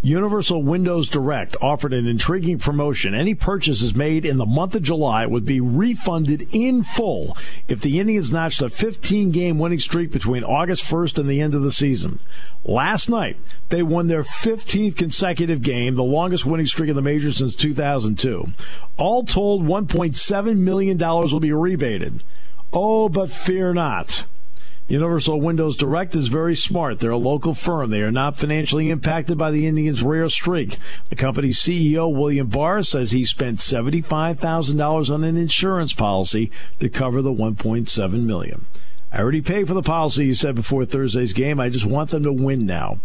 Universal 0.00 0.62
Windows 0.62 1.08
Direct 1.08 1.56
offered 1.60 1.92
an 1.92 2.06
intriguing 2.06 2.58
promotion. 2.60 3.14
Any 3.14 3.34
purchases 3.34 3.96
made 3.96 4.24
in 4.24 4.36
the 4.36 4.46
month 4.46 4.76
of 4.76 4.84
July 4.84 5.26
would 5.26 5.44
be 5.44 5.60
refunded 5.60 6.54
in 6.54 6.84
full 6.84 7.36
if 7.66 7.80
the 7.80 7.98
Indians 7.98 8.32
notched 8.32 8.62
a 8.62 8.70
15 8.70 9.32
game 9.32 9.58
winning 9.58 9.80
streak 9.80 10.12
between 10.12 10.44
August 10.44 10.84
1st 10.84 11.18
and 11.18 11.28
the 11.28 11.40
end 11.40 11.52
of 11.52 11.62
the 11.62 11.72
season. 11.72 12.20
Last 12.64 13.08
night, 13.08 13.38
they 13.70 13.82
won 13.82 14.06
their 14.06 14.22
15th 14.22 14.94
consecutive 14.96 15.62
game, 15.62 15.96
the 15.96 16.04
longest 16.04 16.46
winning 16.46 16.66
streak 16.66 16.90
in 16.90 16.94
the 16.94 17.02
major 17.02 17.32
since 17.32 17.56
2002. 17.56 18.52
All 18.98 19.24
told, 19.24 19.64
$1.7 19.64 20.56
million 20.58 20.96
will 20.96 21.40
be 21.40 21.52
rebated. 21.52 22.22
Oh, 22.72 23.08
but 23.08 23.32
fear 23.32 23.74
not. 23.74 24.26
Universal 24.88 25.42
Windows 25.42 25.76
Direct 25.76 26.16
is 26.16 26.28
very 26.28 26.56
smart. 26.56 26.98
They're 26.98 27.10
a 27.10 27.18
local 27.18 27.52
firm. 27.52 27.90
They 27.90 28.00
are 28.00 28.10
not 28.10 28.38
financially 28.38 28.88
impacted 28.88 29.36
by 29.36 29.50
the 29.50 29.66
Indians' 29.66 30.02
rare 30.02 30.30
streak. 30.30 30.78
The 31.10 31.16
company's 31.16 31.58
CEO, 31.58 32.10
William 32.10 32.46
Barr, 32.46 32.82
says 32.82 33.10
he 33.10 33.26
spent 33.26 33.58
$75,000 33.58 35.10
on 35.12 35.24
an 35.24 35.36
insurance 35.36 35.92
policy 35.92 36.50
to 36.80 36.88
cover 36.88 37.20
the 37.20 37.32
1.7 37.32 38.24
million. 38.24 38.64
I 39.12 39.20
already 39.20 39.42
paid 39.42 39.68
for 39.68 39.74
the 39.74 39.82
policy, 39.82 40.24
he 40.26 40.34
said 40.34 40.54
before 40.54 40.86
Thursday's 40.86 41.34
game. 41.34 41.60
I 41.60 41.68
just 41.68 41.86
want 41.86 42.08
them 42.08 42.22
to 42.22 42.32
win 42.32 42.64
now. 42.64 42.98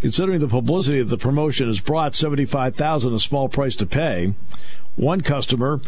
Considering 0.00 0.40
the 0.40 0.48
publicity 0.48 0.98
that 0.98 1.04
the 1.04 1.16
promotion 1.16 1.68
has 1.68 1.80
brought, 1.80 2.16
75000 2.16 3.14
a 3.14 3.20
small 3.20 3.48
price 3.48 3.76
to 3.76 3.86
pay. 3.86 4.34
One 4.96 5.20
customer 5.20 5.80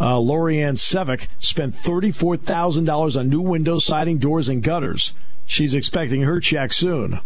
uh, 0.00 0.16
Lorianne 0.16 0.76
Sevick 0.76 1.28
spent 1.38 1.74
$34,000 1.74 3.18
on 3.18 3.28
new 3.28 3.40
windows, 3.40 3.84
siding, 3.84 4.18
doors, 4.18 4.48
and 4.48 4.62
gutters. 4.62 5.12
She's 5.46 5.74
expecting 5.74 6.22
her 6.22 6.40
check 6.40 6.72
soon. 6.72 7.20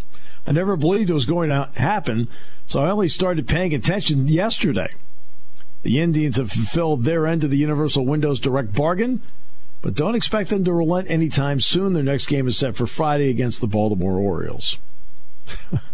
I 0.45 0.51
never 0.51 0.75
believed 0.75 1.09
it 1.09 1.13
was 1.13 1.25
going 1.25 1.49
to 1.49 1.69
happen, 1.75 2.27
so 2.65 2.83
I 2.83 2.91
only 2.91 3.09
started 3.09 3.47
paying 3.47 3.73
attention 3.73 4.27
yesterday. 4.27 4.93
The 5.83 5.99
Indians 5.99 6.37
have 6.37 6.51
fulfilled 6.51 7.03
their 7.03 7.25
end 7.25 7.43
of 7.43 7.49
the 7.49 7.57
Universal 7.57 8.05
Windows 8.05 8.39
Direct 8.39 8.73
bargain, 8.73 9.21
but 9.81 9.93
don't 9.93 10.15
expect 10.15 10.49
them 10.49 10.65
to 10.65 10.73
relent 10.73 11.09
anytime 11.09 11.61
soon. 11.61 11.93
Their 11.93 12.03
next 12.03 12.25
game 12.27 12.47
is 12.47 12.57
set 12.57 12.75
for 12.75 12.85
Friday 12.85 13.29
against 13.29 13.61
the 13.61 13.67
Baltimore 13.67 14.17
Orioles. 14.17 14.77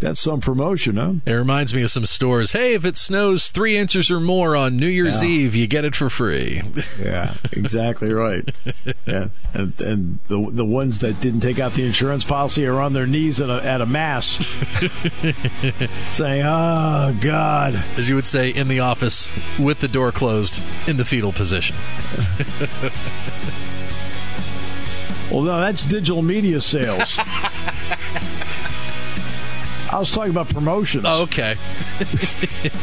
That's 0.00 0.18
some 0.18 0.40
promotion, 0.40 0.96
huh? 0.96 1.12
It 1.26 1.32
reminds 1.32 1.74
me 1.74 1.82
of 1.82 1.90
some 1.90 2.06
stores. 2.06 2.52
Hey, 2.52 2.72
if 2.72 2.86
it 2.86 2.96
snows 2.96 3.50
three 3.50 3.76
inches 3.76 4.10
or 4.10 4.18
more 4.18 4.56
on 4.56 4.78
New 4.78 4.86
Year's 4.86 5.22
yeah. 5.22 5.28
Eve, 5.28 5.54
you 5.54 5.66
get 5.66 5.84
it 5.84 5.94
for 5.94 6.08
free. 6.08 6.62
yeah, 6.98 7.34
exactly 7.52 8.12
right. 8.12 8.48
Yeah, 9.06 9.28
and, 9.54 9.78
and 9.80 10.18
the 10.28 10.50
the 10.52 10.64
ones 10.64 11.00
that 11.00 11.20
didn't 11.20 11.40
take 11.40 11.58
out 11.58 11.74
the 11.74 11.84
insurance 11.84 12.24
policy 12.24 12.66
are 12.66 12.80
on 12.80 12.92
their 12.92 13.06
knees 13.06 13.40
at 13.40 13.50
a, 13.50 13.64
at 13.64 13.80
a 13.80 13.86
mass, 13.86 14.26
saying, 16.12 16.42
"Oh 16.44 17.16
God," 17.20 17.82
as 17.96 18.08
you 18.08 18.14
would 18.14 18.26
say 18.26 18.50
in 18.50 18.68
the 18.68 18.80
office 18.80 19.30
with 19.58 19.80
the 19.80 19.88
door 19.88 20.12
closed 20.12 20.62
in 20.86 20.96
the 20.96 21.04
fetal 21.04 21.32
position. 21.32 21.76
well, 25.30 25.42
no, 25.42 25.60
that's 25.60 25.84
digital 25.84 26.22
media 26.22 26.60
sales. 26.60 27.18
I 29.92 29.98
was 29.98 30.10
talking 30.10 30.30
about 30.30 30.48
promotions. 30.48 31.04
Oh, 31.06 31.22
okay. 31.22 31.56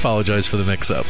Apologize 0.00 0.48
for 0.48 0.56
the 0.56 0.64
mix 0.64 0.90
up. 0.90 1.06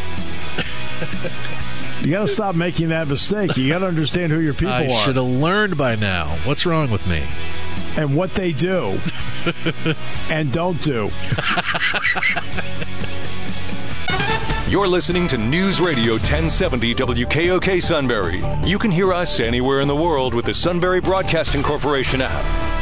You 2.03 2.11
got 2.11 2.27
to 2.27 2.29
stop 2.29 2.55
making 2.55 2.89
that 2.89 3.09
mistake. 3.09 3.57
You 3.57 3.71
got 3.71 3.79
to 3.79 3.87
understand 3.87 4.31
who 4.33 4.41
your 4.41 4.53
people 4.55 4.75
I 4.75 4.87
are. 4.87 4.91
I 4.91 5.05
should 5.05 5.17
have 5.17 5.25
learned 5.25 5.79
by 5.79 5.97
now. 5.97 6.37
What's 6.45 6.67
wrong 6.67 6.91
with 6.91 7.07
me? 7.07 7.25
And 7.97 8.15
what 8.15 8.35
they 8.35 8.53
do 8.53 9.01
and 10.31 10.53
don't 10.53 10.81
do. 10.83 11.09
You're 14.69 14.87
listening 14.87 15.27
to 15.29 15.39
News 15.39 15.81
Radio 15.81 16.13
1070 16.13 16.95
WKOK 16.95 17.83
Sunbury. 17.83 18.43
You 18.69 18.79
can 18.79 18.91
hear 18.91 19.15
us 19.15 19.41
anywhere 19.41 19.81
in 19.81 19.89
the 19.89 19.97
world 19.97 20.35
with 20.35 20.45
the 20.45 20.53
Sunbury 20.53 21.01
Broadcasting 21.01 21.63
Corporation 21.63 22.21
app. 22.21 22.78